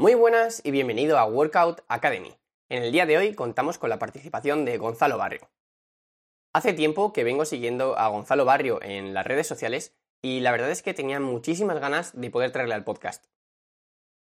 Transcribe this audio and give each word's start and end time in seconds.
Muy 0.00 0.14
buenas 0.14 0.60
y 0.64 0.70
bienvenido 0.70 1.18
a 1.18 1.24
Workout 1.24 1.80
Academy. 1.88 2.32
En 2.68 2.84
el 2.84 2.92
día 2.92 3.04
de 3.04 3.18
hoy 3.18 3.34
contamos 3.34 3.78
con 3.78 3.90
la 3.90 3.98
participación 3.98 4.64
de 4.64 4.78
Gonzalo 4.78 5.18
Barrio. 5.18 5.50
Hace 6.52 6.72
tiempo 6.72 7.12
que 7.12 7.24
vengo 7.24 7.44
siguiendo 7.44 7.98
a 7.98 8.06
Gonzalo 8.06 8.44
Barrio 8.44 8.80
en 8.80 9.12
las 9.12 9.26
redes 9.26 9.48
sociales 9.48 9.96
y 10.22 10.38
la 10.38 10.52
verdad 10.52 10.70
es 10.70 10.84
que 10.84 10.94
tenía 10.94 11.18
muchísimas 11.18 11.80
ganas 11.80 12.12
de 12.14 12.30
poder 12.30 12.52
traerle 12.52 12.76
al 12.76 12.84
podcast. 12.84 13.26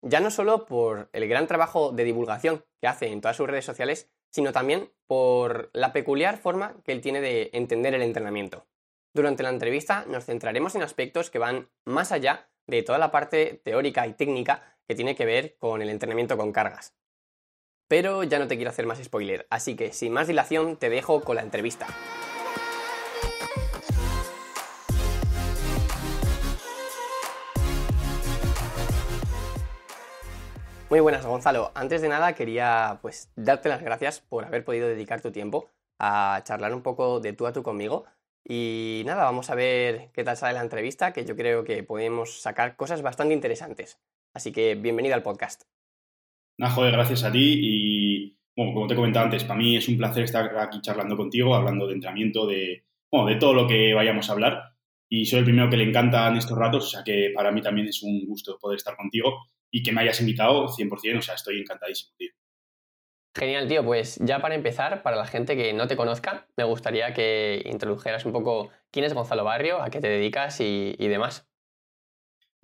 Ya 0.04 0.20
no 0.20 0.30
solo 0.30 0.68
por 0.68 1.10
el 1.14 1.28
gran 1.28 1.48
trabajo 1.48 1.92
de 1.92 2.04
divulgación 2.04 2.64
que 2.80 2.88
hace 2.88 3.08
en 3.08 3.22
todas 3.22 3.38
sus 3.38 3.48
redes 3.48 3.66
sociales, 3.66 4.08
sino 4.30 4.52
también 4.52 4.94
por 5.08 5.72
la 5.74 5.94
peculiar 5.94 6.38
forma 6.38 6.76
que 6.84 6.92
él 6.92 7.02
tiene 7.02 7.22
de 7.22 7.50
entender 7.54 7.96
el 7.96 8.04
entrenamiento. 8.04 8.68
Durante 9.16 9.42
la 9.42 9.50
entrevista 9.50 10.06
nos 10.06 10.26
centraremos 10.26 10.76
en 10.76 10.84
aspectos 10.84 11.32
que 11.32 11.40
van 11.40 11.72
más 11.86 12.12
allá 12.12 12.52
de 12.68 12.84
toda 12.84 12.98
la 12.98 13.12
parte 13.12 13.62
teórica 13.64 14.08
y 14.08 14.14
técnica 14.14 14.78
que 14.88 14.96
tiene 14.96 15.16
que 15.16 15.26
ver 15.26 15.58
con 15.58 15.82
el 15.82 15.90
entrenamiento 15.90 16.38
con 16.38 16.52
cargas. 16.52 16.94
Pero 17.88 18.24
ya 18.24 18.40
no 18.40 18.48
te 18.48 18.56
quiero 18.56 18.72
hacer 18.72 18.86
más 18.86 19.04
spoiler, 19.04 19.46
así 19.50 19.76
que 19.76 19.94
sin 19.94 20.12
más 20.12 20.28
dilación 20.28 20.78
te 20.78 20.90
dejo 20.90 21.22
con 21.22 21.36
la 21.36 21.44
entrevista. 21.44 21.88
Muy 30.90 31.00
buenas, 31.00 31.26
Gonzalo. 31.26 31.72
Antes 31.76 32.02
de 32.02 32.10
nada 32.10 32.34
quería 32.34 33.00
pues 33.02 33.32
darte 33.36 33.70
las 33.70 33.82
gracias 33.82 34.22
por 34.22 34.46
haber 34.46 34.64
podido 34.64 34.88
dedicar 34.88 35.20
tu 35.20 35.32
tiempo 35.32 35.70
a 36.00 36.42
charlar 36.44 36.74
un 36.74 36.84
poco 36.84 37.20
de 37.20 37.34
tú 37.34 37.48
a 37.48 37.54
tú 37.54 37.64
conmigo. 37.64 38.06
Y 38.48 39.02
nada, 39.08 39.24
vamos 39.24 39.50
a 39.50 39.56
ver 39.56 40.12
qué 40.14 40.24
tal 40.24 40.38
sale 40.38 40.54
la 40.54 40.62
entrevista, 40.62 41.12
que 41.12 41.26
yo 41.26 41.36
creo 41.36 41.64
que 41.64 41.82
podemos 41.82 42.42
sacar 42.42 42.76
cosas 42.76 43.02
bastante 43.02 43.34
interesantes. 43.34 44.00
Así 44.36 44.52
que 44.52 44.76
bienvenido 44.76 45.16
al 45.16 45.24
podcast. 45.24 45.64
Nah, 46.60 46.70
joder, 46.70 46.92
gracias 46.92 47.24
a 47.24 47.32
ti 47.32 47.60
y, 47.60 48.38
bueno, 48.56 48.76
como 48.76 48.86
te 48.86 48.94
he 48.94 48.98
comentado 48.98 49.26
antes, 49.26 49.44
para 49.46 49.58
mí 49.58 49.76
es 49.76 49.88
un 49.88 49.98
placer 49.98 50.26
estar 50.26 50.56
aquí 50.60 50.80
charlando 50.82 51.18
contigo, 51.18 51.56
hablando 51.56 51.88
de 51.88 51.96
entrenamiento, 51.96 52.46
de, 52.46 52.86
bueno, 53.12 53.28
de 53.28 53.38
todo 53.38 53.56
lo 53.56 53.68
que 53.68 53.96
vayamos 53.96 54.30
a 54.30 54.34
hablar. 54.34 54.62
Y 55.10 55.26
soy 55.26 55.40
el 55.40 55.46
primero 55.46 55.68
que 55.68 55.78
le 55.78 55.86
encantan 55.86 56.38
estos 56.38 56.58
ratos, 56.58 56.86
o 56.86 56.90
sea 56.90 57.04
que 57.04 57.32
para 57.34 57.52
mí 57.52 57.64
también 57.64 57.88
es 57.88 58.04
un 58.04 58.28
gusto 58.28 58.60
poder 58.60 58.78
estar 58.78 58.96
contigo 58.96 59.48
y 59.72 59.82
que 59.82 59.92
me 59.92 60.02
hayas 60.02 60.20
invitado 60.20 60.68
100%, 60.68 61.18
o 61.18 61.22
sea, 61.24 61.34
estoy 61.34 61.60
encantadísimo, 61.60 62.14
tío. 62.16 62.32
Genial, 63.36 63.68
tío. 63.68 63.84
Pues 63.84 64.18
ya 64.24 64.40
para 64.40 64.56
empezar, 64.56 65.04
para 65.04 65.18
la 65.18 65.28
gente 65.28 65.56
que 65.56 65.74
no 65.74 65.88
te 65.88 65.98
conozca, 65.98 66.48
me 66.56 66.64
gustaría 66.64 67.14
que 67.14 67.62
introdujeras 67.66 68.26
un 68.26 68.32
poco 68.32 68.72
quién 68.92 69.06
es 69.06 69.14
Gonzalo 69.14 69.44
Barrio, 69.44 69.82
a 69.82 69.90
qué 69.90 70.00
te 70.00 70.08
dedicas 70.08 70.60
y 70.62 70.96
demás. 70.98 71.48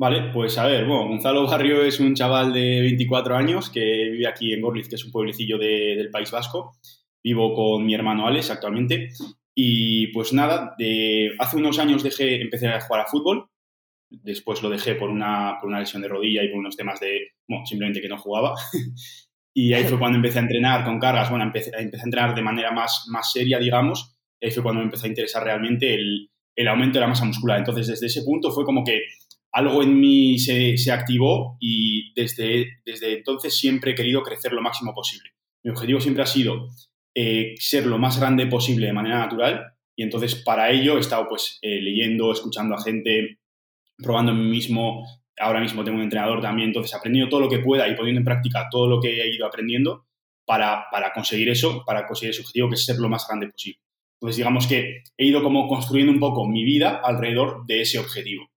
Vale, 0.02 0.32
pues 0.34 0.58
a 0.58 0.66
ver, 0.66 0.88
bueno, 0.88 1.10
Gonzalo 1.10 1.46
Barrio 1.46 1.84
es 1.84 2.00
un 2.00 2.16
chaval 2.16 2.54
de 2.54 2.82
24 2.82 3.36
años 3.36 3.70
que 3.70 4.10
vive 4.10 4.26
aquí 4.26 4.52
en 4.52 4.60
Gorliz, 4.60 4.90
que 4.90 4.96
es 4.96 5.06
un 5.06 5.12
pueblecillo 5.12 5.60
del 5.60 6.10
País 6.10 6.32
Vasco. 6.32 6.72
Vivo 7.24 7.54
con 7.54 7.86
mi 7.86 7.94
hermano 7.94 8.26
Alex 8.26 8.50
actualmente. 8.50 9.10
Y 9.54 10.08
pues 10.08 10.34
nada, 10.34 10.74
de, 10.80 11.36
hace 11.38 11.58
unos 11.58 11.78
años 11.78 12.02
dejé, 12.02 12.42
empecé 12.42 12.68
a 12.70 12.82
jugar 12.82 13.02
a 13.02 13.10
fútbol. 13.12 13.48
Después 14.10 14.64
lo 14.64 14.72
dejé 14.72 14.96
por 14.96 15.12
una, 15.12 15.58
por 15.62 15.70
una 15.70 15.80
lesión 15.80 16.02
de 16.02 16.08
rodilla 16.08 16.42
y 16.42 16.50
por 16.50 16.58
unos 16.58 16.76
temas 16.76 17.00
de, 17.00 17.34
bueno, 17.48 17.64
simplemente 17.68 18.02
que 18.02 18.10
no 18.10 18.18
jugaba. 18.18 18.56
y 19.54 19.74
ahí 19.74 19.84
fue 19.86 20.00
cuando 20.00 20.18
empecé 20.18 20.40
a 20.40 20.44
entrenar 20.44 20.84
con 20.84 21.00
cargas. 21.00 21.30
Bueno, 21.30 21.46
empecé, 21.46 21.72
empecé 21.78 22.04
a 22.04 22.06
entrenar 22.06 22.36
de 22.36 22.42
manera 22.42 22.72
más, 22.72 23.06
más 23.10 23.32
seria, 23.32 23.60
digamos. 23.60 24.16
Y 24.40 24.46
ahí 24.46 24.52
fue 24.52 24.64
cuando 24.64 24.80
me 24.80 24.86
empezó 24.86 25.06
a 25.06 25.10
interesar 25.10 25.44
realmente 25.44 25.94
el, 25.94 26.30
el 26.56 26.68
aumento 26.68 26.96
de 26.96 27.02
la 27.02 27.08
masa 27.08 27.26
muscular. 27.26 27.60
Entonces, 27.60 27.88
desde 27.88 28.08
ese 28.08 28.24
punto 28.24 28.52
fue 28.52 28.66
como 28.66 28.84
que 28.84 29.02
algo 29.52 29.84
en 29.84 30.00
mí 30.00 30.40
se, 30.40 30.92
activó 30.92 31.58
y 31.60 32.14
desde, 32.14 32.80
desde 32.86 33.18
entonces 33.18 33.58
siempre 33.58 33.92
he 33.92 33.96
querido 33.96 34.24
crecer 34.24 34.54
lo 34.54 34.62
máximo 34.62 34.94
posible. 34.94 35.32
Mi 35.64 35.72
objetivo 35.72 36.00
siempre 36.00 36.24
ha 36.24 36.28
sido 36.28 36.70
eh, 37.14 37.56
ser 37.58 37.86
lo 37.86 37.98
más 37.98 38.20
grande 38.20 38.48
posible 38.48 38.88
de 38.88 38.94
manera 38.94 39.20
natural 39.20 39.74
y 39.96 40.04
entonces 40.04 40.36
para 40.36 40.72
ello 40.72 40.98
he 40.98 41.02
estado 41.02 41.28
pues 41.28 41.60
eh, 41.62 41.82
leyendo, 41.82 42.32
escuchando 42.32 42.76
a 42.76 42.82
gente, 42.82 43.40
probando 43.98 44.32
en 44.32 44.40
mí 44.40 44.50
mismo. 44.50 45.06
Ahora 45.40 45.60
mismo 45.60 45.84
tengo 45.84 45.98
un 45.98 46.04
entrenador 46.04 46.42
también, 46.42 46.70
entonces 46.70 46.94
aprendiendo 46.94 47.30
todo 47.30 47.42
lo 47.42 47.50
que 47.50 47.60
pueda 47.60 47.88
y 47.88 47.96
poniendo 47.96 48.20
en 48.20 48.26
práctica 48.26 48.68
todo 48.70 48.88
lo 48.88 49.00
que 49.00 49.22
he 49.22 49.34
ido 49.34 49.46
aprendiendo 49.46 50.06
para, 50.46 50.86
para 50.92 51.14
conseguir 51.14 51.50
eso, 51.50 51.84
para 51.86 52.06
conseguir 52.06 52.32
ese 52.32 52.42
objetivo 52.42 52.70
que 52.70 52.76
es 52.76 52.86
ser 52.86 52.98
lo 52.98 53.10
más 53.10 53.28
grande 53.28 53.48
posible. 53.48 53.80
Entonces 54.16 54.38
digamos 54.38 54.68
que 54.68 55.04
he 55.18 55.26
ido 55.26 55.42
como 55.42 55.68
construyendo 55.68 56.12
un 56.12 56.20
poco 56.20 56.48
mi 56.48 56.64
vida 56.64 57.02
alrededor 57.04 57.66
de 57.66 57.82
ese 57.82 57.98
objetivo. 57.98 58.52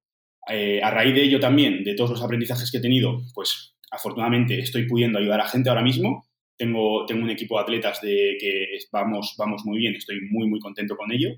Eh, 0.51 0.83
a 0.83 0.91
raíz 0.91 1.15
de 1.15 1.23
ello 1.23 1.41
también, 1.41 1.85
de 1.85 1.95
todos 1.95 2.11
los 2.11 2.23
aprendizajes 2.23 2.71
que 2.71 2.79
he 2.79 2.83
tenido, 2.83 3.23
pues 3.35 3.75
afortunadamente 3.91 4.59
estoy 4.59 4.87
pudiendo 4.87 5.19
ayudar 5.19 5.41
a 5.41 5.49
gente 5.49 5.71
ahora 5.71 5.83
mismo. 5.83 6.27
Tengo, 6.56 7.06
tengo 7.06 7.25
un 7.25 7.31
equipo 7.31 7.56
de 7.56 7.62
atletas 7.62 8.01
de 8.03 8.37
que 8.39 8.79
vamos, 8.93 9.35
vamos 9.39 9.65
muy 9.65 9.79
bien, 9.79 9.95
estoy 9.95 10.21
muy, 10.31 10.47
muy 10.49 10.61
contento 10.61 10.97
con 10.97 11.11
ello. 11.12 11.31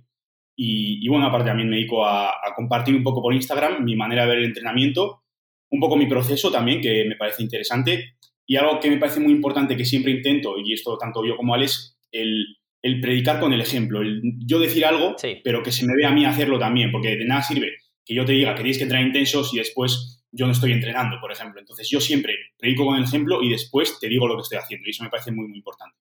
Y, 0.59 1.07
bueno, 1.09 1.27
aparte 1.27 1.49
también 1.49 1.69
me 1.69 1.77
dedico 1.77 2.07
a, 2.07 2.33
compartir 2.57 2.95
un 2.95 3.03
poco 3.03 3.21
por 3.23 3.35
Instagram 3.35 3.85
mi 3.85 3.95
manera 3.95 4.23
de 4.23 4.29
ver 4.29 4.39
el 4.39 4.47
entrenamiento, 4.47 5.23
un 5.71 5.81
poco 5.81 5.97
mi 5.97 6.07
proceso 6.07 6.51
también, 6.51 6.81
que 6.81 7.05
me 7.09 7.17
parece 7.17 7.43
interesante. 7.43 8.17
Y 8.47 8.57
algo 8.57 8.79
que 8.79 8.91
me 8.91 8.99
parece 8.99 9.21
muy 9.21 9.33
importante 9.33 9.77
que 9.77 9.85
siempre 9.85 10.13
intento, 10.13 10.55
y 10.59 10.73
esto 10.73 10.97
tanto 10.99 11.25
yo 11.25 11.37
como 11.37 11.55
Alex, 11.55 11.99
el, 12.13 12.45
el 12.83 13.01
predicar 13.01 13.41
con 13.41 13.53
el 13.53 13.61
ejemplo. 13.61 14.01
El 14.01 14.23
yo 14.47 14.61
decir 14.61 14.85
algo, 14.85 15.17
pero 15.43 15.63
que 15.63 15.73
se 15.73 15.87
me 15.87 15.95
vea 15.97 16.09
a 16.09 16.13
mí 16.13 16.25
hacerlo 16.25 16.59
también, 16.59 16.93
porque 16.93 17.17
de 17.17 17.25
nada 17.25 17.43
sirve 17.43 17.73
que 18.05 18.15
yo 18.15 18.25
te 18.25 18.33
diga 18.33 18.55
que 18.55 18.63
tienes 18.63 18.79
que 18.79 18.85
entrenar 18.85 19.07
intensos 19.07 19.53
y 19.53 19.59
después 19.59 20.25
yo 20.31 20.47
no 20.47 20.53
estoy 20.53 20.73
entrenando, 20.73 21.19
por 21.21 21.33
ejemplo. 21.33 21.61
Entonces 21.61 21.91
yo 21.91 22.01
siempre 22.01 22.35
predico 22.57 22.87
con 22.87 22.97
el 22.97 23.05
ejemplo 23.05 23.43
y 23.43 23.51
después 23.51 23.99
te 23.99 24.09
digo 24.09 24.29
lo 24.29 24.37
que 24.37 24.43
estoy 24.43 24.59
haciendo 24.59 24.87
y 24.87 24.91
eso 24.91 25.03
me 25.03 25.11
parece 25.11 25.33
muy, 25.33 25.49
muy 25.49 25.59
importante. 25.59 25.97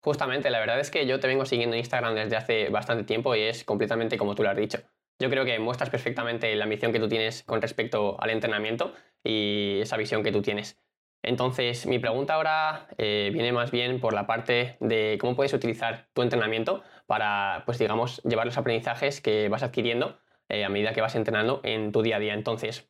Justamente, 0.00 0.50
la 0.50 0.60
verdad 0.60 0.78
es 0.78 0.92
que 0.92 1.04
yo 1.04 1.18
te 1.18 1.26
vengo 1.26 1.44
siguiendo 1.44 1.74
en 1.74 1.80
Instagram 1.80 2.14
desde 2.14 2.36
hace 2.36 2.68
bastante 2.68 3.02
tiempo 3.02 3.34
y 3.34 3.40
es 3.40 3.64
completamente 3.64 4.16
como 4.16 4.36
tú 4.36 4.44
lo 4.44 4.50
has 4.50 4.56
dicho. 4.56 4.78
Yo 5.18 5.30
creo 5.30 5.44
que 5.44 5.58
muestras 5.58 5.90
perfectamente 5.90 6.54
la 6.56 6.64
ambición 6.64 6.92
que 6.92 7.00
tú 7.00 7.08
tienes 7.08 7.42
con 7.42 7.62
respecto 7.62 8.20
al 8.20 8.30
entrenamiento 8.30 8.92
y 9.24 9.80
esa 9.80 9.96
visión 9.96 10.22
que 10.22 10.32
tú 10.32 10.42
tienes. 10.42 10.78
Entonces, 11.22 11.86
mi 11.86 11.98
pregunta 11.98 12.34
ahora 12.34 12.86
eh, 12.98 13.30
viene 13.32 13.50
más 13.50 13.70
bien 13.70 13.98
por 13.98 14.12
la 14.12 14.26
parte 14.26 14.76
de 14.80 15.16
cómo 15.20 15.34
puedes 15.34 15.52
utilizar 15.54 16.08
tu 16.12 16.22
entrenamiento 16.22 16.82
para, 17.06 17.62
pues 17.66 17.78
digamos, 17.78 18.22
llevar 18.22 18.46
los 18.46 18.58
aprendizajes 18.58 19.20
que 19.20 19.48
vas 19.48 19.62
adquiriendo 19.62 20.20
eh, 20.48 20.64
a 20.64 20.68
medida 20.68 20.92
que 20.92 21.00
vas 21.00 21.16
entrenando 21.16 21.60
en 21.64 21.90
tu 21.90 22.02
día 22.02 22.16
a 22.16 22.20
día. 22.20 22.34
Entonces, 22.34 22.88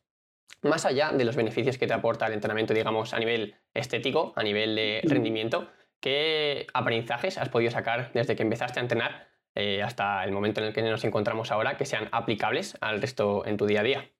más 0.61 0.85
allá 0.85 1.11
de 1.11 1.23
los 1.25 1.35
beneficios 1.35 1.77
que 1.77 1.87
te 1.87 1.93
aporta 1.93 2.27
el 2.27 2.33
entrenamiento, 2.33 2.73
digamos, 2.73 3.13
a 3.13 3.19
nivel 3.19 3.55
estético, 3.73 4.33
a 4.35 4.43
nivel 4.43 4.75
de 4.75 5.01
rendimiento, 5.05 5.69
¿qué 5.99 6.67
aprendizajes 6.73 7.37
has 7.37 7.49
podido 7.49 7.71
sacar 7.71 8.11
desde 8.13 8.35
que 8.35 8.43
empezaste 8.43 8.79
a 8.79 8.83
entrenar 8.83 9.29
eh, 9.59 9.81
hasta 9.81 10.23
el 10.23 10.31
momento 10.31 10.61
en 10.61 10.67
el 10.67 10.73
que 10.73 10.83
nos 10.83 11.03
encontramos 11.03 11.51
ahora 11.51 11.77
que 11.77 11.85
sean 11.85 12.09
aplicables 12.11 12.77
al 12.79 13.01
resto 13.01 13.43
en 13.43 13.57
tu 13.57 13.65
día 13.65 13.79
a 13.79 13.83
día? 13.83 14.11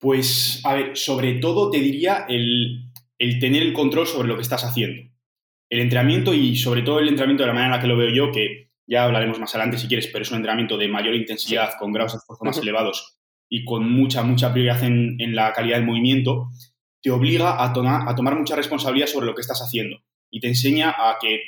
Pues, 0.00 0.60
a 0.64 0.74
ver, 0.74 0.96
sobre 0.96 1.34
todo 1.34 1.70
te 1.70 1.78
diría 1.78 2.26
el, 2.28 2.90
el 3.16 3.38
tener 3.38 3.62
el 3.62 3.72
control 3.72 4.08
sobre 4.08 4.26
lo 4.26 4.34
que 4.34 4.42
estás 4.42 4.64
haciendo. 4.64 5.08
El 5.70 5.80
entrenamiento 5.80 6.34
y 6.34 6.56
sobre 6.56 6.82
todo 6.82 6.98
el 6.98 7.06
entrenamiento 7.06 7.44
de 7.44 7.46
la 7.46 7.52
manera 7.52 7.74
en 7.74 7.76
la 7.76 7.80
que 7.80 7.86
lo 7.86 7.96
veo 7.96 8.12
yo, 8.12 8.32
que 8.32 8.72
ya 8.88 9.04
hablaremos 9.04 9.38
más 9.38 9.54
adelante 9.54 9.78
si 9.78 9.86
quieres, 9.86 10.08
pero 10.08 10.22
es 10.22 10.30
un 10.32 10.38
entrenamiento 10.38 10.76
de 10.76 10.88
mayor 10.88 11.14
intensidad, 11.14 11.74
con 11.78 11.92
grados 11.92 12.12
de 12.12 12.18
esfuerzo 12.18 12.44
más 12.44 12.58
elevados 12.58 13.20
y 13.48 13.64
con 13.64 13.88
mucha, 13.88 14.24
mucha 14.24 14.52
prioridad 14.52 14.82
en, 14.82 15.16
la 15.34 15.52
calidad 15.52 15.76
del 15.76 15.86
movimiento, 15.86 16.48
te 17.00 17.12
obliga 17.12 17.52
a, 17.52 17.66
a 17.66 18.14
tomar 18.16 18.36
mucha 18.36 18.56
responsabilidad 18.56 19.06
sobre 19.06 19.26
lo 19.26 19.34
que 19.36 19.42
estás 19.42 19.60
haciendo 19.60 19.98
y 20.28 20.40
te 20.40 20.48
enseña 20.48 20.90
a 20.90 21.18
que 21.20 21.40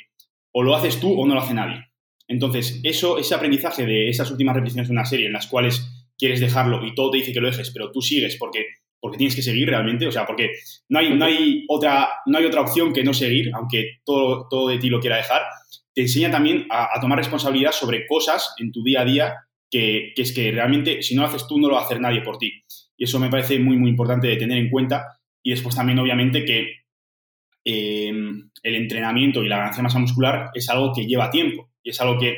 o 0.53 0.63
lo 0.63 0.73
haces 0.73 1.01
tú 1.01 1.19
o 1.19 1.27
no 1.27 1.35
lo 1.35 1.41
hace 1.41 1.53
nadie. 1.53 1.88
Entonces, 2.29 2.79
eso, 2.83 3.17
ese 3.17 3.33
aprendizaje 3.33 3.85
de 3.85 4.07
esas 4.07 4.29
últimas 4.29 4.55
repeticiones 4.55 4.87
de 4.87 4.93
una 4.93 5.03
serie 5.03 5.25
en 5.25 5.33
las 5.33 5.47
cuales 5.47 5.91
quieres 6.15 6.39
dejarlo 6.39 6.85
y 6.85 6.93
todo 6.93 7.09
te 7.09 7.17
dice 7.17 7.33
que 7.33 7.41
lo 7.41 7.49
dejes, 7.49 7.71
pero 7.71 7.91
tú 7.91 8.01
sigues 8.01 8.37
porque, 8.37 8.67
porque 8.99 9.17
tienes 9.17 9.35
que 9.35 9.41
seguir 9.41 9.67
realmente, 9.67 10.05
o 10.05 10.11
sea, 10.11 10.27
porque 10.27 10.51
no 10.89 10.99
hay, 10.99 11.15
no 11.15 11.25
hay, 11.25 11.65
otra, 11.67 12.07
no 12.27 12.37
hay 12.37 12.45
otra 12.45 12.61
opción 12.61 12.93
que 12.93 13.03
no 13.03 13.15
seguir, 13.15 13.49
aunque 13.55 13.97
todo, 14.05 14.47
todo 14.47 14.69
de 14.69 14.77
ti 14.77 14.89
lo 14.89 14.99
quiera 14.99 15.17
dejar, 15.17 15.41
te 15.95 16.01
enseña 16.01 16.29
también 16.29 16.67
a, 16.69 16.99
tomar 17.01 17.17
responsabilidad 17.17 17.71
sobre 17.71 18.05
cosas 18.05 18.53
en 18.59 18.71
tu 18.71 18.83
día 18.83 19.01
a 19.01 19.05
día 19.05 19.35
que, 19.71 20.13
es 20.15 20.31
que 20.31 20.51
realmente 20.51 21.01
si 21.01 21.15
no 21.15 21.23
lo 21.23 21.29
haces 21.29 21.47
tú 21.47 21.59
no 21.59 21.67
lo 21.67 21.75
va 21.75 21.81
a 21.81 21.85
hacer 21.85 21.99
nadie 21.99 22.21
por 22.21 22.37
ti. 22.37 22.51
Y 22.95 23.05
eso 23.05 23.19
me 23.19 23.29
parece 23.29 23.57
muy, 23.57 23.75
muy 23.77 23.89
importante 23.89 24.27
de 24.27 24.35
tener 24.35 24.57
en 24.57 24.69
cuenta. 24.69 25.19
Y 25.41 25.51
después 25.51 25.73
también, 25.73 25.97
obviamente, 25.99 26.43
que 26.43 26.73
eh, 27.63 28.09
el 28.09 28.75
entrenamiento 28.75 29.41
y 29.41 29.47
la 29.47 29.57
ganancia 29.57 29.77
de 29.77 29.83
masa 29.83 29.99
muscular 29.99 30.49
es 30.53 30.69
algo 30.69 30.91
que 30.93 31.05
lleva 31.05 31.31
tiempo 31.31 31.68
y 31.83 31.91
es 31.91 32.01
algo 32.01 32.19
que, 32.19 32.37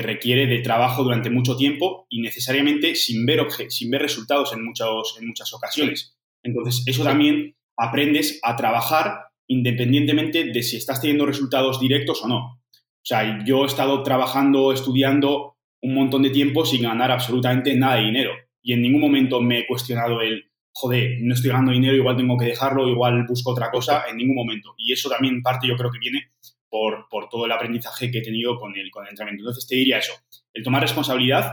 requiere 0.00 0.46
de 0.46 0.60
trabajo 0.60 1.02
durante 1.02 1.28
mucho 1.28 1.56
tiempo 1.56 2.06
y 2.08 2.20
necesariamente 2.20 2.94
sin 2.94 3.26
ver, 3.26 3.44
sin 3.68 3.90
ver 3.90 4.00
resultados 4.00 4.52
en, 4.52 4.64
muchos, 4.64 5.16
en 5.18 5.26
muchas 5.26 5.52
ocasiones. 5.52 6.16
Entonces, 6.44 6.84
eso 6.86 7.02
también 7.02 7.56
aprendes 7.76 8.38
a 8.44 8.54
trabajar 8.54 9.28
independientemente 9.48 10.52
de 10.52 10.62
si 10.62 10.76
estás 10.76 11.00
teniendo 11.00 11.26
resultados 11.26 11.80
directos 11.80 12.22
o 12.22 12.28
no. 12.28 12.38
O 12.38 13.02
sea, 13.02 13.44
yo 13.44 13.64
he 13.64 13.66
estado 13.66 14.02
trabajando, 14.04 14.72
estudiando 14.72 15.56
un 15.82 15.94
montón 15.94 16.22
de 16.22 16.30
tiempo 16.30 16.64
sin 16.64 16.82
ganar 16.82 17.10
absolutamente 17.10 17.74
nada 17.74 17.96
de 17.96 18.04
dinero. 18.04 18.32
Y 18.62 18.74
en 18.74 18.82
ningún 18.82 19.00
momento 19.00 19.40
me 19.40 19.60
he 19.60 19.66
cuestionado 19.66 20.20
el, 20.20 20.44
joder, 20.72 21.18
no 21.22 21.34
estoy 21.34 21.50
ganando 21.50 21.72
dinero, 21.72 21.96
igual 21.96 22.16
tengo 22.16 22.36
que 22.36 22.46
dejarlo, 22.46 22.88
igual 22.88 23.24
busco 23.26 23.52
otra 23.52 23.70
cosa, 23.70 24.04
en 24.10 24.16
ningún 24.16 24.36
momento. 24.36 24.74
Y 24.76 24.92
eso 24.92 25.08
también 25.08 25.42
parte 25.42 25.66
yo 25.66 25.76
creo 25.76 25.90
que 25.90 25.98
viene 25.98 26.28
por, 26.68 27.06
todo 27.30 27.46
el 27.46 27.52
aprendizaje 27.52 28.10
que 28.10 28.18
he 28.18 28.22
tenido 28.22 28.58
con 28.58 28.76
el, 28.76 28.90
con 28.90 29.04
el 29.04 29.10
entrenamiento. 29.10 29.42
Entonces 29.42 29.66
te 29.66 29.76
diría 29.76 29.98
eso, 29.98 30.12
el 30.52 30.62
tomar 30.62 30.82
responsabilidad, 30.82 31.52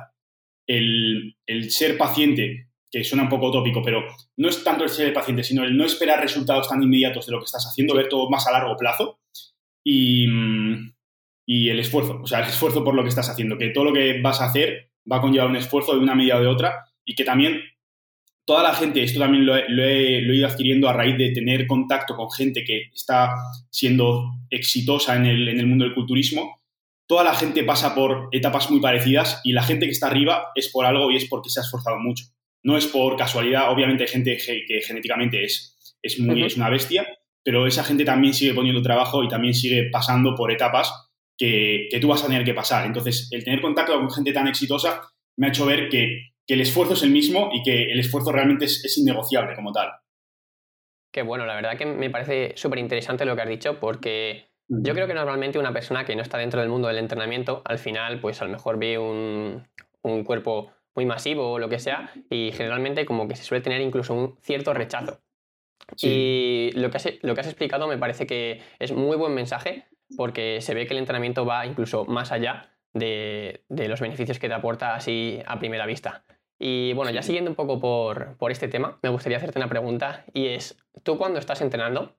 el, 0.68 1.36
el 1.46 1.72
ser 1.72 1.98
paciente, 1.98 2.70
que 2.92 3.04
suena 3.04 3.24
un 3.24 3.30
poco 3.30 3.50
utópico, 3.50 3.82
pero 3.84 4.06
no 4.38 4.50
es 4.50 4.64
tanto 4.64 4.84
el 4.84 4.90
ser 4.90 5.14
paciente, 5.14 5.44
sino 5.44 5.64
el 5.64 5.76
no 5.76 5.86
esperar 5.86 6.22
resultados 6.22 6.70
tan 6.70 6.82
inmediatos 6.82 7.26
de 7.26 7.32
lo 7.34 7.40
que 7.40 7.46
estás 7.46 7.66
haciendo, 7.66 7.96
ver 7.96 8.10
todo 8.10 8.30
más 8.30 8.48
a 8.48 8.52
largo 8.52 8.78
plazo 8.78 9.20
y, 9.84 10.28
y 11.46 11.70
el 11.70 11.80
esfuerzo, 11.80 12.22
o 12.24 12.28
sea, 12.28 12.40
el 12.40 12.50
esfuerzo 12.50 12.84
por 12.84 12.96
lo 12.96 13.04
que 13.04 13.10
estás 13.10 13.30
haciendo, 13.30 13.58
que 13.58 13.70
todo 13.70 13.86
lo 13.86 13.94
que 13.94 14.22
vas 14.22 14.42
a 14.42 14.46
hacer 14.46 14.92
va 15.12 15.18
a 15.18 15.22
conllevar 15.22 15.50
un 15.50 15.58
esfuerzo 15.58 15.94
de 15.94 16.00
una 16.00 16.16
medida 16.16 16.38
o 16.38 16.42
de 16.42 16.48
otra 16.48 16.86
y 17.06 17.16
que 17.16 17.24
también 17.24 17.62
toda 18.46 18.64
la 18.64 18.74
gente, 18.74 19.04
esto 19.04 19.20
también 19.20 19.46
lo 19.46 19.56
he, 19.56 20.22
ido 20.22 20.48
adquiriendo 20.48 20.88
a 20.88 20.94
raíz 20.94 21.18
de 21.18 21.32
tener 21.32 21.66
contacto 21.68 22.16
con 22.16 22.32
gente 22.32 22.64
que 22.64 22.90
está 22.94 23.36
siendo 23.70 24.32
exitosa 24.50 25.16
en 25.16 25.26
el, 25.26 25.50
en 25.50 25.60
el, 25.60 25.66
mundo 25.66 25.84
del 25.84 25.96
culturismo, 25.96 26.62
toda 27.08 27.24
la 27.24 27.34
gente 27.34 27.64
pasa 27.64 27.96
por 27.96 28.30
etapas 28.32 28.70
muy 28.70 28.80
parecidas 28.80 29.42
y 29.44 29.52
la 29.52 29.64
gente 29.64 29.88
que 29.88 29.92
está 29.92 30.08
arriba 30.08 30.52
es 30.56 30.70
por 30.70 30.86
algo 30.86 31.12
y 31.12 31.18
es 31.18 31.26
porque 31.26 31.50
se 31.50 31.60
ha 31.60 31.64
esforzado 31.64 32.00
mucho. 32.00 32.26
No 32.64 32.78
es 32.78 32.86
por 32.88 33.16
casualidad, 33.16 33.72
obviamente 33.72 34.04
hay 34.04 34.10
gente 34.10 34.38
que 34.38 34.82
genéticamente 34.82 35.44
es, 35.44 35.76
es, 36.02 36.20
muy, 36.20 36.44
es 36.44 36.56
una 36.56 36.70
bestia, 36.70 37.08
pero 37.44 37.68
esa 37.68 37.84
gente 37.84 38.06
también 38.06 38.34
sigue 38.34 38.54
poniendo 38.54 38.82
trabajo 38.82 39.24
y 39.24 39.28
también 39.28 39.54
sigue 39.54 39.90
pasando 39.92 40.36
por 40.36 40.52
etapas 40.52 40.92
que, 41.38 41.88
que 41.92 42.00
tú 42.00 42.08
vas 42.08 42.24
a 42.24 42.28
tener 42.28 42.44
que 42.44 42.54
pasar. 42.54 42.86
Entonces, 42.86 43.28
el 43.32 43.44
tener 43.44 43.62
contacto 43.62 43.94
con 43.96 44.10
gente 44.10 44.34
tan 44.34 44.48
exitosa 44.48 45.02
me 45.38 45.48
ha 45.48 45.50
hecho 45.50 45.66
ver 45.66 45.90
que 45.90 46.35
que 46.48 46.54
el 46.54 46.62
esfuerzo 46.62 46.94
es 46.94 47.04
el 47.04 47.12
mismo 47.12 47.50
y 47.54 47.64
que 47.64 47.92
el 47.92 48.00
esfuerzo 48.00 48.32
realmente 48.32 48.66
es, 48.66 48.98
innegociable 48.98 49.56
como 49.56 49.72
tal. 49.72 49.92
Qué 51.12 51.22
bueno, 51.22 51.46
la 51.46 51.56
verdad 51.56 51.78
que 51.78 51.86
me 51.86 52.10
parece 52.10 52.54
súper 52.56 52.80
interesante 52.80 53.26
lo 53.26 53.36
que 53.36 53.42
has 53.42 53.50
dicho 53.50 53.80
porque 53.80 54.50
yo 54.68 54.94
creo 54.94 55.08
que 55.08 55.14
normalmente 55.14 55.60
una 55.60 55.74
persona 55.74 56.06
que 56.06 56.16
no 56.16 56.22
está 56.22 56.38
dentro 56.38 56.60
del 56.60 56.70
mundo 56.70 56.88
del 56.88 56.98
entrenamiento, 56.98 57.62
al 57.66 57.80
final, 57.80 58.20
pues 58.20 58.42
a 58.42 58.46
lo 58.46 58.52
mejor 58.52 58.78
ve 58.78 58.98
un, 58.98 59.64
cuerpo 60.24 60.72
muy 60.96 61.06
masivo 61.06 61.54
o 61.54 61.60
lo 61.60 61.68
que 61.70 61.80
sea 61.80 62.12
y 62.30 62.52
generalmente 62.52 63.06
como 63.06 63.28
que 63.28 63.36
se 63.36 63.44
suele 63.44 63.64
tener 63.64 63.82
incluso 63.82 64.14
un 64.14 64.38
cierto 64.42 64.74
rechazo. 64.74 65.20
Y 66.02 66.72
lo 66.74 66.90
que, 66.90 66.98
has, 66.98 67.10
lo 67.22 67.36
que 67.36 67.42
has 67.42 67.48
explicado 67.48 67.88
me 67.88 67.98
parece 67.98 68.26
que 68.26 68.62
es 68.80 68.92
muy 68.92 69.18
buen 69.18 69.34
mensaje 69.34 69.86
porque 70.18 70.62
se 70.62 70.74
ve 70.74 70.88
que 70.88 70.94
el 70.94 71.00
entrenamiento 71.00 71.46
va 71.46 71.66
incluso 71.66 72.06
más 72.06 72.32
allá 72.32 72.72
de, 72.94 73.64
de, 73.70 73.88
los 73.88 74.00
beneficios 74.00 74.40
que 74.40 74.48
te 74.48 74.54
aporta 74.54 74.96
así 74.96 75.40
a 75.46 75.60
primera 75.60 75.86
vista. 75.86 76.24
Y 76.60 76.94
bueno, 76.94 77.12
ya 77.12 77.22
siguiendo 77.22 77.52
un 77.52 77.56
poco 77.56 77.80
por, 77.80 78.38
por, 78.38 78.52
este 78.52 78.68
tema, 78.68 78.98
me 79.02 79.10
gustaría 79.10 79.38
hacerte 79.38 79.60
una 79.60 79.68
pregunta 79.68 80.26
y 80.34 80.48
es, 80.48 80.78
tú 81.04 81.18
cuando 81.18 81.40
estás 81.40 81.62
entrenando 81.62 82.16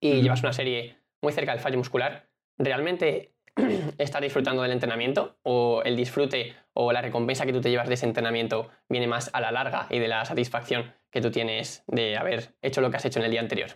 y 0.00 0.20
llevas 0.20 0.42
una 0.42 0.52
serie 0.52 0.96
muy 1.20 1.32
cerca 1.32 1.52
del 1.52 1.60
fallo 1.60 1.78
muscular, 1.78 2.28
¿realmente 2.58 3.32
estás 3.98 4.20
disfrutando 4.20 4.62
del 4.62 4.72
entrenamiento 4.72 5.38
o 5.42 5.82
el 5.84 5.96
disfrute 5.96 6.54
o 6.72 6.92
la 6.92 7.02
recompensa 7.02 7.46
que 7.46 7.52
tú 7.52 7.60
te 7.60 7.70
llevas 7.70 7.88
de 7.88 7.94
ese 7.94 8.06
entrenamiento 8.06 8.70
viene 8.88 9.06
más 9.06 9.30
a 9.32 9.40
la 9.40 9.52
larga 9.52 9.86
y 9.90 9.98
de 9.98 10.08
la 10.08 10.24
satisfacción 10.24 10.92
que 11.10 11.20
tú 11.20 11.30
tienes 11.30 11.84
de 11.86 12.16
haber 12.16 12.54
hecho 12.62 12.80
lo 12.80 12.90
que 12.90 12.96
has 12.96 13.04
hecho 13.04 13.20
en 13.20 13.26
el 13.26 13.30
día 13.30 13.40
anterior? 13.40 13.70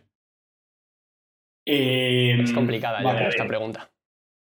es 1.68 2.52
complicada 2.52 3.28
esta 3.28 3.46
pregunta. 3.46 3.90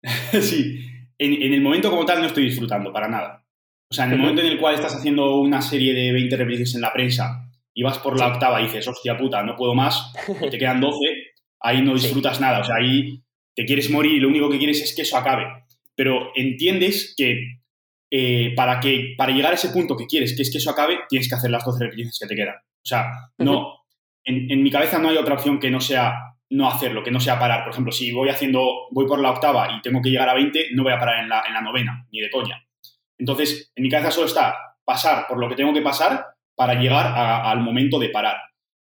sí, 0.40 0.78
en, 1.18 1.42
en 1.42 1.52
el 1.52 1.60
momento 1.60 1.90
como 1.90 2.06
tal 2.06 2.20
no 2.20 2.26
estoy 2.26 2.44
disfrutando 2.44 2.92
para 2.92 3.08
nada. 3.08 3.47
O 3.90 3.94
sea, 3.94 4.04
en 4.04 4.12
el 4.12 4.18
momento 4.18 4.42
en 4.42 4.48
el 4.48 4.58
cual 4.58 4.74
estás 4.74 4.94
haciendo 4.94 5.36
una 5.36 5.62
serie 5.62 5.94
de 5.94 6.12
20 6.12 6.36
repeticiones 6.36 6.74
en 6.74 6.80
la 6.82 6.92
prensa 6.92 7.48
y 7.72 7.82
vas 7.82 7.98
por 7.98 8.18
la 8.18 8.26
octava 8.26 8.60
y 8.60 8.64
dices, 8.64 8.86
hostia 8.86 9.16
puta, 9.16 9.42
no 9.42 9.56
puedo 9.56 9.74
más, 9.74 10.12
y 10.28 10.50
te 10.50 10.58
quedan 10.58 10.80
12, 10.80 10.98
ahí 11.60 11.80
no 11.80 11.94
disfrutas 11.94 12.40
nada. 12.40 12.60
O 12.60 12.64
sea, 12.64 12.76
ahí 12.76 13.22
te 13.54 13.64
quieres 13.64 13.90
morir 13.90 14.12
y 14.12 14.20
lo 14.20 14.28
único 14.28 14.50
que 14.50 14.58
quieres 14.58 14.82
es 14.82 14.94
que 14.94 15.02
eso 15.02 15.16
acabe. 15.16 15.46
Pero 15.94 16.32
entiendes 16.34 17.14
que, 17.16 17.60
eh, 18.10 18.52
para, 18.54 18.78
que 18.78 19.14
para 19.16 19.32
llegar 19.32 19.52
a 19.52 19.54
ese 19.54 19.70
punto 19.70 19.96
que 19.96 20.06
quieres, 20.06 20.36
que 20.36 20.42
es 20.42 20.50
que 20.50 20.58
eso 20.58 20.70
acabe, 20.70 20.98
tienes 21.08 21.28
que 21.28 21.34
hacer 21.34 21.50
las 21.50 21.64
12 21.64 21.84
repeticiones 21.84 22.18
que 22.20 22.26
te 22.26 22.36
quedan. 22.36 22.56
O 22.56 22.86
sea, 22.86 23.06
no, 23.38 23.84
en, 24.24 24.62
mi 24.62 24.70
cabeza 24.70 24.98
no 24.98 25.08
hay 25.08 25.16
otra 25.16 25.34
opción 25.34 25.58
que 25.58 25.70
no 25.70 25.80
sea 25.80 26.14
no 26.50 26.68
hacerlo, 26.68 27.02
que 27.02 27.10
no 27.10 27.20
sea 27.20 27.38
parar. 27.38 27.64
Por 27.64 27.72
ejemplo, 27.72 27.92
si 27.92 28.12
voy 28.12 28.28
haciendo, 28.28 28.88
voy 28.90 29.06
por 29.06 29.20
la 29.20 29.30
octava 29.30 29.70
y 29.76 29.82
tengo 29.82 30.02
que 30.02 30.10
llegar 30.10 30.28
a 30.28 30.34
20, 30.34 30.68
no 30.72 30.82
voy 30.82 30.92
a 30.92 30.98
parar 30.98 31.22
en 31.22 31.28
la, 31.28 31.42
en 31.46 31.54
la 31.54 31.60
novena, 31.60 32.06
ni 32.10 32.20
de 32.20 32.30
coña. 32.30 32.67
Entonces, 33.18 33.72
en 33.74 33.82
mi 33.82 33.90
cabeza 33.90 34.10
solo 34.10 34.26
está 34.26 34.56
pasar 34.84 35.26
por 35.28 35.38
lo 35.38 35.48
que 35.48 35.56
tengo 35.56 35.74
que 35.74 35.82
pasar 35.82 36.24
para 36.56 36.80
llegar 36.80 37.12
al 37.16 37.60
momento 37.60 37.98
de 37.98 38.08
parar. 38.08 38.36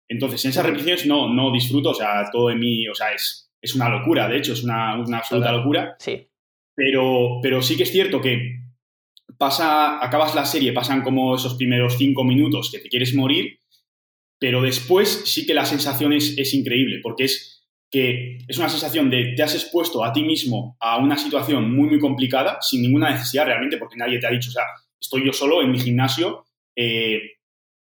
Entonces, 0.09 0.43
en 0.45 0.51
esas 0.51 0.65
repeticiones 0.65 1.05
no, 1.05 1.33
no 1.33 1.51
disfruto, 1.51 1.89
o 1.89 1.93
sea, 1.93 2.29
todo 2.31 2.49
en 2.49 2.59
mí, 2.59 2.87
o 2.87 2.95
sea, 2.95 3.11
es, 3.11 3.51
es 3.61 3.75
una 3.75 3.89
locura, 3.89 4.27
de 4.27 4.37
hecho, 4.37 4.53
es 4.53 4.63
una, 4.63 4.93
absoluta 4.93 5.51
locura. 5.51 5.95
Sí. 5.99 6.27
Pero, 6.75 7.39
pero 7.41 7.61
sí 7.61 7.75
que 7.75 7.83
es 7.83 7.91
cierto 7.91 8.21
que 8.21 8.61
pasa, 9.37 10.03
acabas 10.03 10.33
la 10.33 10.45
serie, 10.45 10.73
pasan 10.73 11.01
como 11.01 11.35
esos 11.35 11.55
primeros 11.55 11.97
cinco 11.97 12.23
minutos 12.23 12.71
que 12.71 12.79
te 12.79 12.89
quieres 12.89 13.13
morir, 13.13 13.59
pero 14.39 14.61
después 14.61 15.23
sí 15.25 15.45
que 15.45 15.53
la 15.53 15.65
sensación 15.65 16.13
es, 16.13 16.37
es 16.37 16.53
increíble, 16.53 16.99
porque 17.03 17.25
es 17.25 17.56
que 17.89 18.39
es 18.47 18.57
una 18.57 18.69
sensación 18.69 19.09
de 19.09 19.33
te 19.35 19.43
has 19.43 19.55
expuesto 19.55 20.03
a 20.03 20.11
ti 20.11 20.23
mismo 20.23 20.75
a 20.79 20.97
una 20.97 21.17
situación 21.17 21.73
muy, 21.73 21.89
muy 21.89 21.99
complicada, 21.99 22.57
sin 22.61 22.81
ninguna 22.81 23.11
necesidad 23.11 23.45
realmente, 23.45 23.77
porque 23.77 23.95
nadie 23.95 24.19
te 24.19 24.27
ha 24.27 24.31
dicho, 24.31 24.49
o 24.49 24.53
sea, 24.53 24.63
estoy 24.99 25.25
yo 25.25 25.31
solo 25.31 25.61
en 25.61 25.71
mi 25.71 25.79
gimnasio 25.79 26.45
eh, 26.75 27.37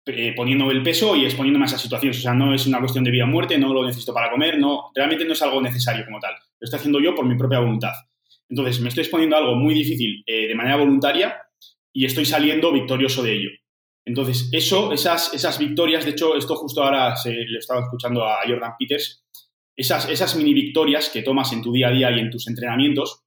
eh, 0.07 0.34
poniendo 0.36 0.69
el 0.69 0.84
peso 0.84 1.16
y 1.16 1.25
exponiéndome 1.25 1.66
a 1.66 1.68
esas 1.68 1.81
situaciones. 1.81 2.19
O 2.19 2.22
sea, 2.22 2.34
no 2.36 2.54
es 2.54 2.68
una 2.68 2.80
cuestión 2.80 3.04
de 3.04 3.10
vida 3.10 3.24
o 3.24 3.28
muerte, 3.28 3.57
no 3.57 3.74
lo 3.74 3.84
necesito 3.84 4.13
para 4.13 4.30
comer, 4.30 4.60
no, 4.60 4.92
realmente 4.94 5.25
no 5.25 5.34
es 5.34 5.42
algo 5.42 5.60
necesario 5.62 6.06
como 6.06 6.19
tal. 6.19 6.34
Lo 6.60 6.66
estoy 6.66 6.78
haciendo 6.78 7.00
yo 7.00 7.16
por 7.16 7.25
mi 7.25 7.36
propia 7.36 7.60
voluntad. 7.60 7.94
Entonces, 8.48 8.80
me 8.81 8.90
estoy 8.90 9.02
exponiendo 9.02 9.36
a 9.36 9.40
algo 9.40 9.56
muy 9.56 9.74
difícil 9.74 10.24
eh, 10.28 10.48
de 10.48 10.56
manera 10.56 10.78
voluntaria 10.78 11.36
y 11.92 12.06
estoy 12.06 12.25
saliendo 12.25 12.72
victorioso 12.72 13.24
de 13.24 13.34
ello. 13.34 13.50
Entonces, 14.06 14.50
eso, 14.52 14.94
esas, 14.94 15.34
esas 15.34 15.57
victorias, 15.57 16.06
de 16.06 16.12
hecho, 16.12 16.36
esto 16.36 16.56
justo 16.56 16.84
ahora 16.84 17.16
se, 17.16 17.31
le 17.34 17.57
estaba 17.57 17.81
escuchando 17.81 18.24
a 18.24 18.42
Jordan 18.48 18.74
Peters, 18.78 19.25
esas, 19.75 20.10
esas 20.10 20.36
mini 20.36 20.54
victorias 20.54 21.10
que 21.10 21.22
tomas 21.22 21.51
en 21.54 21.62
tu 21.62 21.72
día 21.72 21.89
a 21.89 21.92
día 21.92 22.12
y 22.12 22.19
en 22.19 22.30
tus 22.30 22.48
entrenamientos, 22.48 23.24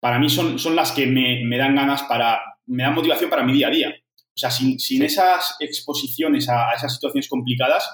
para 0.00 0.18
mí 0.18 0.28
son, 0.28 0.58
son 0.58 0.74
las 0.74 0.92
que 0.92 1.06
me, 1.06 1.44
me 1.44 1.58
dan 1.58 1.76
ganas 1.76 2.02
para, 2.04 2.40
me 2.66 2.82
dan 2.82 2.94
motivación 2.94 3.30
para 3.30 3.44
mi 3.44 3.52
día 3.52 3.68
a 3.68 3.70
día. 3.70 3.94
O 4.34 4.38
sea, 4.38 4.50
sin, 4.50 4.78
sin 4.78 5.02
esas 5.02 5.56
exposiciones 5.60 6.48
a, 6.48 6.72
esas 6.72 6.94
situaciones 6.94 7.28
complicadas, 7.28 7.88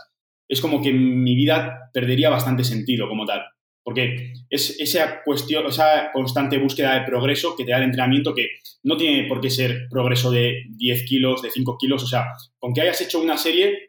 es 0.49 0.60
como 0.60 0.81
que 0.81 0.93
mi 0.93 1.34
vida 1.34 1.90
perdería 1.93 2.31
bastante 2.31 2.64
sentido 2.64 3.08
como 3.08 3.26
tal. 3.26 3.42
Porque 3.82 4.32
es 4.50 4.78
esa 4.80 5.23
cuestión, 5.25 5.66
esa 5.66 6.12
constante 6.12 6.59
búsqueda 6.59 6.94
de 6.94 7.06
progreso 7.06 7.56
que 7.56 7.64
te 7.64 7.73
da 7.73 7.78
el 7.78 7.85
entrenamiento 7.85 8.35
que 8.35 8.49
no 8.82 8.97
tiene 8.97 9.26
por 9.26 9.40
qué 9.40 9.50
ser 9.50 9.88
progreso 9.90 10.30
de 10.30 10.64
10 10.76 11.04
kilos, 11.04 11.42
de 11.42 11.50
5 11.50 11.76
kilos. 11.78 12.02
O 12.02 12.06
sea, 12.06 12.26
con 12.59 12.73
que 12.73 12.82
hayas 12.82 13.00
hecho 13.00 13.21
una 13.21 13.37
serie 13.37 13.88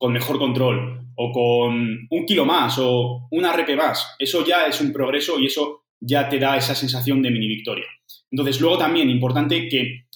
con 0.00 0.14
mejor 0.14 0.38
control 0.38 1.12
o 1.14 1.30
con 1.30 2.08
un 2.08 2.26
kilo 2.26 2.46
más 2.46 2.78
o 2.78 3.28
una 3.30 3.52
repe 3.52 3.76
más, 3.76 4.16
eso 4.18 4.44
ya 4.46 4.64
es 4.64 4.80
un 4.80 4.94
progreso 4.94 5.38
y 5.38 5.46
eso 5.46 5.84
ya 6.00 6.26
te 6.26 6.38
da 6.38 6.56
esa 6.56 6.74
sensación 6.74 7.20
de 7.20 7.30
mini 7.30 7.46
victoria. 7.46 7.84
Entonces, 8.30 8.58
luego 8.62 8.78
también 8.78 9.10
importante 9.10 9.68
que 9.68 10.06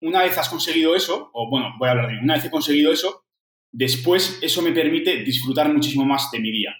una 0.00 0.22
vez 0.22 0.36
has 0.36 0.48
conseguido 0.48 0.96
eso, 0.96 1.30
o 1.32 1.48
bueno, 1.48 1.72
voy 1.78 1.86
a 1.86 1.92
hablar 1.92 2.08
de 2.10 2.18
una 2.18 2.34
vez 2.34 2.46
he 2.46 2.50
conseguido 2.50 2.92
eso, 2.92 3.26
después 3.70 4.40
eso 4.42 4.60
me 4.60 4.72
permite 4.72 5.22
disfrutar 5.22 5.72
muchísimo 5.72 6.04
más 6.04 6.32
de 6.32 6.40
mi 6.40 6.50
día. 6.50 6.74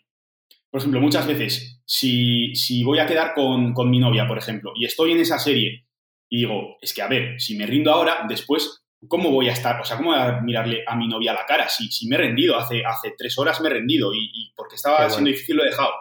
Por 0.68 0.80
ejemplo, 0.80 1.00
muchas 1.00 1.28
veces, 1.28 1.80
si, 1.84 2.52
si 2.56 2.82
voy 2.82 2.98
a 2.98 3.06
quedar 3.06 3.34
con, 3.34 3.72
con 3.72 3.88
mi 3.88 4.00
novia, 4.00 4.26
por 4.26 4.38
ejemplo, 4.38 4.72
y 4.74 4.84
estoy 4.84 5.12
en 5.12 5.20
esa 5.20 5.38
serie 5.38 5.86
y 6.28 6.38
digo, 6.38 6.76
es 6.80 6.92
que 6.92 7.02
a 7.02 7.08
ver, 7.08 7.40
si 7.40 7.56
me 7.56 7.66
rindo 7.66 7.92
ahora, 7.92 8.26
después 8.28 8.84
¿cómo 9.06 9.30
voy 9.30 9.48
a 9.48 9.52
estar? 9.52 9.80
O 9.80 9.84
sea, 9.84 9.96
¿cómo 9.96 10.10
voy 10.10 10.18
a 10.18 10.40
mirarle 10.40 10.82
a 10.86 10.96
mi 10.96 11.06
novia 11.06 11.32
a 11.32 11.34
la 11.34 11.46
cara? 11.46 11.68
Si, 11.68 11.88
si 11.90 12.08
me 12.08 12.16
he 12.16 12.18
rendido, 12.18 12.56
hace, 12.56 12.84
hace 12.84 13.14
tres 13.16 13.38
horas 13.38 13.60
me 13.60 13.68
he 13.68 13.72
rendido 13.72 14.12
y, 14.14 14.52
porque 14.56 14.76
estaba 14.76 15.08
siendo 15.08 15.30
difícil 15.30 15.56
lo 15.56 15.64
he 15.64 15.70
dejado. 15.70 15.92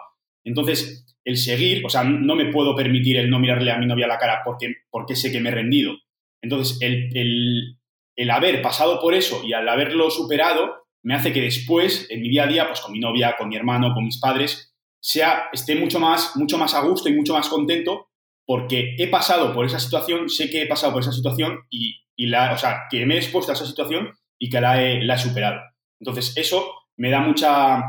Entonces, 0.44 1.04
el 1.24 1.36
seguir, 1.36 1.84
o 1.84 1.90
sea, 1.90 2.04
no 2.04 2.34
me 2.34 2.46
puedo 2.46 2.74
permitir 2.74 3.18
el 3.18 3.30
no 3.30 3.38
mirarle 3.38 3.70
a 3.70 3.78
mi 3.78 3.86
novia 3.86 4.06
a 4.06 4.08
la 4.08 4.18
cara 4.18 4.42
porque, 4.44 4.74
porque 4.90 5.14
sé 5.14 5.30
que 5.30 5.40
me 5.40 5.50
he 5.50 5.52
rendido. 5.52 5.94
Entonces, 6.42 6.78
el, 6.80 7.16
el, 7.16 7.78
el 8.16 8.30
haber 8.30 8.62
pasado 8.62 9.00
por 9.00 9.14
eso 9.14 9.42
y 9.44 9.52
al 9.52 9.68
haberlo 9.68 10.10
superado 10.10 10.86
me 11.02 11.14
hace 11.14 11.32
que 11.32 11.40
después, 11.40 12.06
en 12.10 12.22
mi 12.22 12.28
día 12.28 12.44
a 12.44 12.48
día, 12.48 12.66
pues 12.66 12.80
con 12.80 12.92
mi 12.92 12.98
novia, 12.98 13.36
con 13.38 13.48
mi 13.48 13.56
hermano, 13.56 13.94
con 13.94 14.04
mis 14.04 14.18
padres, 14.18 14.74
sea, 15.00 15.48
esté 15.52 15.76
mucho 15.76 16.00
más, 16.00 16.36
mucho 16.36 16.58
más 16.58 16.74
a 16.74 16.80
gusto 16.80 17.08
y 17.08 17.14
mucho 17.14 17.34
más 17.34 17.48
contento 17.48 18.08
porque 18.46 18.94
he 18.98 19.08
pasado 19.08 19.54
por 19.54 19.66
esa 19.66 19.78
situación, 19.78 20.28
sé 20.28 20.50
que 20.50 20.62
he 20.62 20.66
pasado 20.66 20.92
por 20.92 21.02
esa 21.02 21.12
situación 21.12 21.60
y, 21.70 21.96
y 22.18 22.26
la, 22.26 22.52
o 22.52 22.58
sea, 22.58 22.86
que 22.90 23.06
me 23.06 23.14
he 23.14 23.18
expuesto 23.18 23.52
a 23.52 23.54
esa 23.54 23.64
situación 23.64 24.12
y 24.38 24.50
que 24.50 24.60
la 24.60 24.82
he, 24.82 25.18
superado. 25.18 25.62
Entonces, 26.00 26.36
eso 26.36 26.74
me 26.96 27.10
da 27.10 27.20
mucha, 27.20 27.80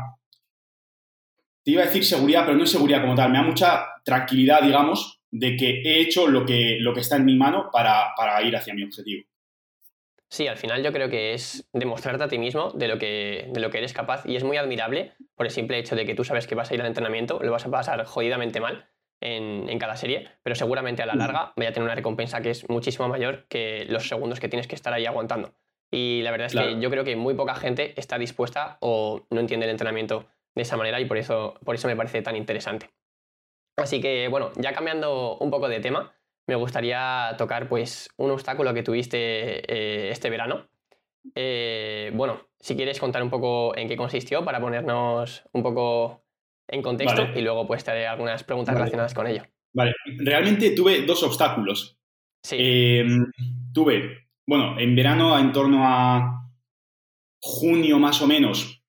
te 1.64 1.72
iba 1.72 1.82
a 1.82 1.86
decir 1.86 2.04
seguridad, 2.04 2.44
pero 2.44 2.56
no 2.56 2.62
es 2.62 2.70
seguridad 2.70 3.00
como 3.00 3.16
tal, 3.16 3.32
me 3.32 3.38
da 3.38 3.44
mucha 3.44 3.86
tranquilidad, 4.04 4.62
digamos, 4.62 5.20
de 5.32 5.56
que 5.56 5.82
he 5.82 6.00
hecho 6.00 6.28
lo 6.28 6.46
que, 6.46 6.78
lo 6.80 6.94
que 6.94 7.00
está 7.00 7.16
en 7.16 7.24
mi 7.24 7.34
mano 7.34 7.70
para, 7.72 8.14
ir 8.44 8.56
hacia 8.56 8.72
mi 8.72 8.84
objetivo. 8.84 9.24
Sí, 10.28 10.46
al 10.46 10.56
final 10.56 10.84
yo 10.84 10.92
creo 10.92 11.10
que 11.10 11.34
es 11.34 11.68
demostrarte 11.72 12.22
a 12.22 12.28
ti 12.28 12.38
mismo 12.38 12.70
de 12.70 12.86
lo 12.86 12.98
que, 12.98 13.48
de 13.52 13.60
lo 13.60 13.70
que 13.70 13.78
eres 13.78 13.92
capaz 13.92 14.24
y 14.26 14.36
es 14.36 14.44
muy 14.44 14.58
admirable 14.58 15.12
por 15.34 15.46
el 15.46 15.50
simple 15.50 15.76
hecho 15.80 15.96
de 15.96 16.06
que 16.06 16.14
tú 16.14 16.22
sabes 16.22 16.46
que 16.46 16.54
vas 16.54 16.70
a 16.70 16.74
ir 16.74 16.80
al 16.80 16.86
entrenamiento, 16.86 17.40
lo 17.42 17.50
vas 17.50 17.66
a 17.66 17.70
pasar 17.70 18.04
jodidamente 18.04 18.60
mal 18.60 18.89
en, 19.20 19.78
cada 19.78 19.96
serie, 19.96 20.28
pero 20.42 20.56
seguramente 20.56 21.02
a 21.02 21.06
la 21.06 21.14
larga 21.14 21.52
vaya 21.56 21.70
a 21.70 21.72
tener 21.72 21.84
una 21.84 21.94
recompensa 21.94 22.40
que 22.40 22.50
es 22.50 22.68
muchísimo 22.68 23.08
mayor 23.08 23.46
que 23.48 23.84
los 23.88 24.08
segundos 24.08 24.40
que 24.40 24.48
tienes 24.48 24.66
que 24.66 24.74
estar 24.74 24.92
ahí 24.92 25.06
aguantando. 25.06 25.54
Y 25.90 26.22
la 26.22 26.30
verdad 26.30 26.46
es 26.46 26.54
que 26.54 26.80
yo 26.80 26.88
creo 26.90 27.04
que 27.04 27.16
muy 27.16 27.34
poca 27.34 27.54
gente 27.54 27.94
está 27.98 28.18
dispuesta 28.18 28.78
o 28.80 29.26
no 29.30 29.40
entiende 29.40 29.66
el 29.66 29.70
entrenamiento 29.70 30.26
de 30.54 30.62
esa 30.62 30.76
manera 30.76 31.00
y 31.00 31.04
por 31.04 31.18
eso, 31.18 31.54
por 31.64 31.74
eso 31.74 31.88
me 31.88 31.96
parece 31.96 32.22
tan 32.22 32.36
interesante. 32.36 32.90
Así 33.76 34.00
que 34.00 34.28
bueno, 34.28 34.52
ya 34.56 34.72
cambiando 34.72 35.36
un 35.38 35.50
poco 35.50 35.68
de 35.68 35.80
tema, 35.80 36.12
me 36.46 36.54
gustaría 36.54 37.34
tocar 37.38 37.68
pues 37.68 38.08
un 38.16 38.30
obstáculo 38.30 38.74
que 38.74 38.82
tuviste 38.82 39.18
eh, 39.18 40.10
este 40.10 40.30
verano. 40.30 40.68
Eh, 41.34 42.10
bueno, 42.14 42.48
si 42.58 42.76
quieres 42.76 42.98
contar 42.98 43.22
un 43.22 43.30
poco 43.30 43.76
en 43.76 43.88
qué 43.88 43.96
consistió 43.96 44.44
para 44.44 44.60
ponernos 44.60 45.44
un 45.52 45.62
poco 45.62 46.19
en 46.70 46.82
contexto 46.82 47.28
y 47.34 47.42
luego 47.42 47.66
pues 47.66 47.84
te 47.84 47.90
haré 47.90 48.06
algunas 48.06 48.44
preguntas 48.44 48.74
relacionadas 48.74 49.14
con 49.14 49.26
ello. 49.26 49.42
Vale, 49.72 49.92
realmente 50.18 50.70
tuve 50.70 51.02
dos 51.02 51.22
obstáculos. 51.22 51.98
Sí. 52.42 52.56
Em, 52.58 53.26
tuve, 53.72 54.28
bueno, 54.46 54.78
en 54.78 54.94
verano 54.96 55.38
en 55.38 55.52
torno 55.52 55.86
a 55.86 56.48
junio 57.40 57.98
más 57.98 58.20
o 58.22 58.26
menos 58.26 58.82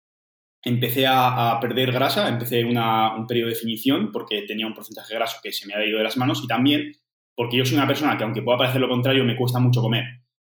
empecé 0.64 1.08
a, 1.08 1.58
perder 1.60 1.92
grasa, 1.92 2.30
empecé 2.30 2.64
un 2.64 3.26
periodo 3.28 3.48
de 3.48 3.54
definición 3.54 4.12
porque 4.12 4.44
tenía 4.44 4.68
un 4.68 4.76
porcentaje 4.76 5.14
de 5.14 5.20
graso 5.20 5.40
que 5.42 5.52
se 5.52 5.66
me 5.66 5.74
había 5.74 5.88
ido 5.88 5.98
de 5.98 6.04
las 6.04 6.18
manos 6.18 6.42
y 6.44 6.48
también 6.48 6.92
porque 7.36 7.58
yo 7.58 7.66
soy 7.66 7.78
una 7.78 7.88
persona 7.88 8.18
que 8.18 8.24
aunque 8.24 8.44
pueda 8.44 8.60
parecer 8.60 8.82
lo 8.82 8.90
contrario, 8.90 9.24
me 9.24 9.36
cuesta 9.36 9.60
mucho 9.60 9.82
comer. 9.82 10.04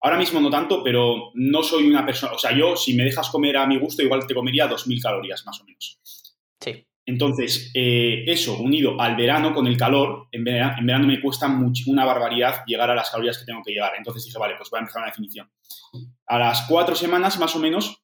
Ahora 0.03 0.19
mismo 0.19 0.41
no 0.41 0.51
tanto, 0.51 0.83
pero 0.83 1.31
no 1.35 1.63
soy 1.63 1.89
una 1.89 2.05
persona, 2.05 2.35
o 2.35 2.39
sea, 2.39 2.55
yo 2.55 2.77
si 2.77 2.95
me 2.95 3.05
dejas 3.05 3.31
comer 3.31 3.57
a 3.57 3.67
mi 3.67 3.79
gusto, 3.79 4.03
igual 4.03 4.27
te 4.27 4.35
comería 4.35 4.69
2.000 4.69 5.01
calorías 5.01 5.47
más 5.47 5.61
o 5.63 5.65
menos. 5.65 5.99
Sí. 6.61 6.87
Entonces, 7.07 7.71
eh, 7.75 8.25
eso 8.27 8.59
unido 8.59 9.01
al 9.01 9.15
verano 9.15 9.53
con 9.53 9.67
el 9.67 9.77
calor, 9.77 10.29
en 10.33 10.45
verano, 10.45 11.07
me 11.07 11.21
cuesta 11.21 11.49
mucho, 11.49 11.91
una 11.91 12.05
barbaridad 12.05 12.65
llegar 12.67 12.91
a 12.91 12.95
las 12.95 13.11
calorías 13.11 13.39
que 13.39 13.45
tengo 13.45 13.63
que 13.63 13.73
llegar. 13.73 13.93
Entonces 13.97 14.25
dije, 14.25 14.39
vale, 14.39 14.55
pues 14.57 14.71
voy 14.71 14.79
a 14.79 14.81
empezar 14.81 15.03
una 15.03 15.11
definición. 15.11 15.51
A 16.27 16.39
las 16.39 16.67
cuatro 16.69 16.95
semanas 16.95 17.39
más 17.39 17.55
o 17.55 17.59
menos 17.59 18.03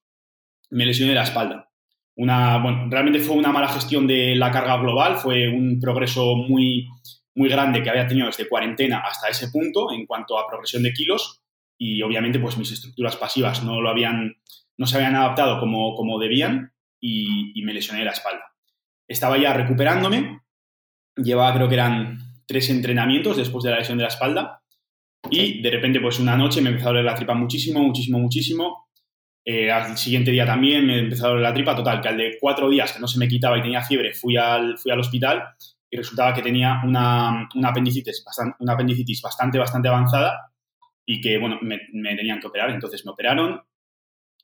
me 0.71 0.85
lesioné 0.85 1.14
la 1.14 1.23
espalda. 1.23 1.71
Una, 2.16 2.59
bueno, 2.59 2.87
realmente 2.90 3.21
fue 3.21 3.37
una 3.37 3.52
mala 3.52 3.69
gestión 3.69 4.07
de 4.07 4.35
la 4.35 4.50
carga 4.50 4.76
global, 4.76 5.16
fue 5.16 5.49
un 5.49 5.80
progreso 5.80 6.37
muy, 6.37 6.87
muy 7.35 7.49
grande 7.49 7.83
que 7.83 7.90
había 7.90 8.07
tenido 8.07 8.26
desde 8.26 8.49
cuarentena 8.49 8.99
hasta 8.99 9.28
ese 9.28 9.49
punto 9.49 9.92
en 9.92 10.07
cuanto 10.07 10.38
a 10.38 10.47
progresión 10.47 10.83
de 10.83 10.92
kilos 10.92 11.42
y 11.78 12.02
obviamente 12.02 12.38
pues 12.38 12.59
mis 12.59 12.71
estructuras 12.73 13.16
pasivas 13.16 13.64
no 13.64 13.80
lo 13.80 13.88
habían, 13.88 14.37
no 14.76 14.87
se 14.87 14.97
habían 14.97 15.16
adaptado 15.16 15.59
como, 15.59 15.95
como 15.95 16.19
debían 16.19 16.75
y, 17.00 17.62
me 17.62 17.73
lesioné 17.73 18.04
la 18.04 18.11
espalda. 18.11 18.45
Estaba 19.11 19.37
ya 19.38 19.52
recuperándome, 19.52 20.40
llevaba 21.17 21.52
creo 21.55 21.69
que 21.69 21.75
eran 21.75 22.19
tres 22.47 22.71
entrenamientos 22.71 23.37
después 23.37 23.64
de 23.64 23.71
la 23.71 23.79
lesión 23.79 23.99
de 23.99 24.02
la 24.02 24.09
espalda 24.09 24.62
y 25.29 25.61
de 25.61 25.71
repente 25.71 26.00
pues 26.00 26.21
una 26.21 26.37
noche 26.37 26.62
me 26.62 26.71
empezó 26.71 26.87
a 26.87 26.90
doler 26.90 27.05
la 27.05 27.17
tripa 27.17 27.35
muchísimo, 27.35 27.81
muchísimo, 27.81 28.21
muchísimo. 28.21 28.88
Eh, 29.45 29.69
al 29.71 29.99
siguiente 29.99 30.31
día 30.31 30.47
también 30.47 30.87
me 30.87 31.00
empezó 31.00 31.26
a 31.26 31.29
doler 31.31 31.43
la 31.43 31.52
tripa, 31.52 31.75
total, 31.75 32.00
que 32.00 32.09
al 32.09 32.17
de 32.17 32.38
cuatro 32.40 32.71
días 32.71 32.93
que 32.93 33.00
no 33.00 33.09
se 33.09 33.19
me 33.19 33.26
quitaba 33.26 33.59
y 33.59 33.62
tenía 33.62 33.83
fiebre, 33.83 34.14
fui 34.14 34.37
al, 34.37 34.79
fui 34.79 34.93
al 34.93 35.00
hospital 35.00 35.43
y 35.90 35.97
resultaba 35.97 36.33
que 36.33 36.43
tenía 36.43 36.81
una, 36.85 37.49
apendicitis, 37.64 38.23
bastante, 38.25 38.57
una 38.61 38.75
apendicitis 38.75 39.21
bastante, 39.23 39.59
bastante 39.59 39.88
avanzada 39.88 40.52
y 41.05 41.21
que, 41.21 41.37
bueno, 41.37 41.59
me, 41.62 41.81
tenían 42.14 42.38
que 42.38 42.47
operar. 42.47 42.71
Entonces 42.71 43.05
me 43.05 43.11
operaron, 43.11 43.61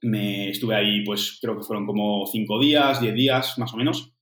me 0.03 0.51
estuve 0.51 0.75
ahí, 0.75 1.05
pues 1.05 1.39
creo 1.41 1.57
que 1.57 1.63
fueron 1.63 1.87
como 1.87 2.27
cinco 2.27 2.59
días, 2.59 3.01
diez 3.01 3.15
días 3.15 3.59
más 3.59 3.73
o 3.73 3.77
menos. 3.77 4.16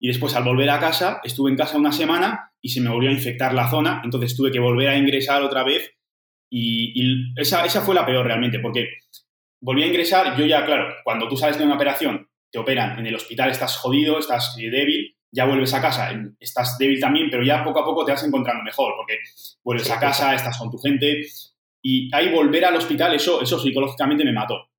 Y 0.00 0.08
después 0.08 0.34
al 0.34 0.44
volver 0.44 0.70
a 0.70 0.80
casa, 0.80 1.20
estuve 1.22 1.50
en 1.50 1.56
casa 1.56 1.76
una 1.76 1.92
semana 1.92 2.52
y 2.60 2.70
se 2.70 2.80
me 2.80 2.90
volvió 2.90 3.10
a 3.10 3.12
infectar 3.12 3.52
la 3.52 3.68
zona, 3.68 4.00
entonces 4.02 4.34
tuve 4.36 4.50
que 4.50 4.58
volver 4.58 4.88
a 4.88 4.96
ingresar 4.96 5.42
otra 5.42 5.62
vez. 5.62 5.92
Y, 6.50 7.32
esa, 7.36 7.64
esa 7.64 7.82
fue 7.82 7.94
la 7.94 8.06
peor 8.06 8.26
realmente, 8.26 8.58
porque 8.58 8.88
volví 9.60 9.82
a 9.82 9.86
ingresar, 9.86 10.36
yo 10.36 10.46
ya, 10.46 10.64
claro, 10.64 10.94
cuando 11.04 11.28
tú 11.28 11.36
sales 11.36 11.58
de 11.58 11.64
una 11.64 11.76
operación, 11.76 12.28
te 12.50 12.58
operan 12.58 12.98
en 12.98 13.06
el 13.06 13.14
hospital, 13.14 13.50
estás 13.50 13.76
jodido, 13.76 14.18
estás 14.18 14.56
débil, 14.56 15.14
ya 15.30 15.44
vuelves 15.44 15.72
a 15.74 15.80
casa, 15.80 16.10
estás 16.40 16.76
débil 16.78 16.98
también, 16.98 17.28
pero 17.30 17.44
ya 17.44 17.62
poco 17.62 17.80
a 17.80 17.84
poco 17.84 18.04
te 18.04 18.12
vas 18.12 18.24
encontrando 18.24 18.64
mejor, 18.64 18.94
porque 18.96 19.18
vuelves 19.62 19.90
a 19.90 20.00
casa, 20.00 20.34
estás 20.34 20.58
con 20.58 20.70
tu 20.70 20.78
gente, 20.78 21.22
y 21.82 22.14
ahí 22.14 22.32
volver 22.32 22.64
al 22.64 22.76
hospital, 22.76 23.14
eso, 23.14 23.40
eso 23.42 23.58
psicológicamente 23.58 24.24
me 24.24 24.32
mató. 24.32 24.70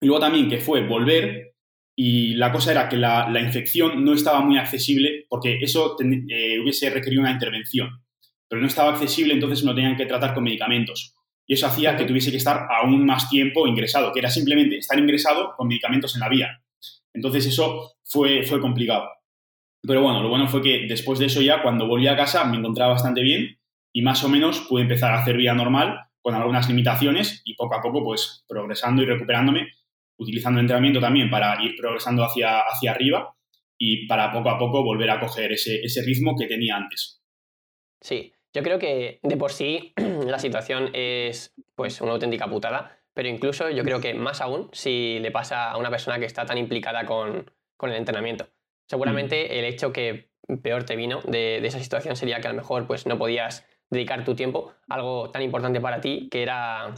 Y 0.00 0.06
luego 0.06 0.20
también 0.20 0.48
que 0.48 0.58
fue 0.58 0.86
volver, 0.86 1.49
y 1.96 2.34
la 2.34 2.52
cosa 2.52 2.72
era 2.72 2.88
que 2.88 2.96
la, 2.96 3.28
infección 3.40 4.04
no 4.04 4.14
estaba 4.14 4.40
muy 4.40 4.58
accesible, 4.58 5.26
porque 5.28 5.58
eso 5.60 5.96
eh, 6.00 6.58
hubiese 6.60 6.90
requerido 6.90 7.22
una 7.22 7.32
intervención, 7.32 8.02
pero 8.48 8.60
no 8.60 8.68
estaba 8.68 8.90
accesible, 8.90 9.34
entonces 9.34 9.64
lo 9.64 9.74
tenían 9.74 9.96
que 9.96 10.06
tratar 10.06 10.34
con 10.34 10.44
medicamentos. 10.44 11.14
Y 11.46 11.54
eso 11.54 11.66
hacía 11.66 11.96
que 11.96 12.04
tuviese 12.04 12.30
que 12.30 12.36
estar 12.36 12.68
aún 12.70 13.04
más 13.04 13.28
tiempo 13.28 13.66
ingresado, 13.66 14.12
que 14.12 14.20
era 14.20 14.30
simplemente 14.30 14.78
estar 14.78 14.98
ingresado 14.98 15.52
con 15.56 15.68
medicamentos 15.68 16.14
en 16.14 16.20
la 16.20 16.28
vía. 16.28 16.62
Entonces 17.12 17.46
eso 17.46 17.96
fue, 18.04 18.44
fue 18.44 18.60
complicado. 18.60 19.08
Pero 19.82 20.02
bueno, 20.02 20.22
lo 20.22 20.28
bueno 20.28 20.48
fue 20.48 20.62
que 20.62 20.86
después 20.88 21.18
de 21.18 21.26
eso 21.26 21.40
ya, 21.40 21.62
cuando 21.62 21.86
volví 21.86 22.06
a 22.06 22.16
casa, 22.16 22.44
me 22.44 22.58
encontraba 22.58 22.92
bastante 22.92 23.22
bien 23.22 23.58
y 23.92 24.02
más 24.02 24.22
o 24.24 24.28
menos 24.28 24.60
pude 24.60 24.82
empezar 24.82 25.12
a 25.12 25.22
hacer 25.22 25.36
vida 25.36 25.54
normal 25.54 25.98
con 26.22 26.34
algunas 26.34 26.68
limitaciones 26.68 27.42
y 27.44 27.54
poco 27.54 27.74
a 27.74 27.82
poco 27.82 28.04
pues 28.04 28.44
progresando 28.46 29.02
y 29.02 29.06
recuperándome, 29.06 29.68
utilizando 30.20 30.60
el 30.60 30.64
entrenamiento 30.64 31.00
también 31.00 31.30
para 31.30 31.62
ir 31.64 31.74
progresando 31.76 32.22
hacia, 32.22 32.60
hacia 32.60 32.92
arriba 32.92 33.34
y 33.78 34.06
para 34.06 34.30
poco 34.32 34.50
a 34.50 34.58
poco 34.58 34.84
volver 34.84 35.10
a 35.10 35.18
coger 35.18 35.52
ese, 35.52 35.80
ese 35.82 36.02
ritmo 36.02 36.36
que 36.38 36.46
tenía 36.46 36.76
antes. 36.76 37.22
Sí, 38.00 38.32
yo 38.52 38.62
creo 38.62 38.78
que 38.78 39.20
de 39.22 39.36
por 39.36 39.52
sí 39.52 39.94
la 40.26 40.38
situación 40.38 40.90
es 40.92 41.54
pues 41.74 42.00
una 42.00 42.12
auténtica 42.12 42.48
putada, 42.48 42.98
pero 43.14 43.28
incluso 43.28 43.70
yo 43.70 43.82
creo 43.82 44.00
que 44.00 44.14
más 44.14 44.40
aún 44.40 44.68
si 44.72 45.18
le 45.20 45.30
pasa 45.30 45.70
a 45.70 45.78
una 45.78 45.90
persona 45.90 46.18
que 46.18 46.26
está 46.26 46.44
tan 46.44 46.58
implicada 46.58 47.06
con, 47.06 47.50
con 47.76 47.90
el 47.90 47.96
entrenamiento. 47.96 48.48
Seguramente 48.86 49.58
el 49.58 49.64
hecho 49.64 49.92
que 49.92 50.30
peor 50.62 50.84
te 50.84 50.96
vino 50.96 51.20
de, 51.22 51.64
esa 51.64 51.78
situación 51.78 52.16
sería 52.16 52.40
que 52.40 52.48
a 52.48 52.52
lo 52.52 52.56
mejor 52.56 52.86
pues, 52.86 53.06
no 53.06 53.18
podías 53.18 53.66
dedicar 53.88 54.24
tu 54.24 54.34
tiempo 54.34 54.74
a 54.88 54.94
algo 54.94 55.30
tan 55.30 55.42
importante 55.42 55.80
para 55.80 56.00
ti 56.00 56.28
que 56.30 56.42
era, 56.42 56.92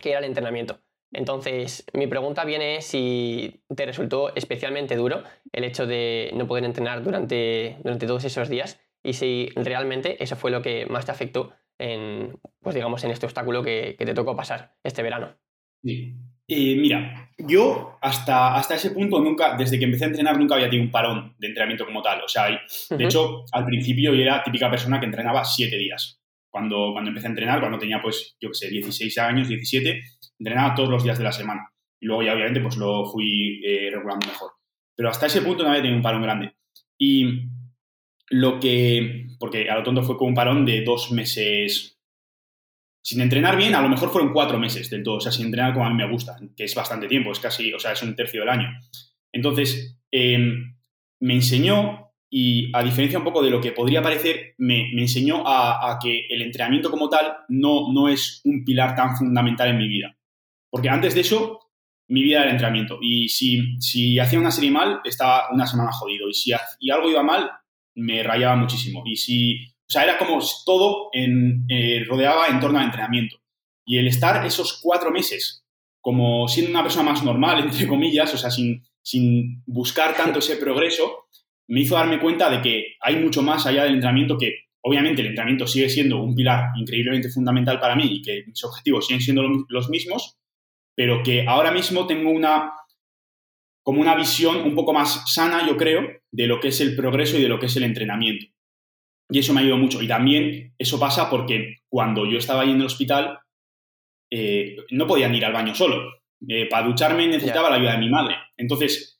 que 0.00 0.10
era 0.10 0.20
el 0.20 0.24
entrenamiento. 0.24 0.80
Entonces, 1.12 1.84
mi 1.92 2.06
pregunta 2.06 2.44
viene 2.44 2.82
si 2.82 3.62
te 3.74 3.86
resultó 3.86 4.34
especialmente 4.34 4.96
duro 4.96 5.22
el 5.52 5.64
hecho 5.64 5.86
de 5.86 6.30
no 6.34 6.46
poder 6.46 6.64
entrenar 6.64 7.02
durante, 7.02 7.76
durante 7.82 8.06
todos 8.06 8.24
esos 8.24 8.48
días 8.48 8.80
y 9.02 9.12
si 9.12 9.50
realmente 9.54 10.22
eso 10.22 10.36
fue 10.36 10.50
lo 10.50 10.62
que 10.62 10.86
más 10.86 11.06
te 11.06 11.12
afectó 11.12 11.52
en, 11.78 12.38
pues 12.60 12.74
digamos, 12.74 13.04
en 13.04 13.12
este 13.12 13.26
obstáculo 13.26 13.62
que, 13.62 13.94
que 13.98 14.04
te 14.04 14.14
tocó 14.14 14.34
pasar 14.34 14.76
este 14.82 15.02
verano. 15.02 15.36
Sí. 15.82 16.16
Eh, 16.48 16.76
mira, 16.76 17.30
yo 17.38 17.98
hasta, 18.00 18.54
hasta 18.54 18.76
ese 18.76 18.92
punto 18.92 19.20
nunca, 19.20 19.56
desde 19.56 19.78
que 19.78 19.84
empecé 19.84 20.04
a 20.04 20.08
entrenar, 20.08 20.38
nunca 20.38 20.54
había 20.54 20.68
tenido 20.68 20.84
un 20.84 20.92
parón 20.92 21.34
de 21.38 21.48
entrenamiento 21.48 21.84
como 21.84 22.02
tal. 22.02 22.22
O 22.22 22.28
sea, 22.28 22.46
de 22.90 23.04
hecho, 23.04 23.44
al 23.52 23.64
principio 23.64 24.14
yo 24.14 24.22
era 24.22 24.42
típica 24.44 24.70
persona 24.70 25.00
que 25.00 25.06
entrenaba 25.06 25.44
siete 25.44 25.76
días. 25.76 26.20
Cuando, 26.56 26.92
cuando 26.94 27.10
empecé 27.10 27.26
a 27.26 27.30
entrenar, 27.30 27.60
cuando 27.60 27.78
tenía, 27.78 28.00
pues, 28.00 28.34
yo 28.40 28.48
qué 28.48 28.54
sé, 28.54 28.70
16 28.70 29.18
años, 29.18 29.46
17, 29.46 30.02
entrenaba 30.38 30.74
todos 30.74 30.88
los 30.88 31.04
días 31.04 31.18
de 31.18 31.24
la 31.24 31.32
semana. 31.32 31.70
Y 32.00 32.06
luego 32.06 32.22
ya, 32.22 32.32
obviamente, 32.32 32.62
pues 32.62 32.78
lo 32.78 33.04
fui 33.04 33.60
eh, 33.62 33.90
regulando 33.92 34.26
mejor. 34.26 34.52
Pero 34.96 35.10
hasta 35.10 35.26
ese 35.26 35.42
punto 35.42 35.62
no 35.62 35.68
había 35.68 35.82
tenido 35.82 35.98
un 35.98 36.02
parón 36.02 36.22
grande. 36.22 36.54
Y 36.96 37.42
lo 38.30 38.58
que, 38.58 39.26
porque 39.38 39.68
a 39.68 39.74
lo 39.74 39.82
tonto 39.82 40.02
fue 40.02 40.16
con 40.16 40.28
un 40.28 40.34
parón 40.34 40.64
de 40.64 40.82
dos 40.82 41.12
meses, 41.12 42.00
sin 43.04 43.20
entrenar 43.20 43.58
bien, 43.58 43.74
a 43.74 43.82
lo 43.82 43.90
mejor 43.90 44.08
fueron 44.08 44.32
cuatro 44.32 44.58
meses 44.58 44.88
del 44.88 45.02
todo, 45.02 45.16
o 45.16 45.20
sea, 45.20 45.32
sin 45.32 45.44
entrenar 45.44 45.74
como 45.74 45.84
a 45.84 45.90
mí 45.90 45.94
me 45.96 46.10
gusta, 46.10 46.38
que 46.56 46.64
es 46.64 46.74
bastante 46.74 47.06
tiempo, 47.06 47.32
es 47.32 47.38
casi, 47.38 47.70
o 47.74 47.78
sea, 47.78 47.92
es 47.92 48.02
un 48.02 48.16
tercio 48.16 48.40
del 48.40 48.48
año. 48.48 48.70
Entonces, 49.30 50.00
em, 50.10 50.74
me 51.20 51.34
enseñó, 51.34 52.05
y 52.30 52.70
a 52.74 52.82
diferencia 52.82 53.18
un 53.18 53.24
poco 53.24 53.42
de 53.42 53.50
lo 53.50 53.60
que 53.60 53.72
podría 53.72 54.02
parecer, 54.02 54.54
me, 54.58 54.90
enseñó 54.92 55.44
a, 55.46 55.98
que 56.02 56.26
el 56.28 56.42
entrenamiento 56.42 56.90
como 56.90 57.08
tal 57.08 57.36
no, 57.48 57.92
no 57.92 58.08
es 58.08 58.40
un 58.44 58.64
pilar 58.64 58.94
tan 58.94 59.16
fundamental 59.16 59.68
en 59.68 59.78
mi 59.78 59.88
vida. 59.88 60.16
Porque 60.70 60.88
antes 60.88 61.14
de 61.14 61.20
eso, 61.20 61.60
mi 62.08 62.22
vida 62.22 62.38
era 62.38 62.46
el 62.46 62.52
entrenamiento. 62.52 62.98
Y 63.00 63.28
si, 63.28 63.80
si 63.80 64.18
hacía 64.18 64.40
una 64.40 64.50
serie 64.50 64.70
mal, 64.70 65.00
estaba 65.04 65.48
una 65.52 65.66
semana 65.66 65.92
jodido. 65.92 66.28
Y 66.28 66.34
si 66.34 66.52
y 66.80 66.90
algo 66.90 67.08
iba 67.08 67.22
mal, 67.22 67.50
me 67.94 68.22
rayaba 68.22 68.56
muchísimo. 68.56 69.02
Y 69.06 69.16
si 69.16 69.76
o 69.88 69.90
sea, 69.90 70.02
era 70.02 70.18
como 70.18 70.40
todo 70.64 71.10
en, 71.12 71.64
eh, 71.68 72.04
rodeaba 72.08 72.48
en 72.48 72.58
torno 72.58 72.78
al 72.78 72.86
entrenamiento. 72.86 73.36
Y 73.84 73.98
el 73.98 74.08
estar 74.08 74.44
esos 74.44 74.80
cuatro 74.82 75.12
meses 75.12 75.64
como 76.00 76.48
siendo 76.48 76.70
una 76.70 76.82
persona 76.82 77.10
más 77.10 77.22
normal, 77.22 77.60
entre 77.64 77.86
comillas, 77.86 78.32
o 78.34 78.38
sea, 78.38 78.50
sin, 78.50 78.84
sin 79.02 79.62
buscar 79.66 80.16
tanto 80.16 80.40
ese 80.40 80.56
progreso, 80.56 81.28
me 81.68 81.80
hizo 81.80 81.94
darme 81.94 82.20
cuenta 82.20 82.50
de 82.50 82.62
que 82.62 82.96
hay 83.00 83.16
mucho 83.16 83.42
más 83.42 83.66
allá 83.66 83.84
del 83.84 83.94
entrenamiento 83.94 84.38
que 84.38 84.66
obviamente 84.82 85.20
el 85.20 85.28
entrenamiento 85.28 85.66
sigue 85.66 85.88
siendo 85.88 86.22
un 86.22 86.34
pilar 86.34 86.70
increíblemente 86.76 87.28
fundamental 87.28 87.80
para 87.80 87.96
mí 87.96 88.04
y 88.06 88.22
que 88.22 88.44
mis 88.46 88.62
objetivos 88.64 89.06
siguen 89.06 89.20
siendo 89.20 89.42
los 89.68 89.88
mismos, 89.88 90.36
pero 90.94 91.22
que 91.22 91.44
ahora 91.46 91.72
mismo 91.72 92.06
tengo 92.06 92.30
una 92.30 92.72
como 93.82 94.00
una 94.00 94.16
visión 94.16 94.62
un 94.62 94.74
poco 94.74 94.92
más 94.92 95.32
sana, 95.32 95.64
yo 95.64 95.76
creo, 95.76 96.02
de 96.32 96.48
lo 96.48 96.58
que 96.58 96.68
es 96.68 96.80
el 96.80 96.96
progreso 96.96 97.38
y 97.38 97.42
de 97.42 97.48
lo 97.48 97.60
que 97.60 97.66
es 97.66 97.76
el 97.76 97.84
entrenamiento. 97.84 98.46
Y 99.30 99.38
eso 99.38 99.52
me 99.52 99.60
ha 99.60 99.62
ayudado 99.62 99.80
mucho. 99.80 100.02
Y 100.02 100.08
también 100.08 100.74
eso 100.76 100.98
pasa 100.98 101.30
porque 101.30 101.76
cuando 101.88 102.26
yo 102.26 102.36
estaba 102.36 102.62
ahí 102.62 102.72
en 102.72 102.80
el 102.80 102.86
hospital, 102.86 103.38
eh, 104.28 104.76
no 104.90 105.06
podía 105.06 105.32
ir 105.32 105.44
al 105.44 105.52
baño 105.52 105.72
solo. 105.72 106.14
Eh, 106.48 106.66
para 106.68 106.84
ducharme 106.84 107.28
necesitaba 107.28 107.70
la 107.70 107.76
ayuda 107.76 107.92
de 107.92 107.98
mi 107.98 108.10
madre. 108.10 108.34
Entonces, 108.56 109.15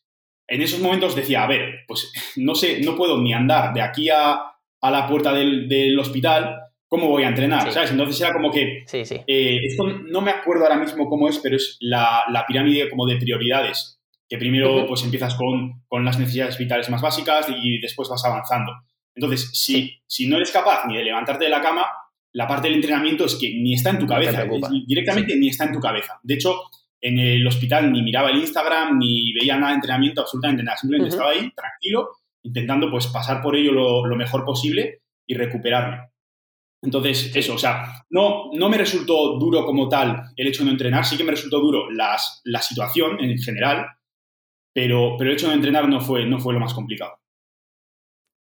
en 0.48 0.62
esos 0.62 0.80
momentos 0.80 1.16
decía, 1.16 1.42
a 1.42 1.46
ver, 1.46 1.84
pues 1.86 2.12
no 2.36 2.54
sé, 2.54 2.80
no 2.80 2.96
puedo 2.96 3.20
ni 3.20 3.32
andar 3.32 3.72
de 3.72 3.82
aquí 3.82 4.08
a, 4.10 4.52
la 4.82 5.08
puerta 5.08 5.32
del, 5.32 5.98
hospital, 5.98 6.60
¿cómo 6.86 7.08
voy 7.08 7.24
a 7.24 7.28
entrenar? 7.28 7.72
¿Sabes? 7.72 7.90
Entonces 7.90 8.20
era 8.20 8.32
como 8.32 8.52
que... 8.52 8.84
Sí, 8.86 9.04
sí. 9.04 9.16
Eh, 9.26 9.60
esto 9.64 9.84
no 9.84 10.20
me 10.20 10.30
acuerdo 10.30 10.62
ahora 10.62 10.78
mismo 10.78 11.08
cómo 11.08 11.28
es, 11.28 11.38
pero 11.38 11.56
es 11.56 11.76
la, 11.80 12.22
la 12.28 12.46
pirámide 12.46 12.88
como 12.88 13.04
de 13.04 13.16
prioridades 13.16 13.96
que 14.28 14.38
primero 14.38 14.86
pues 14.86 15.04
empiezas 15.04 15.34
con, 15.34 15.82
las 16.04 16.18
necesidades 16.18 16.58
vitales 16.58 16.90
más 16.90 17.00
básicas 17.00 17.46
y 17.48 17.80
después 17.80 18.08
vas 18.08 18.24
avanzando. 18.24 18.72
Entonces, 19.14 19.50
si, 19.52 20.00
si 20.06 20.26
no 20.26 20.36
eres 20.36 20.50
capaz 20.50 20.84
ni 20.86 20.96
de 20.96 21.04
levantarte 21.04 21.44
de 21.44 21.50
la 21.50 21.62
cama, 21.62 21.86
la 22.32 22.46
parte 22.46 22.68
del 22.68 22.76
entrenamiento 22.76 23.24
es 23.24 23.36
que 23.36 23.54
ni 23.54 23.74
está 23.74 23.90
en 23.90 23.98
tu 23.98 24.06
cabeza, 24.06 24.44
directamente 24.86 25.36
ni 25.36 25.48
está 25.48 25.64
en 25.64 25.72
tu 25.72 25.80
cabeza. 25.80 26.20
De 26.22 26.34
hecho, 26.34 26.60
en 27.06 27.18
el 27.20 27.46
hospital 27.46 27.92
ni 27.92 28.02
miraba 28.02 28.30
el 28.30 28.38
Instagram, 28.38 28.98
ni 28.98 29.32
veía 29.32 29.56
nada 29.56 29.68
de 29.68 29.76
entrenamiento, 29.76 30.22
absolutamente 30.22 30.64
nada. 30.64 30.76
Simplemente 30.76 31.10
estaba 31.10 31.30
ahí, 31.30 31.52
tranquilo, 31.54 32.10
intentando 32.42 32.90
pues 32.90 33.06
pasar 33.06 33.40
por 33.40 33.54
ello 33.54 33.70
lo, 33.70 34.16
mejor 34.16 34.44
posible 34.44 35.02
y 35.24 35.34
recuperarme. 35.36 36.10
Entonces, 36.82 37.34
eso, 37.36 37.54
o 37.54 37.58
sea, 37.58 38.04
no, 38.10 38.50
no 38.52 38.68
me 38.68 38.76
resultó 38.76 39.38
duro 39.38 39.64
como 39.64 39.88
tal 39.88 40.20
el 40.36 40.48
hecho 40.48 40.60
de 40.60 40.66
no 40.66 40.70
entrenar, 40.72 41.04
sí 41.04 41.16
que 41.16 41.22
me 41.22 41.30
resultó 41.30 41.60
duro 41.60 41.90
las, 41.92 42.40
la 42.44 42.60
situación 42.60 43.20
en 43.20 43.38
general, 43.38 43.86
pero, 44.74 45.14
pero 45.16 45.30
el 45.30 45.36
hecho 45.36 45.48
de 45.48 45.54
entrenar 45.54 45.88
no 45.88 46.00
fue, 46.00 46.26
no 46.26 46.40
fue 46.40 46.54
lo 46.54 46.60
más 46.60 46.74
complicado. 46.74 47.20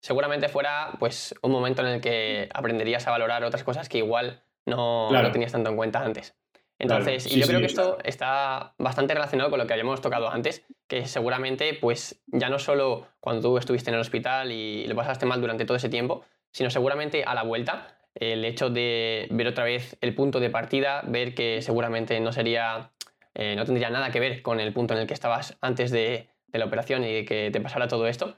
Seguramente 0.03 0.51
fuera 0.51 0.97
pues 0.99 1.35
un 1.41 1.53
momento 1.53 1.81
en 1.81 1.89
el 1.95 2.01
que 2.03 2.51
aprenderías 2.53 3.07
a 3.07 3.11
valorar 3.11 3.43
otras 3.43 3.65
cosas 3.65 3.89
que 3.89 3.99
igual 3.99 4.43
no, 4.67 5.11
no 5.11 5.33
tenías 5.33 5.53
tanto 5.53 5.71
en 5.71 5.77
cuenta 5.77 6.05
antes. 6.05 6.35
Entonces, 6.81 7.31
y 7.31 7.39
yo 7.39 7.47
creo 7.47 7.61
que 7.61 7.67
esto 7.67 7.99
está 8.05 8.75
bastante 8.79 9.15
relacionado 9.15 9.51
con 9.51 9.61
lo 9.61 9.67
que 9.67 9.75
habíamos 9.75 10.01
tocado 10.01 10.31
antes, 10.31 10.67
que 10.89 11.07
seguramente, 11.07 11.75
pues 11.75 12.21
ya 12.27 12.49
no 12.49 12.59
solo 12.59 13.07
cuando 13.21 13.43
tú 13.43 13.59
estuviste 13.59 13.91
en 13.91 13.95
el 13.95 14.01
hospital 14.01 14.51
y 14.51 14.87
lo 14.87 14.97
pasaste 14.97 15.27
mal 15.27 15.41
durante 15.41 15.65
todo 15.65 15.77
ese 15.77 15.89
tiempo, 15.89 16.25
sino 16.51 16.71
seguramente 16.71 17.23
a 17.25 17.35
la 17.35 17.45
vuelta, 17.45 17.99
el 18.15 18.45
hecho 18.45 18.71
de 18.71 19.29
ver 19.31 19.47
otra 19.47 19.65
vez 19.65 19.97
el 20.01 20.15
punto 20.15 20.41
de 20.41 20.51
partida, 20.51 21.03
ver 21.07 21.35
que 21.35 21.63
seguramente 21.63 22.19
no 22.19 22.33
sería 22.33 22.91
eh, 23.35 23.55
no 23.57 23.65
tendría 23.65 23.91
nada 23.91 24.11
que 24.11 24.21
ver 24.21 24.43
con 24.43 24.61
el 24.61 24.73
punto 24.73 24.95
en 24.95 25.01
el 25.01 25.07
que 25.07 25.15
estabas 25.15 25.57
antes 25.61 25.91
de, 25.91 26.29
la 26.53 26.65
operación 26.65 27.05
y 27.05 27.13
de 27.13 27.25
que 27.25 27.51
te 27.53 27.61
pasara 27.61 27.87
todo 27.87 28.09
esto. 28.09 28.37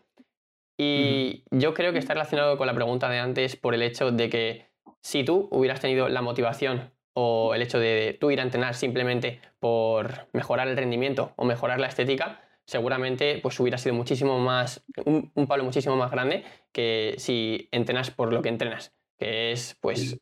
Y 0.77 1.45
yo 1.51 1.73
creo 1.75 1.93
que 1.93 1.99
está 1.99 2.13
relacionado 2.15 2.59
con 2.59 2.67
la 2.67 2.75
pregunta 2.75 3.09
de 3.09 3.19
antes 3.19 3.57
por 3.57 3.75
el 3.75 3.83
hecho 3.83 4.11
de 4.11 4.29
que 4.29 4.67
si 5.01 5.25
tú 5.25 5.49
hubieras 5.51 5.81
tenido 5.81 6.09
la 6.09 6.21
motivación 6.21 6.92
o 7.14 7.54
el 7.54 7.62
hecho 7.62 7.78
de 7.78 8.16
tú 8.21 8.31
ir 8.31 8.40
a 8.40 8.42
entrenar 8.42 8.75
simplemente 8.75 9.40
por 9.61 10.28
mejorar 10.33 10.69
el 10.69 10.76
rendimiento 10.76 11.33
o 11.37 11.45
mejorar 11.45 11.81
la 11.81 11.88
estética, 11.88 12.40
seguramente 12.64 13.38
pues 13.42 13.59
hubiera 13.61 13.78
sido 13.78 13.95
muchísimo 13.95 14.38
más, 14.38 14.85
un, 15.04 15.31
palo 15.47 15.64
muchísimo 15.64 15.97
más 15.97 16.11
grande 16.11 16.45
que 16.73 17.14
si 17.19 17.69
entrenas 17.73 18.11
por 18.11 18.33
lo 18.33 18.42
que 18.42 18.49
entrenas, 18.49 18.95
que 19.19 19.52
es 19.52 19.76
pues 19.81 20.19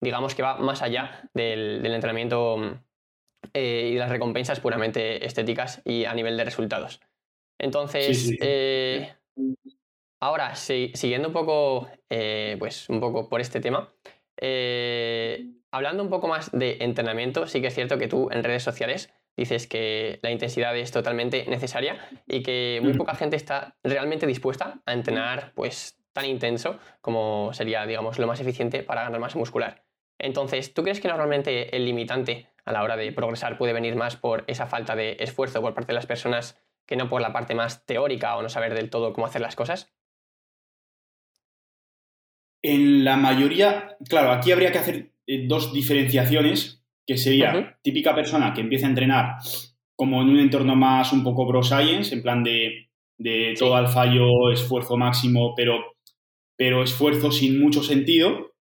digamos 0.00 0.34
que 0.34 0.42
va 0.42 0.56
más 0.58 0.82
allá 0.82 1.28
del, 1.34 1.82
del 1.82 1.94
entrenamiento 1.94 2.80
eh, 3.54 3.90
y 3.92 3.96
las 3.96 4.10
recompensas 4.10 4.60
puramente 4.60 5.24
estéticas 5.24 5.80
y 5.84 6.04
a 6.04 6.14
nivel 6.14 6.36
de 6.36 6.44
resultados. 6.44 7.00
Entonces, 7.58 8.32
eh, 8.40 9.14
ahora, 10.20 10.54
siguiendo 10.54 11.28
un 11.28 11.34
poco, 11.34 11.88
eh, 12.08 12.56
pues 12.58 12.88
un 12.88 13.00
poco 13.00 13.28
por 13.28 13.40
este 13.40 13.60
tema, 13.60 13.92
hablando 15.70 16.02
un 16.02 16.10
poco 16.10 16.28
más 16.28 16.50
de 16.52 16.78
entrenamiento, 16.80 17.46
sí 17.46 17.60
que 17.60 17.68
es 17.68 17.74
cierto 17.74 17.98
que 17.98 18.08
tú 18.08 18.28
en 18.30 18.44
redes 18.44 18.62
sociales 18.62 19.12
dices 19.36 19.66
que 19.66 20.18
la 20.22 20.30
intensidad 20.30 20.76
es 20.76 20.90
totalmente 20.90 21.46
necesaria 21.46 21.96
y 22.26 22.42
que 22.42 22.80
muy 22.82 22.94
poca 22.94 23.14
gente 23.14 23.36
está 23.36 23.76
realmente 23.84 24.26
dispuesta 24.26 24.80
a 24.84 24.92
entrenar 24.92 25.52
pues 25.54 25.96
tan 26.12 26.24
intenso 26.24 26.78
como 27.00 27.52
sería, 27.52 27.86
digamos, 27.86 28.18
lo 28.18 28.26
más 28.26 28.40
eficiente 28.40 28.82
para 28.82 29.04
ganar 29.04 29.20
masa 29.20 29.38
muscular. 29.38 29.84
Entonces, 30.18 30.74
¿tú 30.74 30.82
crees 30.82 31.00
que 31.00 31.06
normalmente 31.06 31.76
el 31.76 31.84
limitante 31.84 32.48
a 32.64 32.72
la 32.72 32.82
hora 32.82 32.96
de 32.96 33.12
progresar 33.12 33.56
puede 33.56 33.72
venir 33.72 33.94
más 33.94 34.16
por 34.16 34.42
esa 34.48 34.66
falta 34.66 34.96
de 34.96 35.16
esfuerzo 35.20 35.60
por 35.60 35.74
parte 35.74 35.92
de 35.92 35.94
las 35.94 36.06
personas 36.06 36.60
que 36.86 36.96
no 36.96 37.08
por 37.08 37.20
la 37.20 37.32
parte 37.32 37.54
más 37.54 37.86
teórica 37.86 38.36
o 38.36 38.42
no 38.42 38.48
saber 38.48 38.74
del 38.74 38.90
todo 38.90 39.12
cómo 39.12 39.26
hacer 39.26 39.40
las 39.40 39.54
cosas? 39.54 39.94
En 42.60 43.04
la 43.04 43.16
mayoría, 43.16 43.96
claro, 44.08 44.32
aquí 44.32 44.50
habría 44.50 44.72
que 44.72 44.78
hacer 44.78 45.12
eh, 45.28 45.46
dos 45.46 45.74
diferenciaciones, 45.74 46.82
que 47.06 47.18
sería 47.18 47.78
típica 47.82 48.14
persona 48.14 48.54
que 48.54 48.62
empieza 48.62 48.86
a 48.86 48.90
entrenar 48.90 49.36
como 49.94 50.22
en 50.22 50.28
un 50.28 50.38
entorno 50.38 50.74
más 50.74 51.12
un 51.12 51.22
poco 51.22 51.44
bro 51.44 51.62
science, 51.62 52.14
en 52.14 52.22
plan 52.22 52.42
de, 52.42 52.88
todo 53.58 53.74
al 53.74 53.88
fallo, 53.88 54.50
esfuerzo 54.50 54.96
máximo, 54.96 55.54
pero, 55.54 55.96
pero 56.56 56.82
esfuerzo 56.82 57.30
sin 57.30 57.60
mucho 57.60 57.82
sentido. 57.82 58.54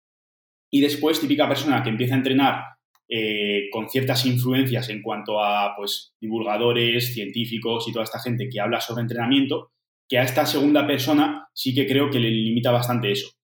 Y 0.73 0.81
después, 0.81 1.21
típica 1.21 1.47
persona 1.47 1.83
que 1.83 1.91
empieza 1.91 2.15
a 2.15 2.19
entrenar 2.19 2.65
eh, 3.09 3.69
con 3.71 3.89
ciertas 3.89 4.27
influencias 4.27 4.89
en 4.89 5.03
cuanto 5.03 5.41
a 5.41 5.75
pues, 5.77 6.15
divulgadores, 6.21 7.15
científicos 7.15 7.87
y 7.87 7.93
toda 7.93 8.05
esta 8.05 8.19
gente 8.19 8.49
que 8.49 8.61
habla 8.61 8.81
sobre 8.81 9.03
entrenamiento, 9.03 9.71
que 10.09 10.19
a 10.19 10.23
esta 10.23 10.47
segunda 10.47 10.87
persona 10.87 11.49
sí 11.53 11.75
que 11.75 11.87
creo 11.87 12.11
que 12.11 12.19
le 12.19 12.31
limita 12.31 12.73
bastante 12.73 13.13
eso. 13.13 13.36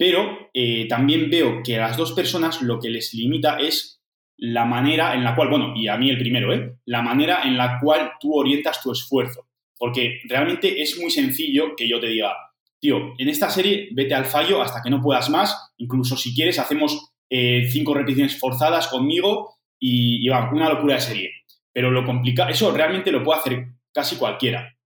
Pero 0.00 0.48
eh, 0.54 0.88
también 0.88 1.28
veo 1.28 1.62
que 1.62 1.76
a 1.76 1.82
las 1.82 1.98
dos 1.98 2.12
personas 2.12 2.62
lo 2.62 2.80
que 2.80 2.88
les 2.88 3.12
limita 3.12 3.58
es 3.58 4.00
la 4.38 4.64
manera 4.64 5.12
en 5.12 5.22
la 5.22 5.36
cual, 5.36 5.50
bueno, 5.50 5.74
y 5.76 5.88
a 5.88 5.98
mí 5.98 6.08
el 6.08 6.16
primero, 6.16 6.54
¿eh? 6.54 6.78
La 6.86 7.02
manera 7.02 7.42
en 7.42 7.58
la 7.58 7.78
cual 7.78 8.12
tú 8.18 8.34
orientas 8.34 8.82
tu 8.82 8.92
esfuerzo. 8.92 9.48
Porque 9.76 10.20
realmente 10.26 10.80
es 10.80 10.98
muy 10.98 11.10
sencillo 11.10 11.76
que 11.76 11.86
yo 11.86 12.00
te 12.00 12.06
diga, 12.06 12.34
tío, 12.80 13.12
en 13.18 13.28
esta 13.28 13.50
serie 13.50 13.90
vete 13.92 14.14
al 14.14 14.24
fallo 14.24 14.62
hasta 14.62 14.80
que 14.82 14.88
no 14.88 15.02
puedas 15.02 15.28
más, 15.28 15.70
incluso 15.76 16.16
si 16.16 16.34
quieres 16.34 16.58
hacemos 16.58 17.12
eh, 17.28 17.68
cinco 17.70 17.92
repeticiones 17.92 18.40
forzadas 18.40 18.88
conmigo 18.88 19.56
y, 19.78 20.26
va, 20.30 20.50
una 20.50 20.70
locura 20.70 20.94
de 20.94 21.02
serie. 21.02 21.30
Pero 21.74 21.90
lo 21.90 22.06
complicado, 22.06 22.48
eso 22.48 22.72
realmente 22.72 23.12
lo 23.12 23.22
puede 23.22 23.40
hacer 23.40 23.66
casi 23.92 24.16
cualquiera. 24.16 24.78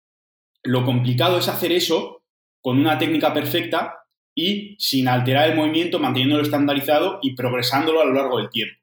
Lo 0.63 0.83
complicado 0.83 1.37
es 1.37 1.47
hacer 1.49 1.71
eso 1.71 2.23
con 2.61 2.79
una 2.79 2.97
técnica 2.97 3.31
perfecta 3.31 3.99
y 4.35 4.75
sin 4.79 5.07
alterar 5.07 5.49
el 5.49 5.55
movimiento, 5.55 5.99
manteniéndolo 5.99 6.43
estandarizado 6.43 7.19
y 7.21 7.35
progresándolo 7.35 8.01
a 8.01 8.05
lo 8.05 8.13
largo 8.13 8.37
del 8.37 8.49
tiempo. 8.49 8.75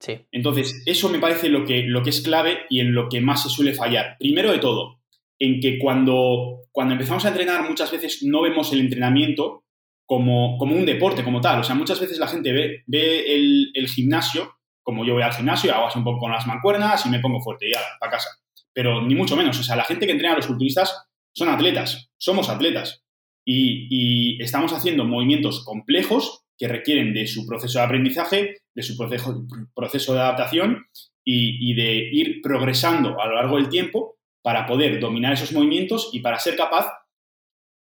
Sí. 0.00 0.18
Entonces, 0.32 0.82
eso 0.86 1.08
me 1.08 1.20
parece 1.20 1.48
lo 1.48 1.64
que, 1.64 1.82
lo 1.82 2.02
que 2.02 2.10
es 2.10 2.22
clave 2.22 2.62
y 2.68 2.80
en 2.80 2.92
lo 2.92 3.08
que 3.08 3.20
más 3.20 3.44
se 3.44 3.50
suele 3.50 3.72
fallar. 3.72 4.16
Primero 4.18 4.50
de 4.50 4.58
todo, 4.58 5.00
en 5.38 5.60
que 5.60 5.78
cuando, 5.78 6.60
cuando 6.72 6.94
empezamos 6.94 7.24
a 7.24 7.28
entrenar 7.28 7.68
muchas 7.68 7.90
veces 7.90 8.22
no 8.22 8.42
vemos 8.42 8.72
el 8.72 8.80
entrenamiento 8.80 9.64
como, 10.06 10.58
un 10.58 10.86
deporte, 10.86 11.24
como 11.24 11.40
tal. 11.40 11.60
O 11.60 11.64
sea, 11.64 11.74
muchas 11.74 12.00
veces 12.00 12.18
la 12.18 12.28
gente 12.28 12.52
ve, 12.52 12.82
ve 12.86 13.34
el, 13.74 13.88
gimnasio, 13.88 14.58
como 14.82 15.04
yo 15.04 15.14
voy 15.14 15.22
al 15.22 15.32
gimnasio, 15.32 15.74
hago 15.74 15.86
así 15.86 15.98
un 15.98 16.04
poco 16.04 16.20
con 16.20 16.32
las 16.32 16.46
mancuernas 16.46 17.06
y 17.06 17.08
me 17.08 17.20
pongo 17.20 17.40
fuerte 17.40 17.68
y 17.68 17.72
ya, 17.72 17.80
para 17.98 18.12
casa. 18.12 18.28
Pero 18.72 19.02
ni 19.02 19.14
mucho 19.14 19.36
menos. 19.36 19.58
O 19.58 19.62
sea, 19.62 19.76
la 19.76 19.84
gente 19.84 20.06
que 20.06 20.12
entrena 20.12 20.34
a 20.34 20.36
los 20.36 20.46
culturistas 20.46 21.08
son 21.34 21.48
atletas, 21.48 22.10
somos 22.18 22.48
atletas. 22.48 23.04
Y, 23.44 24.42
estamos 24.42 24.72
haciendo 24.72 25.04
movimientos 25.04 25.64
complejos 25.64 26.44
que 26.58 26.68
requieren 26.68 27.12
de 27.12 27.26
su 27.26 27.46
proceso 27.46 27.78
de 27.78 27.84
aprendizaje, 27.84 28.56
de 28.74 28.82
su 28.82 28.96
proceso, 28.96 29.44
proceso 29.74 30.14
de 30.14 30.20
adaptación 30.20 30.86
y, 31.24 31.74
de 31.74 32.08
ir 32.12 32.40
progresando 32.42 33.20
a 33.20 33.26
lo 33.26 33.34
largo 33.34 33.56
del 33.56 33.68
tiempo 33.68 34.16
para 34.42 34.66
poder 34.66 35.00
dominar 35.00 35.32
esos 35.32 35.52
movimientos 35.52 36.10
y 36.12 36.20
para 36.20 36.38
ser 36.38 36.56
capaz, 36.56 36.92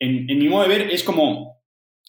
en, 0.00 0.28
en 0.30 0.38
mi 0.38 0.48
modo 0.48 0.62
de 0.62 0.68
ver, 0.68 0.90
es 0.90 1.02
como 1.02 1.58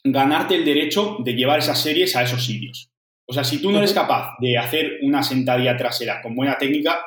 ganarte 0.04 0.56
el 0.56 0.66
derecho 0.66 1.18
de 1.20 1.34
llevar 1.34 1.60
esas 1.60 1.82
series 1.82 2.16
a 2.16 2.24
esos 2.24 2.46
sitios. 2.46 2.92
O 3.28 3.34
sea, 3.34 3.44
si 3.44 3.62
tú 3.62 3.72
no 3.72 3.78
eres 3.78 3.94
capaz 3.94 4.36
de 4.40 4.58
hacer 4.58 5.00
una 5.04 5.22
sentadilla 5.22 5.78
trasera 5.78 6.22
con 6.22 6.36
buena 6.36 6.58
técnica, 6.58 7.06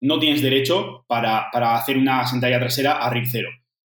no 0.00 0.18
tienes 0.18 0.42
derecho 0.42 1.04
para, 1.06 1.48
hacer 1.74 1.96
una 1.96 2.26
sentadilla 2.26 2.58
trasera 2.58 2.94
a 2.94 3.10
RIP 3.10 3.26
cero. 3.30 3.50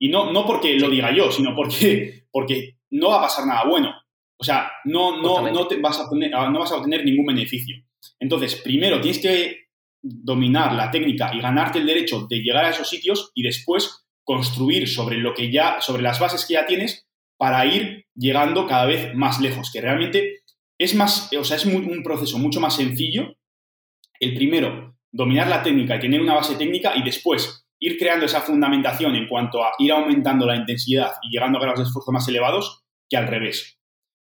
Y 0.01 0.09
no, 0.09 0.33
no 0.33 0.45
porque 0.47 0.73
lo 0.79 0.89
diga 0.89 1.15
yo, 1.15 1.31
sino 1.31 1.55
porque, 1.55 2.25
porque 2.31 2.77
no 2.89 3.09
va 3.09 3.19
a 3.19 3.21
pasar 3.21 3.45
nada 3.45 3.65
bueno. 3.65 3.93
O 4.35 4.43
sea, 4.43 4.71
no, 4.85 5.21
no, 5.21 5.47
no, 5.51 5.67
te 5.67 5.79
vas 5.79 5.99
a 5.99 6.03
ah, 6.03 6.49
no 6.49 6.59
vas 6.59 6.71
a 6.71 6.77
obtener 6.77 7.05
ningún 7.05 7.27
beneficio. 7.27 7.75
Entonces, 8.19 8.55
primero 8.55 8.99
tienes 8.99 9.21
que 9.21 9.67
dominar 10.01 10.73
la 10.73 10.89
técnica 10.89 11.31
y 11.35 11.39
ganarte 11.39 11.77
el 11.77 11.85
derecho 11.85 12.25
de 12.27 12.39
llegar 12.39 12.65
a 12.65 12.71
esos 12.71 12.89
sitios 12.89 13.31
y 13.35 13.43
después 13.43 14.07
construir 14.23 14.89
sobre 14.89 15.17
lo 15.17 15.35
que 15.35 15.51
ya, 15.51 15.79
sobre 15.81 16.01
las 16.01 16.19
bases 16.19 16.45
que 16.47 16.55
ya 16.55 16.65
tienes 16.65 17.05
para 17.37 17.63
ir 17.67 18.07
llegando 18.15 18.65
cada 18.65 18.87
vez 18.87 19.13
más 19.13 19.39
lejos, 19.39 19.69
que 19.71 19.81
realmente 19.81 20.41
es 20.79 20.95
más, 20.95 21.29
o 21.37 21.43
sea, 21.43 21.57
es 21.57 21.65
un 21.65 22.01
proceso 22.01 22.39
mucho 22.39 22.59
más 22.59 22.75
sencillo 22.75 23.35
el 24.19 24.33
primero, 24.33 24.95
dominar 25.11 25.47
la 25.47 25.61
técnica 25.61 25.95
y 25.95 25.99
tener 25.99 26.21
una 26.21 26.35
base 26.35 26.55
técnica 26.55 26.93
y 26.95 27.03
después 27.03 27.60
ir 27.81 27.97
creando 27.97 28.27
esa 28.27 28.41
fundamentación 28.41 29.15
en 29.15 29.27
cuanto 29.27 29.63
a 29.63 29.71
ir 29.79 29.91
aumentando 29.91 30.45
la 30.45 30.55
intensidad 30.55 31.13
y 31.23 31.31
llegando 31.31 31.57
a 31.57 31.61
grados 31.61 31.79
de 31.79 31.85
esfuerzo 31.85 32.11
más 32.11 32.27
elevados 32.27 32.83
que 33.09 33.17
al 33.17 33.27
revés. 33.27 33.79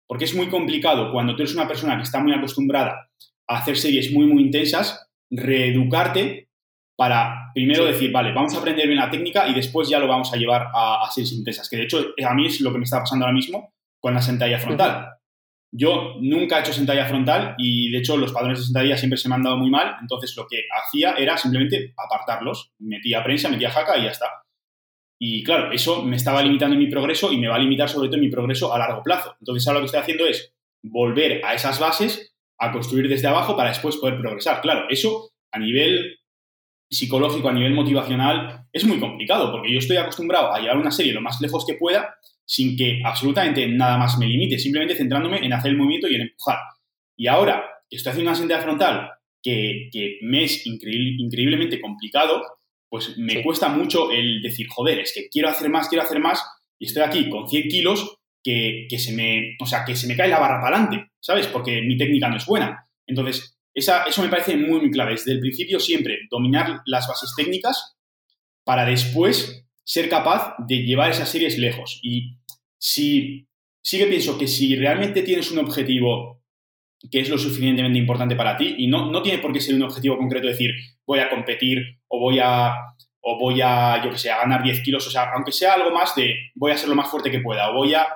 Porque 0.07 0.25
es 0.25 0.35
muy 0.35 0.49
complicado 0.49 1.13
cuando 1.13 1.35
tú 1.35 1.43
eres 1.43 1.55
una 1.55 1.69
persona 1.69 1.97
que 1.97 2.05
está 2.05 2.21
muy 2.21 2.33
acostumbrada 2.33 3.11
a 3.49 3.59
hacer 3.59 3.77
series 3.77 4.13
muy, 4.13 4.27
muy 4.27 4.43
intensas, 4.43 5.09
reeducarte 5.31 6.49
para 6.97 7.51
primero 7.53 7.85
decir, 7.85 8.13
vale, 8.13 8.33
vamos 8.33 8.55
a 8.55 8.59
aprender 8.59 8.87
bien 8.87 8.99
la 8.99 9.11
técnica 9.11 9.49
y 9.49 9.55
después 9.55 9.89
ya 9.89 9.99
lo 9.99 10.09
vamos 10.09 10.33
a 10.33 10.37
llevar 10.37 10.69
a, 10.73 11.05
a 11.05 11.11
series 11.11 11.33
intensas. 11.33 11.69
Que 11.69 11.77
de 11.77 11.83
hecho 11.83 12.15
a 12.27 12.35
mí 12.35 12.47
es 12.47 12.61
lo 12.61 12.73
que 12.73 12.79
me 12.79 12.85
está 12.85 13.01
pasando 13.01 13.25
ahora 13.25 13.35
mismo 13.35 13.73
con 14.01 14.15
la 14.15 14.23
sentadilla 14.23 14.59
frontal. 14.59 15.18
Yo 15.71 16.15
nunca 16.21 16.57
he 16.57 16.61
hecho 16.61 16.73
sentadilla 16.73 17.07
frontal 17.07 17.55
y 17.59 17.91
de 17.91 17.99
hecho 17.99 18.17
los 18.17 18.33
patrones 18.33 18.61
de 18.61 18.65
sentadilla 18.65 18.97
siempre 18.97 19.19
se 19.19 19.29
me 19.29 19.35
han 19.35 19.43
dado 19.43 19.59
muy 19.59 19.71
mal, 19.71 19.97
entonces 20.01 20.35
lo 20.37 20.47
que 20.47 20.63
hacía 20.83 21.13
era 21.15 21.37
simplemente 21.37 21.93
apartarlos, 21.97 22.73
metía 22.79 23.23
prensa, 23.23 23.51
metía 23.51 23.71
jaca 23.71 23.99
y 23.99 24.05
ya 24.05 24.11
está. 24.11 24.27
Y 25.21 25.43
claro, 25.43 25.73
eso 25.73 26.03
me 26.03 26.17
estaba 26.17 26.43
limitando 26.43 26.75
en 26.75 26.81
mi 26.81 26.87
progreso 26.87 27.33
y 27.33 27.39
me 27.39 27.49
va 27.49 27.57
a 27.57 27.59
limitar 27.59 27.89
sobre 27.89 28.09
todo 28.09 28.17
en 28.17 28.23
mi 28.23 28.31
progreso 28.31 28.73
a 28.73 28.79
largo 28.79 29.03
plazo. 29.03 29.37
Entonces 29.41 29.67
ahora 29.67 29.81
lo 29.81 29.83
que 29.83 29.87
estoy 29.87 30.01
haciendo 30.01 30.27
es 30.27 30.55
volver 30.83 31.45
a 31.45 31.55
esas 31.55 31.79
bases, 31.79 32.35
a 32.59 32.73
construir 32.73 33.09
desde 33.09 33.29
abajo 33.29 33.57
para 33.57 33.69
después 33.69 33.97
poder 33.97 34.19
progresar. 34.19 34.61
Claro, 34.61 34.87
eso 34.89 35.33
a 35.53 35.59
nivel 35.59 36.19
psicológico, 36.91 37.49
a 37.49 37.53
nivel 37.53 37.75
motivacional, 37.75 38.65
es 38.73 38.85
muy 38.85 38.99
complicado 39.01 39.53
porque 39.53 39.73
yo 39.73 39.79
estoy 39.79 39.97
acostumbrado 39.97 40.53
a 40.53 40.61
llevar 40.61 40.79
una 40.79 40.91
serie 40.91 41.13
lo 41.13 41.21
más 41.21 41.41
lejos 41.41 41.67
que 41.67 41.75
pueda 41.75 42.17
sin 42.49 42.77
que 42.79 43.03
absolutamente 43.05 43.69
nada 43.69 43.99
más 43.99 44.17
me 44.17 44.27
limite, 44.27 44.59
simplemente 44.59 44.97
centrándome 44.97 45.45
en 45.45 45.53
hacer 45.53 45.71
el 45.71 45.77
movimiento 45.77 46.09
y 46.09 46.15
en 46.15 46.23
empujar. 46.23 46.57
Y 47.15 47.27
ahora 47.27 47.63
que 47.91 47.97
estoy 47.97 48.11
haciendo 48.11 48.31
una 48.31 48.39
sentadilla 48.39 48.65
frontal 48.65 49.11
que, 49.43 50.19
me 50.23 50.45
es 50.45 50.67
increíblemente 50.67 51.79
complicado, 51.79 52.43
pues 52.89 53.19
me 53.19 53.43
cuesta 53.43 53.69
mucho 53.69 54.11
el 54.11 54.41
decir, 54.41 54.67
joder, 54.69 55.01
es 55.01 55.13
que 55.15 55.29
quiero 55.29 55.51
hacer 55.51 55.69
más, 55.69 55.89
quiero 55.89 56.05
hacer 56.05 56.21
más, 56.21 56.43
y 56.79 56.87
estoy 56.87 57.03
aquí 57.03 57.29
con 57.29 57.49
100 57.49 57.69
kilos 57.69 58.17
que, 58.43 58.87
se 58.99 59.13
me, 59.13 59.57
o 59.61 59.67
sea, 59.67 59.85
que 59.85 59.95
se 59.95 60.07
me 60.07 60.17
cae 60.17 60.29
la 60.29 60.39
barra 60.39 60.63
para 60.63 60.79
adelante, 60.79 61.11
¿sabes? 61.21 61.49
Porque 61.49 61.83
mi 61.83 61.99
técnica 61.99 62.31
no 62.31 62.39
es 62.39 62.47
buena. 62.47 62.89
Entonces, 63.07 63.59
esa, 63.75 64.05
eso 64.05 64.23
me 64.23 64.31
parece 64.31 64.57
muy, 64.57 64.81
muy 64.81 64.91
clave. 64.91 65.13
Desde 65.13 65.33
el 65.33 65.41
principio 65.41 65.79
siempre 65.81 66.21
dominar 66.31 66.81
las 66.87 67.07
bases 67.07 67.35
técnicas 67.37 67.97
para 68.65 68.87
después 68.87 69.68
ser 69.89 70.11
capaz 70.11 70.55
de 70.59 70.83
llevar 70.83 71.11
esas 71.11 71.31
series 71.31 71.57
lejos. 71.57 71.99
Y 72.03 72.37
si 72.79 73.49
sí 73.83 73.97
que 73.97 74.07
pienso 74.07 74.37
que 74.37 74.47
si 74.47 74.77
realmente 74.77 75.23
tienes 75.23 75.51
un 75.51 75.61
objetivo 75.61 76.43
que 77.11 77.21
es 77.21 77.31
lo 77.31 77.39
suficientemente 77.39 77.99
importante 77.99 78.37
para 78.37 78.59
ti, 78.59 78.75
y 78.77 78.87
no, 78.87 79.11
no 79.11 79.23
tiene 79.23 79.39
por 79.39 79.51
qué 79.51 79.61
ser 79.61 79.77
un 79.77 79.85
objetivo 79.85 80.19
concreto, 80.19 80.47
decir 80.47 80.73
voy 81.07 81.21
a 81.21 81.31
competir 81.31 82.01
o 82.07 82.21
voy 82.21 82.39
a, 82.39 82.75
o 83.21 83.39
voy 83.39 83.63
a, 83.63 84.05
yo 84.05 84.11
que 84.11 84.19
sé, 84.19 84.31
a 84.31 84.39
ganar 84.39 84.63
10 84.63 84.83
kilos, 84.83 85.07
o 85.07 85.11
sea, 85.11 85.31
aunque 85.35 85.53
sea 85.53 85.73
algo 85.73 85.91
más 85.91 86.15
de 86.15 86.35
voy 86.55 86.73
a 86.73 86.77
ser 86.77 86.91
lo 86.91 86.95
más 86.95 87.11
fuerte 87.11 87.31
que 87.31 87.41
pueda, 87.41 87.71
o 87.71 87.75
voy 87.75 87.95
a 87.95 88.07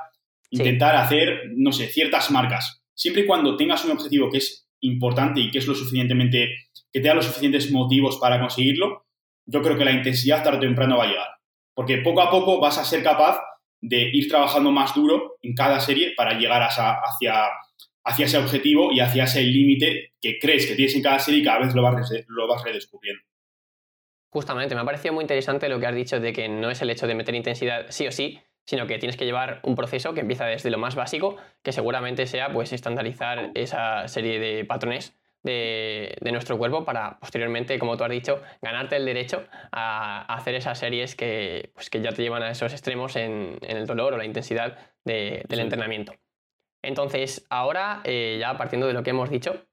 intentar 0.51 0.95
hacer, 0.97 1.53
no 1.57 1.73
sé, 1.73 1.87
ciertas 1.87 2.31
marcas. 2.31 2.83
Siempre 2.95 3.23
y 3.23 3.27
cuando 3.27 3.57
tengas 3.57 3.83
un 3.87 3.93
objetivo 3.93 4.31
que 4.31 4.39
es 4.39 4.69
importante 4.81 5.41
y 5.41 5.51
que 5.51 5.59
es 5.59 5.67
lo 5.67 5.75
suficientemente, 5.75 6.51
que 6.93 7.01
te 7.01 7.09
da 7.09 7.15
los 7.15 7.25
suficientes 7.25 7.71
motivos 7.71 8.19
para 8.19 8.39
conseguirlo, 8.39 9.07
yo 9.47 9.63
creo 9.63 9.79
que 9.79 9.87
la 9.87 9.93
intensidad 9.93 10.45
tarde 10.45 10.59
o 10.59 10.61
temprano 10.61 10.99
va 10.99 11.05
a 11.05 11.07
llegar 11.07 11.42
porque 11.75 11.99
poco 11.99 12.23
a 12.23 12.31
poco 12.31 12.61
vas 12.61 12.79
a 12.79 12.85
ser 12.85 13.03
capaz 13.03 13.41
de 13.81 14.11
ir 14.13 14.29
trabajando 14.29 14.71
más 14.71 14.95
duro 14.95 15.37
en 15.43 15.55
cada 15.55 15.81
serie 15.81 16.15
para 16.17 16.39
llegar 16.39 16.63
hacia, 16.63 16.99
hacia 18.05 18.27
ese 18.27 18.39
objetivo 18.39 18.93
y 18.93 19.01
hacia 19.01 19.25
ese 19.25 19.43
límite 19.43 20.13
que 20.21 20.39
crees 20.39 20.67
que 20.67 20.75
tienes 20.75 20.95
en 20.95 21.03
cada 21.03 21.19
serie 21.19 21.41
y 21.41 21.45
cada 21.45 21.59
vez 21.59 21.75
lo 21.75 21.83
vas, 21.83 22.11
lo 22.29 22.47
vas 22.47 22.63
redescubriendo. 22.63 23.23
Justamente, 24.31 24.75
me 24.75 24.81
ha 24.81 24.85
parecido 24.85 25.13
muy 25.13 25.23
interesante 25.23 25.69
lo 25.69 25.79
que 25.79 25.87
has 25.87 25.95
dicho 25.95 26.19
de 26.19 26.33
que 26.33 26.49
no 26.49 26.71
es 26.71 26.81
el 26.81 26.91
hecho 26.91 27.07
de 27.07 27.15
meter 27.15 27.35
intensidad 27.35 27.87
sí 27.91 28.07
o 28.07 28.13
sí, 28.13 28.41
sino 28.65 28.87
que 28.87 28.99
tienes 28.99 29.17
que 29.17 29.25
llevar 29.25 29.61
un 29.63 29.75
proceso 29.75 30.15
que 30.15 30.21
empieza 30.21 30.47
desde 30.47 30.71
lo 30.71 30.79
más 30.79 30.95
básico, 30.95 31.37
que 31.63 31.73
seguramente 31.73 32.27
sea 32.27 32.53
pues 32.53 32.73
estandarizar 32.73 33.51
esa 33.55 34.09
serie 34.09 34.39
de 34.39 34.65
patrones 34.65 35.15
de, 35.43 36.17
nuestro 36.33 36.59
cuerpo 36.59 36.85
para 36.85 37.19
posteriormente, 37.19 37.79
como 37.79 37.97
tú 37.97 38.05
has 38.05 38.11
dicho, 38.11 38.43
ganarte 38.61 38.97
el 38.97 39.05
derecho 39.05 39.45
a, 39.71 40.23
hacer 40.35 40.55
esas 40.55 40.79
series 40.79 41.15
que, 41.15 41.71
pues, 41.75 41.91
que 41.91 42.01
ya 42.01 42.13
te 42.13 42.23
llevan 42.23 42.43
a 42.43 42.51
esos 42.51 42.73
extremos 42.73 43.17
en, 43.17 43.59
el 43.63 43.87
dolor 43.87 44.15
o 44.15 44.17
la 44.17 44.25
intensidad 44.25 44.79
del 45.05 45.61
entrenamiento. 45.61 46.15
Entonces, 46.83 47.47
ahora, 47.51 48.01
eh, 48.05 48.39
ya 48.41 48.57
partiendo 48.57 48.87
de 48.87 48.93
lo 48.93 49.03
que 49.03 49.11
hemos 49.11 49.31
dicho, 49.31 49.67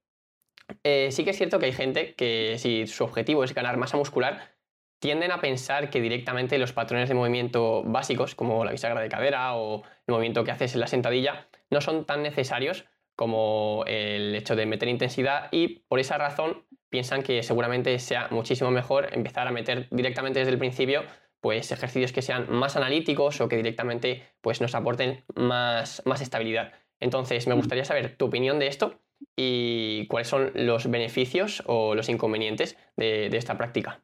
eh, 0.84 1.10
sí 1.10 1.24
que 1.24 1.30
es 1.30 1.36
cierto 1.36 1.58
que 1.58 1.66
hay 1.66 1.72
gente 1.72 2.14
que 2.14 2.56
si 2.58 2.86
su 2.86 3.04
objetivo 3.04 3.42
es 3.42 3.54
ganar 3.54 3.76
masa 3.76 3.96
muscular, 3.96 4.54
tienden 5.00 5.32
a 5.32 5.40
pensar 5.40 5.90
que 5.90 6.00
directamente 6.00 6.58
los 6.58 6.72
patrones 6.72 7.08
de 7.08 7.14
movimiento 7.14 7.82
básicos, 7.84 8.34
como 8.34 8.64
la 8.64 8.70
bisagra 8.70 9.00
de 9.00 9.08
cadera 9.08 9.54
o 9.56 9.82
el 10.06 10.12
movimiento 10.12 10.44
que 10.44 10.50
haces 10.50 10.74
en 10.74 10.80
la 10.80 10.86
sentadilla, 10.86 11.48
no 11.70 11.80
son 11.80 12.04
tan 12.04 12.22
necesarios 12.22 12.84
como 13.20 13.84
el 13.86 14.34
hecho 14.34 14.56
de 14.56 14.64
meter 14.64 14.88
intensidad 14.88 15.50
y 15.52 15.80
por 15.88 16.00
esa 16.00 16.16
razón 16.16 16.64
piensan 16.88 17.22
que 17.22 17.42
seguramente 17.42 17.98
sea 17.98 18.28
muchísimo 18.30 18.70
mejor 18.70 19.10
empezar 19.12 19.46
a 19.46 19.50
meter 19.50 19.88
directamente 19.90 20.38
desde 20.38 20.52
el 20.52 20.58
principio 20.58 21.02
pues 21.42 21.70
ejercicios 21.70 22.12
que 22.12 22.22
sean 22.22 22.50
más 22.50 22.76
analíticos 22.76 23.42
o 23.42 23.48
que 23.50 23.58
directamente 23.58 24.22
pues 24.40 24.62
nos 24.62 24.74
aporten 24.74 25.22
más, 25.34 26.00
más 26.06 26.22
estabilidad. 26.22 26.72
Entonces, 26.98 27.46
me 27.46 27.52
gustaría 27.52 27.84
saber 27.84 28.16
tu 28.16 28.24
opinión 28.24 28.58
de 28.58 28.68
esto 28.68 28.98
y 29.36 30.06
cuáles 30.06 30.28
son 30.28 30.52
los 30.54 30.90
beneficios 30.90 31.62
o 31.66 31.94
los 31.94 32.08
inconvenientes 32.08 32.78
de, 32.96 33.28
de 33.28 33.36
esta 33.36 33.58
práctica. 33.58 34.02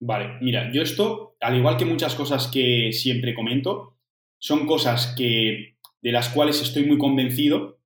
Vale, 0.00 0.36
mira, 0.42 0.70
yo 0.70 0.82
esto, 0.82 1.38
al 1.40 1.56
igual 1.56 1.78
que 1.78 1.86
muchas 1.86 2.14
cosas 2.14 2.48
que 2.48 2.92
siempre 2.92 3.34
comento, 3.34 3.96
son 4.38 4.66
cosas 4.66 5.14
que, 5.16 5.78
de 6.02 6.12
las 6.12 6.28
cuales 6.28 6.60
estoy 6.60 6.84
muy 6.84 6.98
convencido 6.98 7.78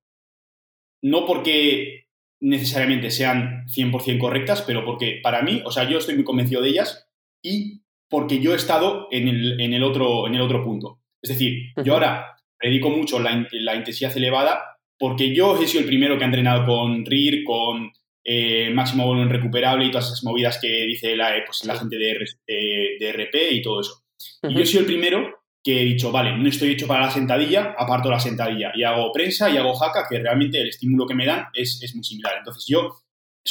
no 1.01 1.25
porque 1.25 2.07
necesariamente 2.41 3.11
sean 3.11 3.65
100% 3.67 4.17
correctas, 4.17 4.61
pero 4.61 4.85
porque 4.85 5.19
para 5.21 5.41
mí, 5.41 5.61
o 5.65 5.71
sea, 5.71 5.89
yo 5.89 5.97
estoy 5.97 6.15
muy 6.15 6.23
convencido 6.23 6.61
de 6.61 6.69
ellas 6.69 7.07
y 7.43 7.81
porque 8.09 8.39
yo 8.39 8.53
he 8.53 8.55
estado 8.55 9.07
en 9.11 9.27
el, 9.27 9.83
otro, 9.83 10.27
en 10.27 10.35
el 10.35 10.41
otro 10.41 10.63
punto. 10.63 11.01
Es 11.21 11.29
decir, 11.29 11.73
yo 11.83 11.93
ahora 11.93 12.37
predico 12.57 12.89
mucho 12.89 13.19
la, 13.19 13.33
intensidad 13.75 14.15
elevada 14.17 14.77
porque 14.97 15.33
yo 15.33 15.61
he 15.61 15.67
sido 15.67 15.81
el 15.81 15.87
primero 15.87 16.17
que 16.17 16.23
ha 16.23 16.27
entrenado 16.27 16.65
con 16.65 17.05
RIR, 17.05 17.43
con 17.43 17.91
eh, 18.23 18.69
máximo 18.73 19.05
volumen 19.05 19.29
recuperable 19.29 19.85
y 19.85 19.91
todas 19.91 20.07
esas 20.07 20.23
movidas 20.23 20.59
que 20.61 20.85
dice 20.85 21.15
la, 21.15 21.33
pues, 21.45 21.63
la 21.65 21.77
gente 21.77 21.97
de, 21.97 22.97
de, 22.99 23.11
RP 23.11 23.51
y 23.51 23.61
todo 23.61 23.81
eso. 23.81 24.03
Y 24.43 24.55
yo 24.55 24.61
he 24.61 24.65
sido 24.65 24.81
el 24.81 24.87
primero 24.87 25.38
que 25.63 25.81
he 25.81 25.85
dicho, 25.85 26.11
vale, 26.11 26.37
no 26.37 26.47
estoy 26.47 26.71
hecho 26.71 26.87
para 26.87 27.05
la 27.05 27.11
sentadilla, 27.11 27.75
aparto 27.77 28.09
la 28.09 28.19
sentadilla 28.19 28.71
y 28.73 28.83
hago 28.83 29.11
prensa 29.11 29.49
y 29.49 29.57
hago 29.57 29.73
jaca, 29.75 30.05
que 30.09 30.19
realmente 30.19 30.61
el 30.61 30.69
estímulo 30.69 31.05
que 31.05 31.15
me 31.15 31.25
dan 31.25 31.47
es, 31.53 31.79
muy 31.93 32.03
similar. 32.03 32.35
Entonces 32.37 32.65
yo 32.67 32.95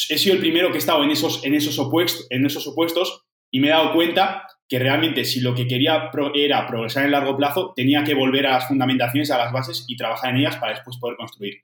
he 0.09 0.19
sido 0.19 0.35
el 0.35 0.41
primero 0.41 0.69
que 0.69 0.77
he 0.77 0.79
estado 0.79 1.05
en 1.05 1.11
esos, 1.11 1.45
en 1.45 1.55
esos, 1.55 1.79
opuestos, 1.79 2.27
en 2.31 2.47
esos 2.47 2.67
opuestos 2.67 3.25
y 3.51 3.61
me 3.61 3.69
he 3.69 3.71
dado 3.71 3.93
cuenta 3.93 4.47
que 4.69 4.79
realmente 4.79 5.25
si 5.25 5.41
lo 5.41 5.55
que 5.55 5.67
quería 5.67 6.11
era 6.35 6.67
progresar 6.67 7.05
en 7.05 7.13
largo 7.13 7.37
plazo, 7.37 7.73
tenía 7.75 8.05
que 8.05 8.15
volver 8.15 8.47
a 8.47 8.53
las 8.53 8.69
fundamentaciones, 8.69 9.31
a 9.31 9.39
las 9.39 9.53
bases 9.53 9.85
y 9.89 9.97
trabajar 9.97 10.31
en 10.31 10.41
ellas 10.41 10.57
para 10.57 10.73
después 10.73 10.99
poder 10.99 11.17
construir. 11.17 11.63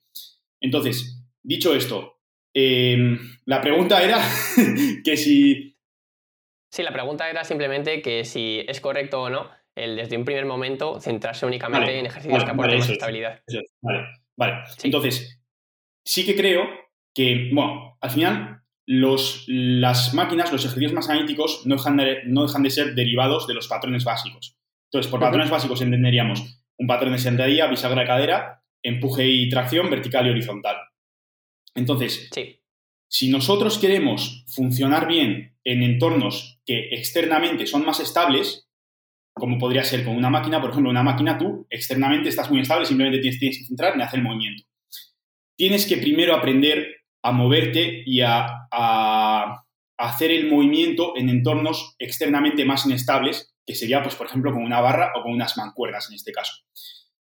Entonces, 0.60 1.22
dicho 1.42 1.74
esto, 1.74 2.18
em, 2.54 3.18
la 3.44 3.60
pregunta 3.60 4.02
era 4.02 4.18
que 5.04 5.16
si... 5.16 5.76
Sí, 6.70 6.82
la 6.82 6.92
pregunta 6.92 7.28
era 7.28 7.44
simplemente 7.44 8.00
que 8.00 8.24
si 8.24 8.64
es 8.66 8.80
correcto 8.80 9.22
o 9.22 9.30
no 9.30 9.63
el 9.74 9.96
desde 9.96 10.16
un 10.16 10.24
primer 10.24 10.46
momento 10.46 11.00
centrarse 11.00 11.46
únicamente 11.46 11.98
en 11.98 12.06
ejercicios 12.06 12.44
que 12.44 12.50
aporten 12.50 12.78
más 12.78 12.88
estabilidad. 12.88 13.40
vale, 13.82 14.06
vale. 14.36 14.54
Entonces, 14.82 15.40
sí 16.04 16.24
que 16.24 16.36
creo 16.36 16.64
que, 17.14 17.50
bueno, 17.52 17.96
al 18.00 18.10
final 18.10 18.60
los, 18.86 19.44
las 19.46 20.14
máquinas, 20.14 20.52
los 20.52 20.64
ejercicios 20.64 20.92
más 20.92 21.08
analíticos 21.08 21.62
no 21.66 21.76
dejan, 21.76 21.96
de, 21.96 22.22
no 22.26 22.46
dejan 22.46 22.62
de 22.62 22.70
ser 22.70 22.94
derivados 22.94 23.46
de 23.46 23.54
los 23.54 23.68
patrones 23.68 24.04
básicos. 24.04 24.56
Entonces, 24.90 25.10
por 25.10 25.20
patrones 25.20 25.50
básicos 25.50 25.80
entenderíamos 25.80 26.60
un 26.78 26.86
patrón 26.86 27.12
de 27.12 27.18
sentadilla, 27.18 27.66
bisagra 27.66 28.02
de 28.02 28.06
cadera, 28.06 28.62
empuje 28.82 29.26
y 29.26 29.48
tracción 29.48 29.90
vertical 29.90 30.26
y 30.26 30.30
horizontal. 30.30 30.76
Entonces, 31.74 32.30
si 33.08 33.30
nosotros 33.30 33.78
queremos 33.78 34.44
funcionar 34.48 35.08
bien 35.08 35.56
en 35.64 35.82
entornos 35.82 36.60
que 36.66 36.88
externamente 36.90 37.66
son 37.66 37.84
más 37.84 38.00
estables, 38.00 38.63
como 39.34 39.58
podría 39.58 39.82
ser 39.84 40.04
con 40.04 40.16
una 40.16 40.30
máquina, 40.30 40.60
por 40.60 40.70
ejemplo, 40.70 40.90
una 40.90 41.02
máquina 41.02 41.36
tú 41.36 41.66
externamente 41.68 42.28
estás 42.28 42.50
muy 42.50 42.60
estable, 42.60 42.86
simplemente 42.86 43.20
tienes, 43.20 43.40
tienes 43.40 43.58
que 43.58 43.64
centrar 43.66 43.94
en 43.94 44.02
hacer 44.02 44.20
el 44.20 44.24
movimiento. 44.24 44.62
Tienes 45.56 45.86
que 45.86 45.96
primero 45.96 46.34
aprender 46.34 46.86
a 47.22 47.32
moverte 47.32 48.02
y 48.06 48.20
a, 48.20 48.68
hacer 49.96 50.32
el 50.32 50.50
movimiento 50.50 51.16
en 51.16 51.28
entornos 51.28 51.94
externamente 51.98 52.64
más 52.64 52.84
inestables, 52.84 53.54
que 53.64 53.74
sería, 53.74 54.02
pues, 54.02 54.14
por 54.16 54.26
ejemplo, 54.26 54.52
con 54.52 54.62
una 54.62 54.80
barra 54.80 55.12
o 55.16 55.22
con 55.22 55.32
unas 55.32 55.56
mancuernas 55.56 56.08
en 56.10 56.16
este 56.16 56.32
caso. 56.32 56.52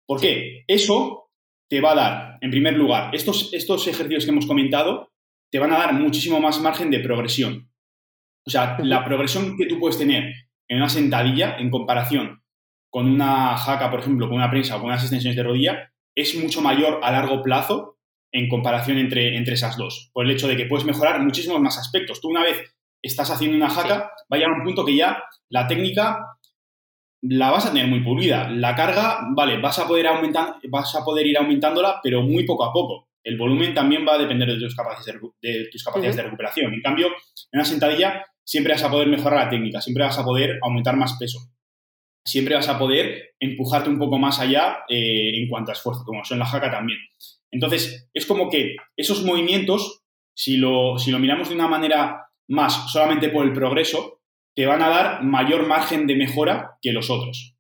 ¿Por 0.07 0.21
qué? 0.21 0.65
Eso 0.67 1.31
te 1.69 1.81
va 1.81 1.93
a 1.93 1.95
dar, 1.95 2.39
en 2.41 2.51
primer 2.51 2.75
lugar, 2.75 3.15
estos, 3.15 3.53
estos 3.53 3.87
ejercicios 3.89 4.25
que 4.25 4.31
hemos 4.31 4.47
comentado 4.47 5.13
te 5.51 5.59
van 5.59 5.73
a 5.73 5.79
dar 5.79 5.95
muchísimo 5.95 6.41
más 6.41 6.61
margen 6.61 6.91
de 6.91 7.01
progresión. 7.01 7.71
O 8.47 8.51
sea, 8.51 8.79
la 8.83 9.05
progresión 9.05 9.57
que 9.57 9.67
tú 9.67 9.79
puedes 9.79 9.99
tener 9.99 10.33
en 10.69 10.79
una 10.79 10.89
sentadilla 10.89 11.57
en 11.59 11.71
comparación 11.71 12.43
con 12.91 13.11
una 13.11 13.57
jaca, 13.57 13.91
por 13.91 14.01
ejemplo, 14.01 14.29
con 14.29 14.37
una 14.37 14.51
prensa 14.51 14.77
o 14.77 14.79
con 14.79 14.89
unas 14.89 15.03
extensiones 15.03 15.37
de 15.37 15.43
rodilla, 15.43 15.93
es 16.15 16.37
mucho 16.37 16.61
mayor 16.61 17.01
a 17.03 17.11
largo 17.11 17.43
plazo 17.43 17.99
en 18.31 18.49
comparación 18.49 18.99
entre, 18.99 19.37
entre 19.37 19.55
esas 19.55 19.77
dos. 19.77 20.11
Por 20.13 20.25
el 20.25 20.31
hecho 20.31 20.47
de 20.47 20.57
que 20.57 20.67
puedes 20.67 20.87
mejorar 20.87 21.21
muchísimos 21.21 21.61
más 21.61 21.77
aspectos. 21.77 22.21
Tú 22.21 22.29
una 22.29 22.43
vez 22.43 22.73
estás 23.03 23.31
haciendo 23.31 23.57
una 23.57 23.69
jaca, 23.69 24.13
vaya 24.29 24.47
a 24.47 24.53
un 24.53 24.63
punto 24.63 24.85
que 24.85 24.97
ya 24.97 25.25
la 25.49 25.67
técnica 25.67 26.25
la 27.23 27.51
vas 27.51 27.67
a 27.67 27.73
tener 27.73 27.89
muy 27.89 28.01
pulida. 28.01 28.49
La 28.51 28.77
carga, 28.77 29.21
vale, 29.35 29.59
vas 29.61 29.79
a 29.79 29.89
poder 29.89 30.07
aumentar, 30.07 30.57
vas 30.69 30.95
a 30.95 31.05
poder 31.05 31.27
ir 31.27 31.39
aumentándola, 31.39 32.01
pero 32.03 32.23
muy 32.23 32.45
poco 32.45 32.65
a 32.65 32.73
poco. 32.73 33.09
El 33.25 33.39
volumen 33.39 33.73
también 33.73 34.07
va 34.07 34.15
a 34.15 34.19
depender 34.19 34.49
de 34.49 34.59
tus 34.59 34.77
capacidades 34.77 35.21
de, 35.41 35.69
tus 35.73 35.83
capacidades 35.83 36.17
de 36.17 36.23
recuperación. 36.23 36.75
En 36.75 36.83
cambio, 36.83 37.09
en 37.09 37.59
una 37.59 37.65
sentadilla 37.65 38.25
siempre 38.45 38.75
vas 38.75 38.83
a 38.83 38.91
poder 38.91 39.09
mejorar 39.09 39.45
la 39.45 39.51
técnica, 39.51 39.81
siempre 39.81 40.05
vas 40.05 40.19
a 40.19 40.25
poder 40.25 40.59
aumentar 40.63 40.97
más 40.97 41.17
peso. 41.19 41.39
Siempre 42.27 42.55
vas 42.55 42.69
a 42.69 42.79
poder 42.79 43.35
empujarte 43.39 43.91
un 43.91 43.99
poco 43.99 44.19
más 44.19 44.41
allá 44.41 44.79
eh, 44.89 45.33
en 45.35 45.49
cuanto 45.49 45.71
a 45.71 45.75
esfuerzo, 45.75 46.05
como 46.05 46.25
son 46.25 46.39
la 46.39 46.47
jaca 46.47 46.71
también. 46.71 46.99
Entonces, 47.51 48.09
es 48.15 48.27
como 48.27 48.49
que 48.51 48.77
esos 48.97 49.25
movimientos, 49.25 50.03
si 50.35 50.57
lo, 50.57 50.99
si 50.99 51.11
lo 51.11 51.19
miramos 51.19 51.49
de 51.49 51.55
una 51.55 51.69
manera 51.69 52.29
más 52.49 52.91
solamente 52.91 53.29
por 53.29 53.45
el 53.45 53.53
progreso, 53.53 54.23
te 54.55 54.67
van 54.67 54.83
a 54.83 54.89
dar 54.89 55.23
mayor 55.23 55.67
margen 55.67 56.07
de 56.07 56.17
mejora 56.17 56.79
que 56.81 56.93
los 56.93 57.11
otros. 57.11 57.57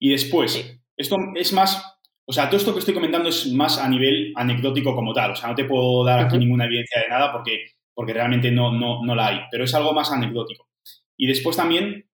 Y 0.00 0.10
después, 0.10 0.80
esto 0.96 1.16
es 1.36 1.52
más, 1.52 1.98
o 2.26 2.32
sea, 2.32 2.48
todo 2.48 2.56
esto 2.56 2.72
que 2.72 2.80
estoy 2.80 2.94
comentando 2.94 3.28
es 3.28 3.52
más 3.52 3.78
a 3.78 3.88
nivel 3.88 4.32
anecdótico 4.36 4.94
como 4.94 5.12
tal, 5.12 5.32
o 5.32 5.36
sea, 5.36 5.50
no 5.50 5.54
te 5.54 5.64
puedo 5.64 6.04
dar 6.04 6.20
aquí 6.20 6.38
ninguna 6.38 6.66
evidencia 6.66 7.00
de 7.02 7.08
nada 7.08 7.32
porque, 7.32 7.66
porque 7.94 8.14
realmente 8.14 8.50
no, 8.50 8.72
no, 8.72 9.04
no 9.04 9.14
la 9.14 9.26
hay, 9.26 9.40
pero 9.50 9.64
es 9.64 9.74
algo 9.74 9.92
más 9.92 10.10
anecdótico. 10.10 10.68
Y 11.16 11.26
después 11.26 11.56
también, 11.56 12.08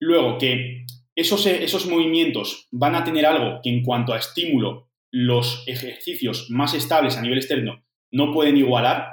luego 0.00 0.38
que 0.38 0.84
esos, 1.14 1.46
esos 1.46 1.86
movimientos 1.86 2.68
van 2.70 2.94
a 2.94 3.04
tener 3.04 3.24
algo 3.26 3.60
que 3.62 3.70
en 3.70 3.82
cuanto 3.82 4.12
a 4.12 4.18
estímulo, 4.18 4.90
los 5.10 5.64
ejercicios 5.66 6.50
más 6.50 6.74
estables 6.74 7.16
a 7.16 7.22
nivel 7.22 7.38
externo 7.38 7.84
no 8.10 8.32
pueden 8.32 8.56
igualar 8.56 9.08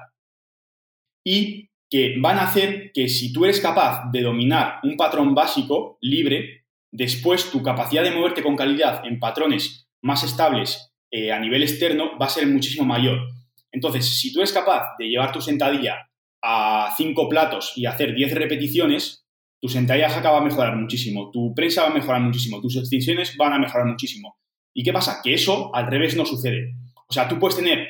y 1.26 1.70
que 1.90 2.16
van 2.20 2.38
a 2.38 2.46
hacer 2.46 2.92
que 2.94 3.08
si 3.08 3.32
tú 3.32 3.46
eres 3.46 3.62
capaz 3.62 4.10
de 4.12 4.22
dominar 4.22 4.80
un 4.84 4.98
patrón 4.98 5.36
básico 5.36 5.98
libre, 6.02 6.66
después 6.92 7.52
tu 7.52 7.62
capacidad 7.62 8.04
de 8.04 8.12
moverte 8.12 8.44
con 8.44 8.56
calidad 8.56 9.06
en 9.06 9.20
patrones 9.20 9.88
más 10.02 10.24
estables 10.24 10.94
eh, 11.12 11.32
a 11.32 11.40
nivel 11.40 11.62
externo 11.62 12.18
va 12.20 12.26
a 12.26 12.30
ser 12.30 12.48
muchísimo 12.48 12.86
mayor. 12.86 13.30
Entonces, 13.74 14.06
si 14.20 14.32
tú 14.32 14.40
eres 14.40 14.54
capaz 14.54 14.96
de 15.00 15.10
llevar 15.10 15.32
tu 15.32 15.42
sentadilla 15.42 16.10
a 16.42 16.94
5 16.96 17.28
platos 17.28 17.74
y 17.76 17.86
hacer 17.86 18.14
10 18.14 18.36
repeticiones, 18.36 19.26
tu 19.60 19.68
sentadilla 19.68 20.10
jaca 20.10 20.32
va 20.32 20.38
a 20.38 20.44
mejorar 20.44 20.76
muchísimo, 20.76 21.32
tu 21.32 21.54
prensa 21.56 21.84
va 21.84 21.90
a 21.90 21.94
mejorar 21.94 22.22
muchísimo, 22.22 22.62
tus 22.62 22.78
extensiones 22.78 23.36
van 23.38 23.54
a 23.54 23.60
mejorar 23.60 23.88
muchísimo. 23.88 24.38
¿Y 24.76 24.84
qué 24.84 24.94
pasa? 24.94 25.22
Que 25.24 25.34
eso 25.34 25.74
al 25.74 25.88
revés 25.88 26.16
no 26.16 26.26
sucede. 26.26 26.76
O 27.08 27.14
sea, 27.14 27.28
tú 27.28 27.40
puedes 27.40 27.58
tener, 27.58 27.88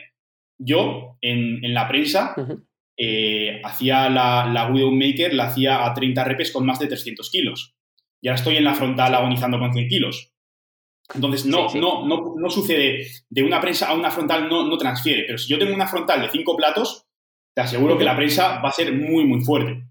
yo 0.57 1.17
en, 1.21 1.73
la 1.73 1.87
prensa, 1.87 2.35
eh, 2.97 3.61
hacía 3.63 4.09
la, 4.09 4.45
la 4.45 4.69
Widowmaker, 4.69 5.33
la 5.33 5.45
hacía 5.45 5.85
a 5.85 5.93
30 5.93 6.23
repes 6.23 6.51
con 6.51 6.65
más 6.65 6.79
de 6.79 6.87
300 6.87 7.29
kilos. 7.29 7.75
Y 8.21 8.29
ahora 8.29 8.37
estoy 8.37 8.55
en 8.57 8.63
la 8.63 8.75
frontal 8.75 9.15
agonizando 9.15 9.59
con 9.59 9.73
100 9.73 9.87
kilos. 9.87 10.32
Entonces, 11.13 11.45
no, 11.45 11.67
No, 11.75 12.05
no, 12.05 12.33
no, 12.37 12.49
sucede 12.49 13.07
de 13.29 13.43
una 13.43 13.59
prensa 13.59 13.89
a 13.89 13.93
una 13.93 14.11
frontal, 14.11 14.47
no, 14.49 14.65
no 14.65 14.77
transfiere. 14.77 15.23
Pero 15.25 15.37
si 15.37 15.49
yo 15.49 15.59
tengo 15.59 15.73
una 15.73 15.87
frontal 15.87 16.21
de 16.21 16.29
5 16.29 16.55
platos, 16.55 17.05
te 17.53 17.61
aseguro 17.61 17.97
que 17.97 18.03
la 18.03 18.15
prensa 18.15 18.59
va 18.61 18.69
a 18.69 18.73
ser 18.73 18.93
muy, 18.93 19.25
muy 19.25 19.41
fuerte. 19.41 19.83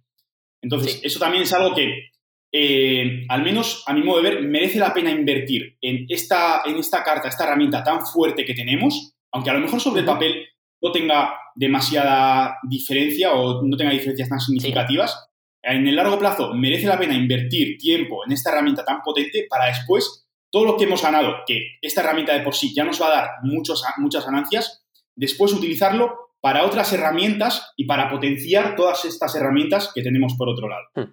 Entonces, 0.63 1.01
eso 1.03 1.19
también 1.19 1.43
es 1.43 1.53
algo 1.53 1.75
que, 1.75 2.11
eh, 2.53 3.25
al 3.29 3.43
menos 3.43 3.83
a 3.87 3.93
mi 3.93 4.03
modo 4.03 4.23
de 4.23 4.31
ver, 4.31 4.43
merece 4.43 4.79
la 4.79 4.95
pena 4.95 5.11
invertir 5.11 5.77
en 5.81 6.07
esta, 6.09 6.63
en 6.65 6.77
esta 6.77 7.03
carta, 7.03 7.29
esta 7.29 7.45
herramienta 7.45 7.83
tan 7.83 8.05
fuerte 8.07 8.45
que 8.45 8.55
tenemos, 8.55 9.15
aunque 9.33 9.51
a 9.51 9.55
lo 9.55 9.61
mejor 9.61 9.81
sobre 9.81 10.01
el 10.01 10.07
papel 10.07 10.47
no 10.81 10.93
tenga 10.93 11.35
demasiada 11.55 12.59
diferencia 12.69 13.33
o 13.33 13.63
no 13.63 13.77
tenga 13.77 13.93
diferencias 13.93 14.29
tan 14.29 14.41
significativas, 14.41 15.29
en 15.63 15.87
el 15.87 15.95
largo 15.95 16.19
plazo 16.19 16.55
merece 16.55 16.87
la 16.87 16.99
pena 16.99 17.15
invertir 17.15 17.79
tiempo 17.79 18.25
en 18.27 18.33
esta 18.33 18.51
herramienta 18.51 18.85
tan 18.85 19.01
potente 19.01 19.47
para 19.49 19.67
después 19.67 20.27
todo 20.53 20.67
lo 20.67 20.77
que 20.77 20.85
hemos 20.85 21.03
ganado, 21.03 21.39
que 21.47 21.79
esta 21.81 22.03
herramienta 22.03 22.35
de 22.35 22.45
por 22.45 22.55
sí 22.55 22.73
ya 22.75 22.85
nos 22.85 23.01
va 23.01 23.07
a 23.07 23.11
dar 23.11 23.31
muchos, 23.43 23.83
muchas 23.97 24.25
ganancias, 24.25 24.87
después 25.17 25.53
utilizarlo 25.53 26.37
para 26.41 26.65
otras 26.65 26.93
herramientas 26.93 27.73
y 27.77 27.87
para 27.87 28.11
potenciar 28.11 28.77
todas 28.77 29.05
estas 29.05 29.35
herramientas 29.35 29.91
que 29.95 30.03
tenemos 30.03 30.35
por 30.37 30.49
otro 30.49 30.69
lado. 30.69 30.85
Hmm. 30.95 31.11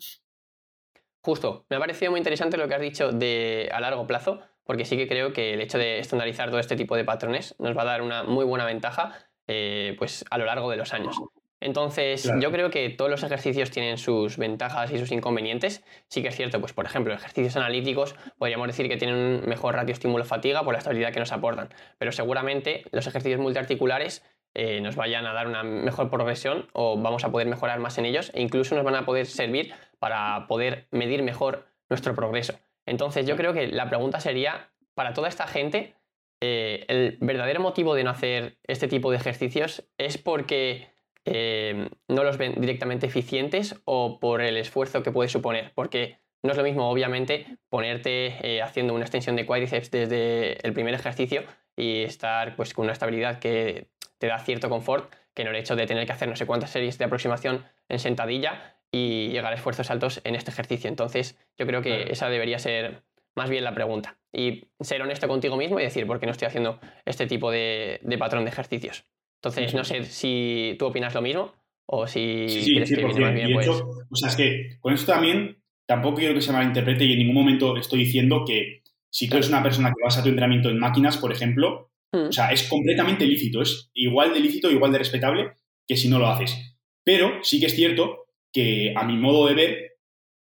Justo, 1.21 1.65
me 1.69 1.77
ha 1.77 1.79
parecido 1.79 2.11
muy 2.11 2.19
interesante 2.19 2.57
lo 2.57 2.67
que 2.67 2.75
has 2.75 2.81
dicho 2.81 3.11
de 3.11 3.69
a 3.71 3.79
largo 3.79 4.07
plazo, 4.07 4.39
porque 4.63 4.85
sí 4.85 4.97
que 4.97 5.07
creo 5.07 5.31
que 5.31 5.53
el 5.53 5.61
hecho 5.61 5.77
de 5.77 5.99
estandarizar 5.99 6.49
todo 6.49 6.59
este 6.59 6.75
tipo 6.75 6.95
de 6.95 7.05
patrones 7.05 7.55
nos 7.59 7.77
va 7.77 7.83
a 7.83 7.85
dar 7.85 8.01
una 8.01 8.23
muy 8.23 8.45
buena 8.45 8.65
ventaja 8.65 9.29
eh, 9.47 9.95
pues 9.97 10.25
a 10.29 10.37
lo 10.37 10.45
largo 10.45 10.69
de 10.69 10.77
los 10.77 10.93
años. 10.93 11.17
Entonces, 11.61 12.31
yo 12.39 12.51
creo 12.51 12.69
que 12.69 12.89
todos 12.89 13.11
los 13.11 13.21
ejercicios 13.23 13.69
tienen 13.69 13.97
sus 13.97 14.37
ventajas 14.37 14.91
y 14.91 14.97
sus 14.97 15.11
inconvenientes. 15.11 15.83
Sí 16.07 16.21
que 16.21 16.29
es 16.29 16.35
cierto, 16.35 16.61
pues 16.61 16.71
por 16.73 16.85
ejemplo, 16.85 17.13
ejercicios 17.13 17.55
analíticos 17.57 18.15
podríamos 18.37 18.67
decir 18.67 18.87
que 18.87 18.97
tienen 18.97 19.17
un 19.17 19.49
mejor 19.49 19.75
ratio 19.75 19.93
estímulo-fatiga 19.93 20.63
por 20.63 20.73
la 20.73 20.79
estabilidad 20.79 21.11
que 21.11 21.19
nos 21.19 21.31
aportan, 21.31 21.69
pero 21.97 22.11
seguramente 22.11 22.83
los 22.91 23.07
ejercicios 23.07 23.41
multiarticulares 23.41 24.23
eh, 24.55 24.81
nos 24.81 24.95
vayan 24.95 25.25
a 25.25 25.33
dar 25.33 25.47
una 25.47 25.63
mejor 25.63 26.09
progresión 26.09 26.67
o 26.73 26.97
vamos 26.97 27.23
a 27.23 27.31
poder 27.31 27.47
mejorar 27.47 27.79
más 27.79 27.97
en 27.97 28.05
ellos 28.05 28.31
e 28.33 28.41
incluso 28.41 28.75
nos 28.75 28.83
van 28.83 28.95
a 28.95 29.05
poder 29.05 29.25
servir 29.25 29.73
para 29.99 30.47
poder 30.47 30.87
medir 30.91 31.23
mejor 31.23 31.67
nuestro 31.89 32.15
progreso. 32.15 32.53
Entonces, 32.85 33.27
yo 33.27 33.35
creo 33.35 33.53
que 33.53 33.67
la 33.67 33.89
pregunta 33.89 34.19
sería, 34.19 34.71
para 34.95 35.13
toda 35.13 35.27
esta 35.27 35.45
gente, 35.45 35.95
eh, 36.41 36.85
el 36.87 37.17
verdadero 37.19 37.59
motivo 37.59 37.93
de 37.93 38.03
no 38.03 38.11
hacer 38.11 38.57
este 38.65 38.87
tipo 38.87 39.11
de 39.11 39.17
ejercicios 39.17 39.83
es 39.97 40.17
porque 40.17 40.87
eh, 41.31 41.89
no 42.07 42.23
los 42.23 42.37
ven 42.37 42.59
directamente 42.59 43.07
eficientes 43.07 43.79
o 43.85 44.19
por 44.19 44.41
el 44.41 44.57
esfuerzo 44.57 45.03
que 45.03 45.11
puede 45.11 45.29
suponer. 45.29 45.71
Porque 45.75 46.17
no 46.43 46.51
es 46.51 46.57
lo 46.57 46.63
mismo, 46.63 46.89
obviamente, 46.89 47.57
ponerte 47.69 48.37
eh, 48.41 48.61
haciendo 48.61 48.93
una 48.93 49.03
extensión 49.03 49.35
de 49.35 49.45
cuádriceps 49.45 49.91
desde 49.91 50.65
el 50.65 50.73
primer 50.73 50.93
ejercicio 50.93 51.43
y 51.75 52.03
estar 52.03 52.55
pues, 52.55 52.73
con 52.73 52.83
una 52.83 52.93
estabilidad 52.93 53.39
que 53.39 53.87
te 54.17 54.27
da 54.27 54.39
cierto 54.39 54.69
confort 54.69 55.13
que 55.33 55.43
no 55.43 55.51
el 55.51 55.55
hecho 55.55 55.75
de 55.75 55.87
tener 55.87 56.05
que 56.05 56.11
hacer 56.11 56.27
no 56.27 56.35
sé 56.35 56.45
cuántas 56.45 56.71
series 56.71 56.97
de 56.97 57.05
aproximación 57.05 57.65
en 57.87 57.99
sentadilla 57.99 58.75
y 58.91 59.29
llegar 59.29 59.53
a 59.53 59.55
esfuerzos 59.55 59.89
altos 59.91 60.21
en 60.23 60.35
este 60.35 60.51
ejercicio. 60.51 60.89
Entonces, 60.89 61.37
yo 61.57 61.65
creo 61.65 61.81
que 61.81 62.11
esa 62.11 62.29
debería 62.29 62.59
ser 62.59 63.03
más 63.35 63.49
bien 63.49 63.63
la 63.63 63.73
pregunta. 63.73 64.17
Y 64.33 64.67
ser 64.79 65.01
honesto 65.01 65.27
contigo 65.27 65.55
mismo 65.55 65.79
y 65.79 65.83
decir, 65.83 66.05
¿por 66.05 66.19
qué 66.19 66.25
no 66.25 66.31
estoy 66.31 66.47
haciendo 66.47 66.79
este 67.05 67.25
tipo 67.25 67.51
de, 67.51 68.01
patrón 68.19 68.43
de 68.43 68.51
ejercicios? 68.51 69.05
Entonces, 69.41 69.73
no 69.73 69.85
sé 69.85 70.03
si 70.03 70.75
tú 70.77 70.87
opinas 70.87 71.13
lo 71.13 71.21
mismo 71.21 71.53
o 71.85 72.05
si 72.05 72.49
sí, 72.49 72.61
sí, 72.61 72.75
crees 72.75 72.91
que 72.91 73.01
más 73.21 73.33
bien, 73.33 73.53
pues 73.53 73.67
o 73.67 74.15
sea, 74.15 74.29
es 74.29 74.35
que 74.35 74.77
con 74.79 74.93
esto 74.93 75.13
también 75.13 75.63
tampoco 75.87 76.17
quiero 76.17 76.35
que 76.35 76.41
se 76.41 76.51
malinterprete 76.51 77.05
y 77.05 77.13
en 77.13 77.19
ningún 77.19 77.35
momento 77.35 77.77
estoy 77.77 77.99
diciendo 77.99 78.43
que 78.45 78.83
si 79.09 79.27
tú 79.27 79.37
eres 79.37 79.49
una 79.49 79.63
persona 79.63 79.89
que 79.89 80.03
basa 80.03 80.21
tu 80.21 80.29
entrenamiento 80.29 80.69
en 80.69 80.77
máquinas, 80.77 81.17
por 81.17 81.31
ejemplo, 81.31 81.91
hmm. 82.11 82.27
o 82.27 82.31
sea, 82.31 82.51
es 82.51 82.63
completamente 82.63 83.25
lícito, 83.25 83.61
es 83.61 83.89
igual 83.93 84.33
de 84.33 84.41
lícito, 84.41 84.69
igual 84.69 84.91
de 84.91 84.99
respetable 84.99 85.53
que 85.87 85.97
si 85.97 86.09
no 86.09 86.19
lo 86.19 86.27
haces. 86.27 86.75
Pero 87.03 87.39
sí 87.41 87.59
que 87.59 87.67
es 87.67 87.75
cierto 87.75 88.27
que 88.51 88.93
a 88.95 89.03
mi 89.03 89.17
modo 89.17 89.47
de 89.47 89.55
ver, 89.55 89.97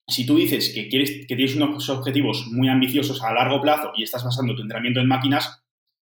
si 0.07 0.25
tú 0.25 0.37
dices 0.37 0.73
que, 0.73 0.87
quieres, 0.87 1.27
que 1.27 1.35
tienes 1.35 1.55
unos 1.55 1.89
objetivos 1.89 2.47
muy 2.47 2.69
ambiciosos 2.69 3.21
a 3.21 3.33
largo 3.33 3.61
plazo 3.61 3.91
y 3.95 4.03
estás 4.03 4.23
basando 4.23 4.55
tu 4.55 4.61
entrenamiento 4.61 5.01
en 5.01 5.07
máquinas, 5.07 5.61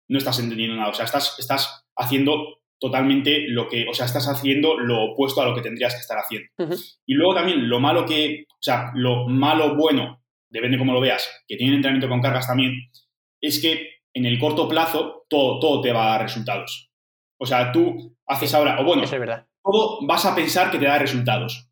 no 0.08 0.18
estás 0.18 0.38
entendiendo 0.38 0.76
nada. 0.76 0.90
O 0.90 0.94
sea, 0.94 1.06
estás, 1.06 1.36
estás 1.38 1.86
haciendo 1.96 2.60
totalmente 2.84 3.46
lo 3.48 3.66
que, 3.66 3.86
o 3.88 3.94
sea, 3.94 4.04
estás 4.04 4.28
haciendo 4.28 4.76
lo 4.78 5.04
opuesto 5.04 5.40
a 5.40 5.46
lo 5.48 5.54
que 5.54 5.62
tendrías 5.62 5.94
que 5.94 6.00
estar 6.00 6.18
haciendo. 6.18 6.50
Y 7.06 7.14
luego 7.14 7.34
también 7.34 7.66
lo 7.66 7.80
malo 7.80 8.04
que, 8.04 8.44
o 8.46 8.60
sea, 8.60 8.90
lo 8.94 9.26
malo 9.26 9.74
bueno, 9.74 10.22
depende 10.50 10.76
cómo 10.76 10.92
lo 10.92 11.00
veas, 11.00 11.26
que 11.48 11.56
tiene 11.56 11.76
entrenamiento 11.76 12.10
con 12.10 12.20
cargas 12.20 12.46
también, 12.46 12.74
es 13.40 13.62
que 13.62 14.02
en 14.12 14.26
el 14.26 14.38
corto 14.38 14.68
plazo 14.68 15.24
todo, 15.30 15.58
todo 15.60 15.80
te 15.80 15.92
va 15.92 16.08
a 16.08 16.10
dar 16.10 16.22
resultados. 16.24 16.90
O 17.40 17.46
sea, 17.46 17.72
tú 17.72 18.18
haces 18.26 18.52
ahora, 18.52 18.78
o 18.78 18.84
bueno, 18.84 19.04
es 19.04 19.10
verdad. 19.10 19.46
todo 19.62 20.06
vas 20.06 20.26
a 20.26 20.34
pensar 20.34 20.70
que 20.70 20.76
te 20.76 20.84
da 20.84 20.98
resultados. 20.98 21.70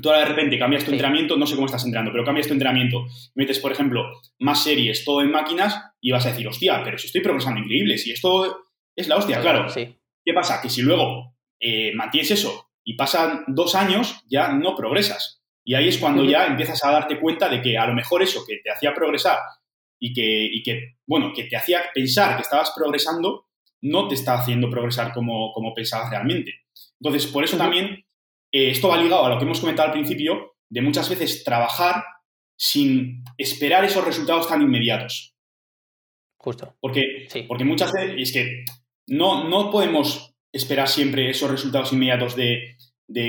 Tú 0.00 0.08
ahora 0.08 0.20
de 0.20 0.30
repente 0.30 0.58
cambias 0.58 0.86
tu 0.86 0.90
entrenamiento, 0.90 1.36
no 1.36 1.46
sé 1.46 1.54
cómo 1.54 1.66
estás 1.66 1.84
entrenando, 1.84 2.12
pero 2.12 2.24
cambias 2.24 2.46
tu 2.46 2.54
entrenamiento, 2.54 3.04
metes, 3.34 3.58
por 3.58 3.72
ejemplo, 3.72 4.10
más 4.38 4.64
series, 4.64 5.04
todo 5.04 5.20
en 5.20 5.30
máquinas, 5.30 5.78
y 6.00 6.10
vas 6.12 6.24
a 6.24 6.30
decir, 6.30 6.48
hostia, 6.48 6.80
pero 6.82 6.96
si 6.96 7.08
estoy 7.08 7.20
progresando 7.20 7.60
increíble, 7.60 7.98
si 7.98 8.10
esto 8.10 8.64
es 8.96 9.06
la 9.06 9.16
hostia, 9.16 9.38
claro. 9.42 9.68
¿Qué 10.30 10.34
pasa? 10.34 10.62
Que 10.62 10.70
si 10.70 10.82
luego 10.82 11.34
eh, 11.58 11.92
mantienes 11.96 12.30
eso 12.30 12.70
y 12.84 12.94
pasan 12.94 13.42
dos 13.48 13.74
años, 13.74 14.22
ya 14.28 14.52
no 14.52 14.76
progresas. 14.76 15.42
Y 15.64 15.74
ahí 15.74 15.88
es 15.88 15.98
cuando 15.98 16.24
ya 16.24 16.46
empiezas 16.46 16.84
a 16.84 16.92
darte 16.92 17.18
cuenta 17.18 17.48
de 17.48 17.60
que 17.60 17.76
a 17.76 17.84
lo 17.84 17.94
mejor 17.94 18.22
eso 18.22 18.44
que 18.46 18.58
te 18.62 18.70
hacía 18.70 18.94
progresar 18.94 19.40
y 19.98 20.12
que, 20.12 20.44
y 20.44 20.62
que 20.62 20.98
bueno, 21.04 21.32
que 21.34 21.46
te 21.46 21.56
hacía 21.56 21.82
pensar 21.92 22.36
que 22.36 22.42
estabas 22.42 22.72
progresando, 22.76 23.48
no 23.80 24.06
te 24.06 24.14
está 24.14 24.34
haciendo 24.34 24.70
progresar 24.70 25.12
como, 25.12 25.52
como 25.52 25.74
pensabas 25.74 26.10
realmente. 26.10 26.60
Entonces, 27.00 27.26
por 27.26 27.42
eso 27.42 27.56
también 27.56 28.06
eh, 28.52 28.70
esto 28.70 28.86
va 28.86 28.96
ligado 28.96 29.24
a 29.24 29.30
lo 29.30 29.36
que 29.36 29.46
hemos 29.46 29.58
comentado 29.58 29.88
al 29.88 29.94
principio, 29.94 30.54
de 30.68 30.80
muchas 30.80 31.10
veces 31.10 31.42
trabajar 31.42 32.04
sin 32.56 33.24
esperar 33.36 33.84
esos 33.84 34.04
resultados 34.04 34.46
tan 34.46 34.62
inmediatos. 34.62 35.34
Justo. 36.36 36.76
Porque, 36.78 37.26
porque 37.48 37.64
muchas 37.64 37.90
veces 37.90 38.14
es 38.16 38.32
que 38.32 38.64
no, 39.10 39.48
no 39.48 39.70
podemos 39.70 40.34
esperar 40.52 40.88
siempre 40.88 41.30
esos 41.30 41.50
resultados 41.50 41.92
inmediatos 41.92 42.36
de, 42.36 42.76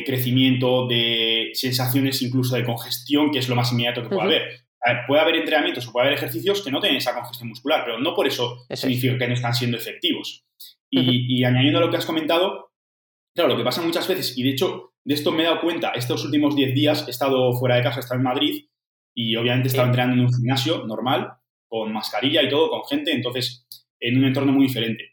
crecimiento, 0.06 0.88
de 0.88 1.50
sensaciones 1.54 2.22
incluso 2.22 2.56
de 2.56 2.64
congestión, 2.64 3.32
que 3.32 3.40
es 3.40 3.50
lo 3.50 3.56
más 3.56 3.72
inmediato 3.72 4.04
que 4.04 4.10
puede 4.10 4.22
haber. 4.22 4.44
Puede 5.08 5.22
haber 5.22 5.36
entrenamientos 5.36 5.88
o 5.88 5.92
puede 5.92 6.08
haber 6.08 6.18
ejercicios 6.18 6.64
que 6.64 6.72
no 6.72 6.80
tienen 6.80 6.98
esa 6.98 7.14
congestión 7.14 7.50
muscular, 7.50 7.84
pero 7.86 8.00
no 8.00 8.16
por 8.16 8.28
eso, 8.28 8.66
significa 8.74 9.18
que 9.18 9.28
no 9.28 9.34
están 9.34 9.54
siendo 9.54 9.78
efectivos. 9.78 10.46
Y, 10.90 11.40
y, 11.40 11.44
añadiendo 11.44 11.80
a 11.80 11.82
lo 11.82 11.90
que 11.90 11.98
has 11.98 12.06
comentado, 12.06 12.72
claro, 13.36 13.52
lo 13.52 13.58
que 13.58 13.64
pasa 13.64 13.82
muchas 13.82 14.08
veces, 14.08 14.38
y 14.38 14.44
de 14.44 14.50
hecho 14.50 14.94
de 15.04 15.14
esto 15.14 15.32
me 15.32 15.44
he 15.44 15.46
dado 15.46 15.62
cuenta 15.62 15.92
estos 15.92 16.26
últimos 16.26 16.56
10 16.56 16.76
días, 16.76 17.08
he 17.08 17.12
estado 17.12 17.54
fuera 17.54 17.76
de 17.76 17.84
casa, 17.84 17.98
he 17.98 18.02
estado 18.02 18.20
en 18.20 18.26
Madrid, 18.26 18.66
y 19.16 19.36
obviamente 19.36 19.68
estaba 19.68 19.88
entrenando 19.88 20.16
en 20.16 20.28
un 20.28 20.34
gimnasio 20.34 20.86
normal, 20.86 21.34
con 21.68 21.94
mascarilla 21.94 22.44
y 22.44 22.50
todo, 22.50 22.70
con 22.70 22.84
gente, 22.86 23.12
entonces 23.12 23.68
en 24.00 24.18
un 24.18 24.26
entorno 24.26 24.52
muy 24.52 24.68
diferente. 24.68 25.11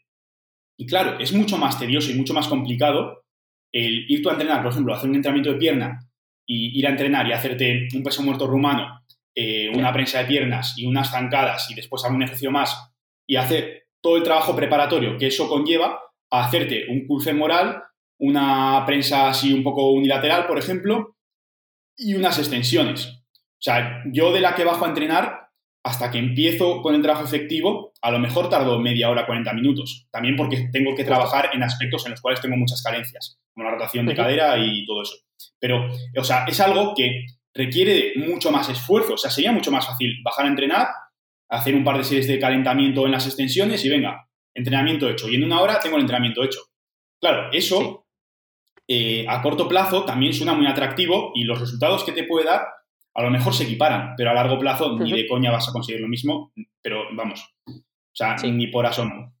Y 0.79 0.85
claro, 0.85 1.19
es 1.19 1.33
mucho 1.33 1.57
más 1.57 1.77
tedioso 1.77 2.09
y 2.09 2.15
mucho 2.15 2.33
más 2.33 2.47
complicado 2.47 3.25
el 3.69 4.09
ir 4.09 4.23
tú 4.23 4.29
a 4.29 4.31
entrenar, 4.31 4.63
por 4.63 4.71
ejemplo, 4.71 4.93
hacer 4.93 5.09
un 5.09 5.17
entrenamiento 5.17 5.51
de 5.51 5.59
pierna 5.59 5.99
y 6.47 6.79
ir 6.79 6.87
a 6.87 6.91
entrenar 6.91 7.27
y 7.27 7.33
hacerte 7.33 7.89
un 7.93 8.01
peso 8.01 8.23
muerto 8.23 8.47
rumano, 8.47 9.03
eh, 9.35 9.69
una 9.75 9.91
prensa 9.91 10.19
de 10.19 10.25
piernas 10.25 10.75
y 10.77 10.85
unas 10.85 11.11
zancadas 11.11 11.69
y 11.69 11.75
después 11.75 12.05
algún 12.05 12.23
ejercicio 12.23 12.49
más 12.49 12.93
y 13.27 13.35
hacer 13.35 13.87
todo 14.01 14.15
el 14.15 14.23
trabajo 14.23 14.55
preparatorio 14.55 15.17
que 15.17 15.27
eso 15.27 15.49
conlleva 15.49 15.99
a 16.31 16.45
hacerte 16.45 16.85
un 16.87 17.05
curso 17.05 17.33
moral, 17.33 17.83
una 18.17 18.85
prensa 18.85 19.27
así 19.27 19.51
un 19.51 19.63
poco 19.63 19.91
unilateral, 19.91 20.47
por 20.47 20.57
ejemplo, 20.57 21.17
y 21.97 22.15
unas 22.15 22.39
extensiones. 22.39 23.05
O 23.05 23.61
sea, 23.61 24.01
yo 24.05 24.31
de 24.31 24.39
la 24.39 24.55
que 24.55 24.63
bajo 24.63 24.85
a 24.85 24.89
entrenar 24.89 25.49
hasta 25.83 26.09
que 26.09 26.19
empiezo 26.19 26.81
con 26.81 26.95
el 26.95 27.01
trabajo 27.01 27.25
efectivo, 27.25 27.88
a 28.01 28.11
lo 28.11 28.19
mejor 28.19 28.49
tardo 28.49 28.79
media 28.79 29.09
hora, 29.09 29.25
40 29.25 29.53
minutos. 29.53 30.07
También 30.11 30.35
porque 30.35 30.69
tengo 30.71 30.95
que 30.95 31.03
trabajar 31.03 31.49
en 31.53 31.63
aspectos 31.63 32.05
en 32.05 32.11
los 32.11 32.21
cuales 32.21 32.41
tengo 32.41 32.55
muchas 32.55 32.81
carencias, 32.81 33.39
como 33.53 33.65
la 33.65 33.71
rotación 33.71 34.05
de 34.05 34.15
cadera 34.15 34.57
y 34.57 34.85
todo 34.85 35.01
eso. 35.01 35.15
Pero, 35.59 35.89
o 36.17 36.23
sea, 36.23 36.45
es 36.45 36.59
algo 36.59 36.93
que 36.95 37.25
requiere 37.53 38.13
mucho 38.15 38.51
más 38.51 38.69
esfuerzo. 38.69 39.13
O 39.13 39.17
sea, 39.17 39.31
sería 39.31 39.51
mucho 39.51 39.71
más 39.71 39.85
fácil 39.85 40.17
bajar 40.23 40.45
a 40.45 40.49
entrenar, 40.49 40.87
hacer 41.49 41.75
un 41.75 41.83
par 41.83 41.97
de 41.97 42.03
series 42.03 42.27
de 42.27 42.39
calentamiento 42.39 43.05
en 43.05 43.11
las 43.11 43.25
extensiones 43.25 43.83
y 43.83 43.89
venga, 43.89 44.29
entrenamiento 44.53 45.09
hecho. 45.09 45.29
Y 45.29 45.35
en 45.35 45.43
una 45.43 45.61
hora 45.61 45.79
tengo 45.79 45.97
el 45.97 46.01
entrenamiento 46.01 46.43
hecho. 46.43 46.59
Claro, 47.21 47.51
eso 47.51 48.05
eh, 48.87 49.25
a 49.27 49.41
corto 49.41 49.67
plazo 49.67 50.05
también 50.05 50.33
suena 50.33 50.53
muy 50.53 50.67
atractivo 50.67 51.31
y 51.35 51.43
los 51.43 51.59
resultados 51.59 52.03
que 52.03 52.13
te 52.13 52.23
puede 52.23 52.45
dar 52.45 52.65
a 53.13 53.23
lo 53.23 53.31
mejor 53.31 53.53
se 53.53 53.63
equiparan, 53.63 54.13
pero 54.15 54.29
a 54.29 54.33
largo 54.33 54.57
plazo 54.57 54.97
ni 54.97 55.11
de 55.11 55.27
coña 55.27 55.51
vas 55.51 55.67
a 55.67 55.73
conseguir 55.73 56.01
lo 56.01 56.07
mismo, 56.07 56.53
pero 56.81 57.03
vamos, 57.13 57.53
o 58.11 58.15
sea, 58.15 58.35
ni 58.43 58.67
por 58.67 58.85
asomo. 58.85 59.33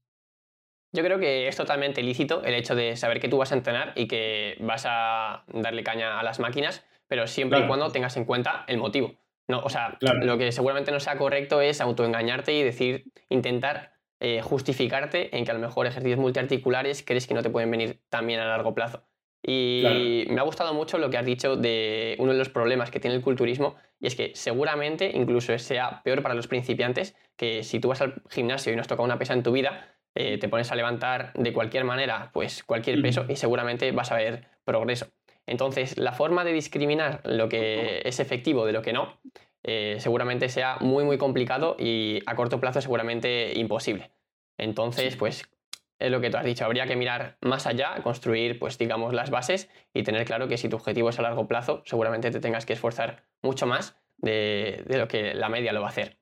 Yo 0.91 1.03
creo 1.03 1.19
que 1.19 1.47
es 1.47 1.55
totalmente 1.55 2.01
lícito 2.01 2.43
el 2.43 2.55
hecho 2.55 2.75
de 2.75 2.95
saber 2.95 3.19
que 3.19 3.29
tú 3.29 3.37
vas 3.37 3.51
a 3.51 3.55
entrenar 3.55 3.93
y 3.95 4.07
que 4.07 4.57
vas 4.59 4.85
a 4.87 5.43
darle 5.47 5.83
caña 5.83 6.19
a 6.19 6.23
las 6.23 6.39
máquinas, 6.39 6.83
pero 7.07 7.27
siempre 7.27 7.59
y 7.59 7.67
cuando 7.67 7.91
tengas 7.91 8.17
en 8.17 8.25
cuenta 8.25 8.63
el 8.67 8.77
motivo. 8.77 9.15
No, 9.47 9.59
o 9.59 9.69
sea, 9.69 9.97
lo 9.99 10.37
que 10.37 10.51
seguramente 10.51 10.91
no 10.91 10.99
sea 10.99 11.17
correcto 11.17 11.61
es 11.61 11.81
autoengañarte 11.81 12.53
y 12.53 12.63
decir, 12.63 13.05
intentar 13.29 13.93
eh, 14.19 14.41
justificarte 14.41 15.35
en 15.35 15.45
que 15.45 15.51
a 15.51 15.53
lo 15.53 15.59
mejor 15.59 15.87
ejercicios 15.87 16.19
multiarticulares 16.19 17.03
crees 17.03 17.25
que 17.25 17.33
no 17.33 17.41
te 17.41 17.49
pueden 17.49 17.71
venir 17.71 18.01
tan 18.09 18.27
bien 18.27 18.39
a 18.39 18.45
largo 18.45 18.75
plazo. 18.75 19.03
Y 19.41 20.25
me 20.29 20.39
ha 20.39 20.43
gustado 20.43 20.73
mucho 20.73 20.97
lo 20.97 21.09
que 21.09 21.17
has 21.17 21.25
dicho 21.25 21.55
de 21.55 22.15
uno 22.19 22.33
de 22.33 22.37
los 22.37 22.49
problemas 22.49 22.91
que 22.91 22.99
tiene 22.99 23.15
el 23.15 23.21
culturismo, 23.21 23.75
y 23.99 24.07
es 24.07 24.15
que 24.15 24.31
seguramente 24.35 25.11
incluso 25.13 25.57
sea 25.57 26.01
peor 26.03 26.21
para 26.21 26.35
los 26.35 26.47
principiantes, 26.47 27.15
que 27.39 27.63
si 27.63 27.79
tú 27.79 27.87
vas 27.87 28.01
al 28.01 28.21
gimnasio 28.29 28.73
y 28.73 28.75
nos 28.75 28.87
toca 28.87 29.01
una 29.01 29.17
pesa 29.17 29.33
en 29.33 29.43
tu 29.43 29.53
vida, 29.53 29.95
eh, 30.13 30.37
te 30.37 30.49
pones 30.49 30.69
a 30.73 30.75
levantar 30.75 31.31
de 31.35 31.53
cualquier 31.53 31.85
manera, 31.85 32.31
pues 32.33 32.65
cualquier 32.65 33.01
peso, 33.01 33.25
y 33.29 33.37
seguramente 33.37 33.89
vas 33.93 34.11
a 34.11 34.17
ver 34.17 34.49
progreso. 34.65 35.07
Entonces, 35.47 35.97
la 35.97 36.11
forma 36.11 36.43
de 36.43 36.51
discriminar 36.51 37.21
lo 37.23 37.47
que 37.47 38.01
es 38.03 38.19
efectivo 38.19 38.65
de 38.65 38.73
lo 38.73 38.81
que 38.81 38.91
no, 38.91 39.21
eh, 39.63 39.95
seguramente 39.99 40.49
sea 40.49 40.79
muy, 40.81 41.05
muy 41.05 41.17
complicado 41.17 41.77
y 41.79 42.19
a 42.25 42.35
corto 42.35 42.59
plazo 42.59 42.81
seguramente 42.81 43.57
imposible. 43.57 44.11
Entonces, 44.57 45.15
pues 45.15 45.49
es 45.97 46.11
lo 46.11 46.19
que 46.19 46.29
tú 46.29 46.37
has 46.37 46.43
dicho, 46.45 46.65
habría 46.65 46.87
que 46.87 46.97
mirar 46.97 47.37
más 47.39 47.67
allá, 47.67 47.95
construir, 48.03 48.59
pues 48.59 48.77
digamos, 48.77 49.13
las 49.13 49.29
bases 49.29 49.69
y 49.93 50.03
tener 50.03 50.25
claro 50.25 50.49
que 50.49 50.57
si 50.57 50.67
tu 50.67 50.75
objetivo 50.75 51.09
es 51.09 51.19
a 51.19 51.21
largo 51.21 51.47
plazo, 51.47 51.83
seguramente 51.85 52.31
te 52.31 52.41
tengas 52.41 52.65
que 52.65 52.73
esforzar 52.73 53.23
mucho 53.41 53.65
más 53.65 53.97
de, 54.17 54.83
lo 54.89 55.07
que 55.07 55.33
la 55.33 55.47
media 55.47 55.71
lo 55.71 55.79
va 55.79 55.87
a 55.87 55.91
hacer. 55.91 56.18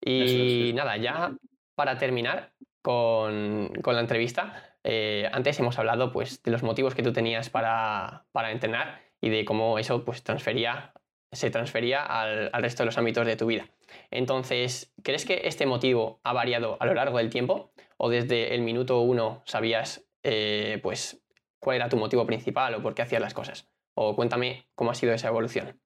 Y 0.00 0.72
nada, 0.74 0.96
ya 0.96 1.32
para 1.74 1.98
terminar 1.98 2.52
con, 2.82 3.72
la 3.84 4.00
entrevista, 4.00 4.76
eh, 4.84 5.28
antes 5.32 5.58
hemos 5.60 5.78
hablado 5.78 6.12
pues, 6.12 6.42
de 6.42 6.50
los 6.50 6.62
motivos 6.62 6.94
que 6.94 7.02
tú 7.02 7.12
tenías 7.12 7.50
para, 7.50 8.24
entrenar 8.50 9.00
y 9.20 9.30
de 9.30 9.44
cómo 9.44 9.78
eso 9.78 10.04
pues, 10.04 10.22
transfería, 10.22 10.92
se 11.32 11.50
transfería 11.50 12.02
al, 12.02 12.50
al 12.52 12.62
resto 12.62 12.82
de 12.82 12.86
los 12.86 12.98
ámbitos 12.98 13.26
de 13.26 13.36
tu 13.36 13.46
vida. 13.46 13.68
Entonces, 14.10 14.92
¿crees 15.02 15.24
que 15.24 15.42
este 15.44 15.66
motivo 15.66 16.20
ha 16.24 16.32
variado 16.32 16.76
a 16.80 16.86
lo 16.86 16.94
largo 16.94 17.18
del 17.18 17.30
tiempo? 17.30 17.72
¿O 17.96 18.08
desde 18.08 18.54
el 18.54 18.62
minuto 18.62 19.00
uno 19.00 19.42
sabías 19.44 20.08
eh, 20.22 20.78
pues, 20.82 21.22
cuál 21.58 21.76
era 21.76 21.88
tu 21.88 21.96
motivo 21.96 22.26
principal 22.26 22.74
o 22.74 22.82
por 22.82 22.94
qué 22.94 23.02
hacías 23.02 23.22
las 23.22 23.34
cosas? 23.34 23.68
O 23.94 24.14
cuéntame 24.14 24.68
cómo 24.74 24.90
ha 24.90 24.94
sido 24.94 25.12
esa 25.12 25.28
evolución. 25.28 25.80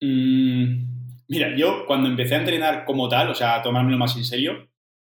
Mm, 0.00 0.97
mira, 1.28 1.54
yo 1.56 1.84
cuando 1.86 2.08
empecé 2.08 2.34
a 2.34 2.38
entrenar 2.38 2.84
como 2.84 3.08
tal, 3.08 3.30
o 3.30 3.34
sea, 3.34 3.56
a 3.56 3.62
tomármelo 3.62 3.98
más 3.98 4.16
en 4.16 4.24
serio, 4.24 4.68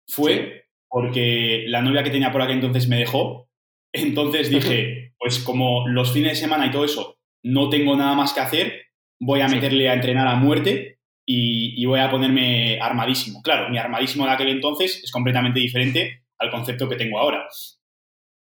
fue 0.08 0.65
porque 0.89 1.65
la 1.67 1.82
novia 1.82 2.04
que 2.04 2.10
tenía 2.10 2.32
por 2.32 2.41
aquel 2.41 2.56
entonces 2.56 2.88
me 2.88 2.98
dejó. 2.98 3.48
Entonces 3.93 4.50
dije, 4.50 5.13
pues 5.19 5.39
como 5.39 5.88
los 5.88 6.12
fines 6.12 6.34
de 6.34 6.36
semana 6.48 6.67
y 6.67 6.72
todo 6.72 6.86
eso, 6.86 7.17
no 7.43 7.69
tengo 7.69 7.95
nada 7.95 8.15
más 8.15 8.34
que 8.34 8.41
hacer, 8.41 8.82
voy 9.19 9.41
a 9.41 9.48
meterle 9.48 9.89
a 9.89 9.93
entrenar 9.93 10.28
a 10.28 10.36
muerte 10.36 11.00
y, 11.26 11.86
voy 11.86 12.00
a 12.00 12.10
ponerme 12.10 12.80
armadísimo. 12.82 13.41
Claro, 13.43 13.69
mi 13.69 13.78
armadísimo 13.78 14.26
de 14.26 14.32
aquel 14.32 14.50
entonces 14.50 15.04
es 15.04 15.12
completamente 15.12 15.60
diferente 15.60 16.24
al 16.39 16.50
concepto 16.50 16.89
que 16.89 16.95
tengo 16.95 17.19
ahora. 17.19 17.48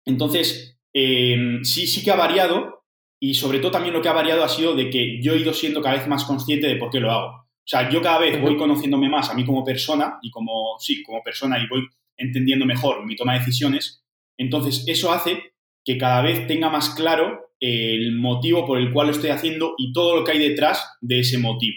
Entonces, 0.05 0.77
em, 0.93 1.63
sí, 1.63 1.87
sí 1.87 2.03
que 2.03 2.11
ha 2.11 2.15
variado 2.15 2.83
y 3.19 3.33
sobre 3.33 3.59
todo 3.59 3.71
también 3.71 3.93
lo 3.93 4.01
que 4.01 4.09
ha 4.09 4.13
variado 4.13 4.43
ha 4.43 4.49
sido 4.49 4.75
de 4.75 4.91
que 4.91 5.19
yo 5.21 5.33
he 5.33 5.39
ido 5.39 5.53
siendo 5.53 5.81
cada 5.81 5.95
vez 5.95 6.07
más 6.07 6.25
consciente 6.25 6.67
de 6.67 6.75
por 6.75 6.91
qué 6.91 6.99
lo 6.99 7.11
hago. 7.11 7.46
O 7.67 7.69
sea, 7.69 7.89
yo 7.89 8.01
cada 8.01 8.19
vez 8.19 8.41
voy 8.41 8.55
conociéndome 8.55 9.09
más 9.09 9.29
a 9.29 9.33
mí 9.33 9.43
como 9.43 9.61
persona 9.61 10.19
y 10.21 10.31
como, 10.31 10.77
sí, 10.79 11.03
como 11.03 11.21
persona 11.21 11.59
y 11.59 11.67
voy 11.67 11.85
entendiendo 12.15 12.65
mejor 12.65 13.05
mi 13.05 13.17
toma 13.17 13.33
de 13.33 13.39
decisiones. 13.39 14.05
Entonces, 14.37 14.85
eso 14.87 15.11
hace 15.11 15.51
que 15.83 15.97
cada 15.97 16.21
vez 16.21 16.47
tenga 16.47 16.69
más 16.69 16.91
claro 16.91 17.51
el 17.59 18.15
motivo 18.15 18.65
por 18.65 18.77
el 18.77 18.93
cual 18.93 19.07
lo 19.07 19.13
estoy 19.13 19.31
haciendo 19.31 19.73
y 19.77 19.91
todo 19.91 20.15
lo 20.15 20.23
que 20.23 20.31
hay 20.31 20.39
detrás 20.39 20.95
de 21.01 21.19
ese 21.19 21.39
motivo. 21.39 21.75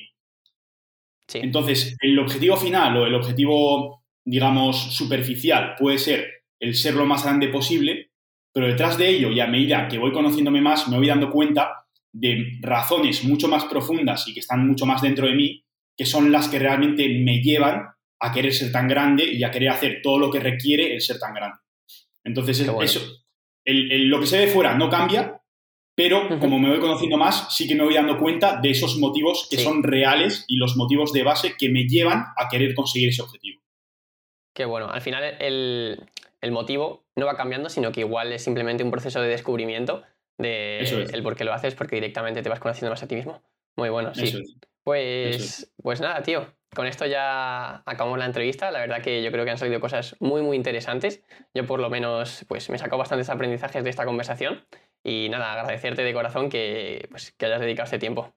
Entonces, 1.34 1.96
el 2.00 2.16
objetivo 2.20 2.56
final 2.56 2.96
o 2.96 3.06
el 3.06 3.14
objetivo, 3.16 4.04
digamos, 4.24 4.94
superficial 4.94 5.74
puede 5.76 5.98
ser 5.98 6.44
el 6.60 6.76
ser 6.76 6.94
lo 6.94 7.04
más 7.04 7.24
grande 7.24 7.48
posible, 7.48 8.12
pero 8.52 8.68
detrás 8.68 8.96
de 8.96 9.08
ello, 9.08 9.32
y 9.32 9.40
a 9.40 9.48
medida 9.48 9.88
que 9.88 9.98
voy 9.98 10.12
conociéndome 10.12 10.60
más, 10.60 10.86
me 10.86 10.98
voy 10.98 11.08
dando 11.08 11.32
cuenta 11.32 11.84
de 12.12 12.58
razones 12.60 13.24
mucho 13.24 13.48
más 13.48 13.64
profundas 13.64 14.28
y 14.28 14.34
que 14.34 14.40
están 14.40 14.64
mucho 14.68 14.86
más 14.86 15.02
dentro 15.02 15.26
de 15.26 15.34
mí, 15.34 15.64
que 16.00 16.06
son 16.06 16.32
las 16.32 16.48
que 16.48 16.58
realmente 16.58 17.06
me 17.10 17.42
llevan 17.42 17.90
a 18.22 18.32
querer 18.32 18.54
ser 18.54 18.72
tan 18.72 18.88
grande 18.88 19.22
y 19.22 19.44
a 19.44 19.50
querer 19.50 19.68
hacer 19.68 20.00
todo 20.02 20.18
lo 20.18 20.30
que 20.30 20.40
requiere 20.40 20.94
el 20.94 21.02
ser 21.02 21.18
tan 21.18 21.34
grande. 21.34 21.58
Entonces, 22.24 22.58
eso, 22.60 23.00
lo 23.66 24.20
que 24.20 24.26
se 24.26 24.38
ve 24.38 24.46
fuera 24.46 24.74
no 24.78 24.88
cambia, 24.88 25.42
pero 25.94 26.26
como 26.38 26.58
me 26.58 26.70
voy 26.70 26.80
conociendo 26.80 27.18
más, 27.18 27.54
sí 27.54 27.68
que 27.68 27.74
me 27.74 27.84
voy 27.84 27.92
dando 27.92 28.16
cuenta 28.16 28.58
de 28.62 28.70
esos 28.70 28.96
motivos 28.96 29.46
que 29.50 29.58
son 29.58 29.82
reales 29.82 30.46
y 30.48 30.56
los 30.56 30.74
motivos 30.74 31.12
de 31.12 31.22
base 31.22 31.54
que 31.58 31.68
me 31.68 31.84
llevan 31.84 32.24
a 32.34 32.48
querer 32.48 32.74
conseguir 32.74 33.10
ese 33.10 33.20
objetivo. 33.20 33.60
Qué 34.56 34.64
bueno, 34.64 34.88
al 34.88 35.02
final 35.02 35.36
el, 35.38 35.98
motivo 36.50 37.04
no 37.14 37.26
va 37.26 37.36
cambiando, 37.36 37.68
sino 37.68 37.92
que 37.92 38.00
igual 38.00 38.32
es 38.32 38.42
simplemente 38.42 38.82
un 38.82 38.90
proceso 38.90 39.20
de 39.20 39.28
descubrimiento 39.28 40.02
de 40.38 40.78
el 41.12 41.22
por 41.22 41.36
qué 41.36 41.44
lo 41.44 41.52
haces, 41.52 41.74
porque 41.74 41.96
directamente 41.96 42.40
te 42.40 42.48
vas 42.48 42.58
conociendo 42.58 42.88
más 42.88 43.02
a 43.02 43.06
ti 43.06 43.16
mismo. 43.16 43.42
Muy 43.76 43.90
bueno, 43.90 44.14
sí. 44.14 44.32
Pues, 44.84 45.72
pues 45.82 46.00
nada, 46.00 46.22
tío. 46.22 46.54
Con 46.74 46.86
esto 46.86 47.04
ya 47.04 47.82
acabamos 47.84 48.18
la 48.18 48.26
entrevista. 48.26 48.70
La 48.70 48.78
verdad 48.78 49.02
que 49.02 49.22
yo 49.22 49.32
creo 49.32 49.44
que 49.44 49.50
han 49.50 49.58
salido 49.58 49.80
cosas 49.80 50.16
muy, 50.20 50.40
muy 50.42 50.56
interesantes. 50.56 51.22
Yo 51.52 51.66
por 51.66 51.80
lo 51.80 51.90
menos 51.90 52.44
pues, 52.48 52.70
me 52.70 52.76
he 52.76 52.78
sacado 52.78 52.98
bastantes 52.98 53.28
aprendizajes 53.28 53.82
de 53.82 53.90
esta 53.90 54.04
conversación. 54.04 54.64
Y 55.04 55.28
nada, 55.30 55.52
agradecerte 55.52 56.02
de 56.02 56.12
corazón 56.12 56.48
que, 56.48 57.08
pues, 57.10 57.32
que 57.32 57.46
hayas 57.46 57.60
dedicado 57.60 57.84
este 57.84 57.98
tiempo. 57.98 58.34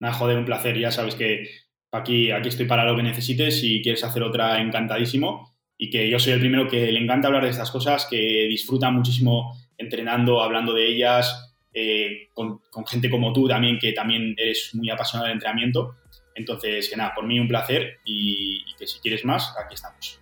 Nada, 0.00 0.14
joder, 0.14 0.36
un 0.38 0.44
placer. 0.44 0.78
Ya 0.78 0.90
sabes 0.92 1.14
que 1.16 1.48
aquí, 1.92 2.30
aquí 2.30 2.48
estoy 2.48 2.66
para 2.66 2.84
lo 2.84 2.96
que 2.96 3.02
necesites. 3.02 3.60
Si 3.60 3.82
quieres 3.82 4.04
hacer 4.04 4.22
otra, 4.22 4.60
encantadísimo. 4.60 5.52
y 5.82 5.90
que 5.90 6.08
yo 6.08 6.20
soy 6.20 6.34
el 6.34 6.38
primero 6.38 6.68
que 6.68 6.92
le 6.92 7.00
encanta 7.00 7.26
hablar 7.26 7.42
de 7.42 7.50
estas 7.50 7.72
cosas, 7.72 8.06
que 8.08 8.46
disfruta 8.48 8.92
muchísimo 8.92 9.52
entrenando, 9.76 10.40
hablando 10.40 10.72
de 10.72 10.86
ellas, 10.86 11.51
eh, 11.74 12.28
con, 12.34 12.60
gente 12.86 13.10
como 13.10 13.32
tú 13.32 13.48
también, 13.48 13.78
que 13.78 13.92
también 13.92 14.34
eres 14.36 14.74
muy 14.74 14.90
apasionado 14.90 15.26
del 15.26 15.34
entrenamiento. 15.34 15.96
Entonces, 16.34 16.88
que 16.88 16.96
nada, 16.96 17.14
por 17.14 17.26
mí 17.26 17.38
un 17.38 17.48
placer 17.48 17.98
y, 18.04 18.64
y 18.66 18.74
que 18.76 18.86
si 18.86 19.00
quieres 19.00 19.24
más, 19.24 19.54
aquí 19.58 19.74
estamos. 19.74 20.18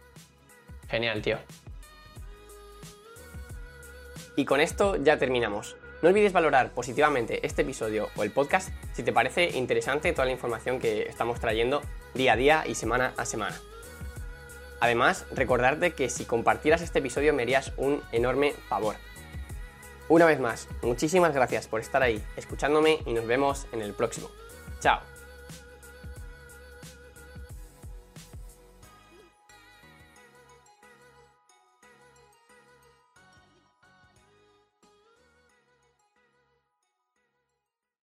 Genial, 0.89 1.23
tío. 1.23 1.39
Y 4.37 4.45
con 4.45 4.61
esto 4.61 4.97
ya 4.97 5.19
terminamos. 5.19 5.77
No 6.03 6.09
olvides 6.09 6.33
valorar 6.33 6.73
positivamente 6.73 7.47
este 7.47 7.61
episodio 7.63 8.09
o 8.17 8.23
el 8.23 8.31
podcast 8.31 8.71
si 8.95 9.03
te 9.03 9.13
parece 9.13 9.51
interesante 9.59 10.13
toda 10.13 10.25
la 10.25 10.33
información 10.33 10.81
que 10.81 11.03
estamos 11.03 11.41
trayendo 11.41 11.83
día 12.15 12.33
a 12.33 12.37
día 12.37 12.65
y 12.67 12.75
semana 12.75 13.13
a 13.19 13.27
semana. 13.27 13.61
Además, 14.81 15.27
recordarte 15.31 15.93
que 15.93 16.09
si 16.09 16.25
compartieras 16.25 16.81
este 16.81 17.01
episodio 17.01 17.35
me 17.35 17.43
harías 17.43 17.75
un 17.77 18.01
enorme 18.13 18.55
favor. 18.69 18.97
Una 20.11 20.27
vez 20.27 20.41
más, 20.41 20.67
muchísimas 20.83 21.33
gracias 21.33 21.69
por 21.69 21.81
estar 21.81 22.03
ahí 22.03 22.21
escuchándome 22.37 22.99
y 23.07 23.13
nos 23.13 23.29
vemos 23.29 23.69
en 23.71 23.81
el 23.81 23.95
próximo. 23.95 24.29
Chao. 24.81 25.10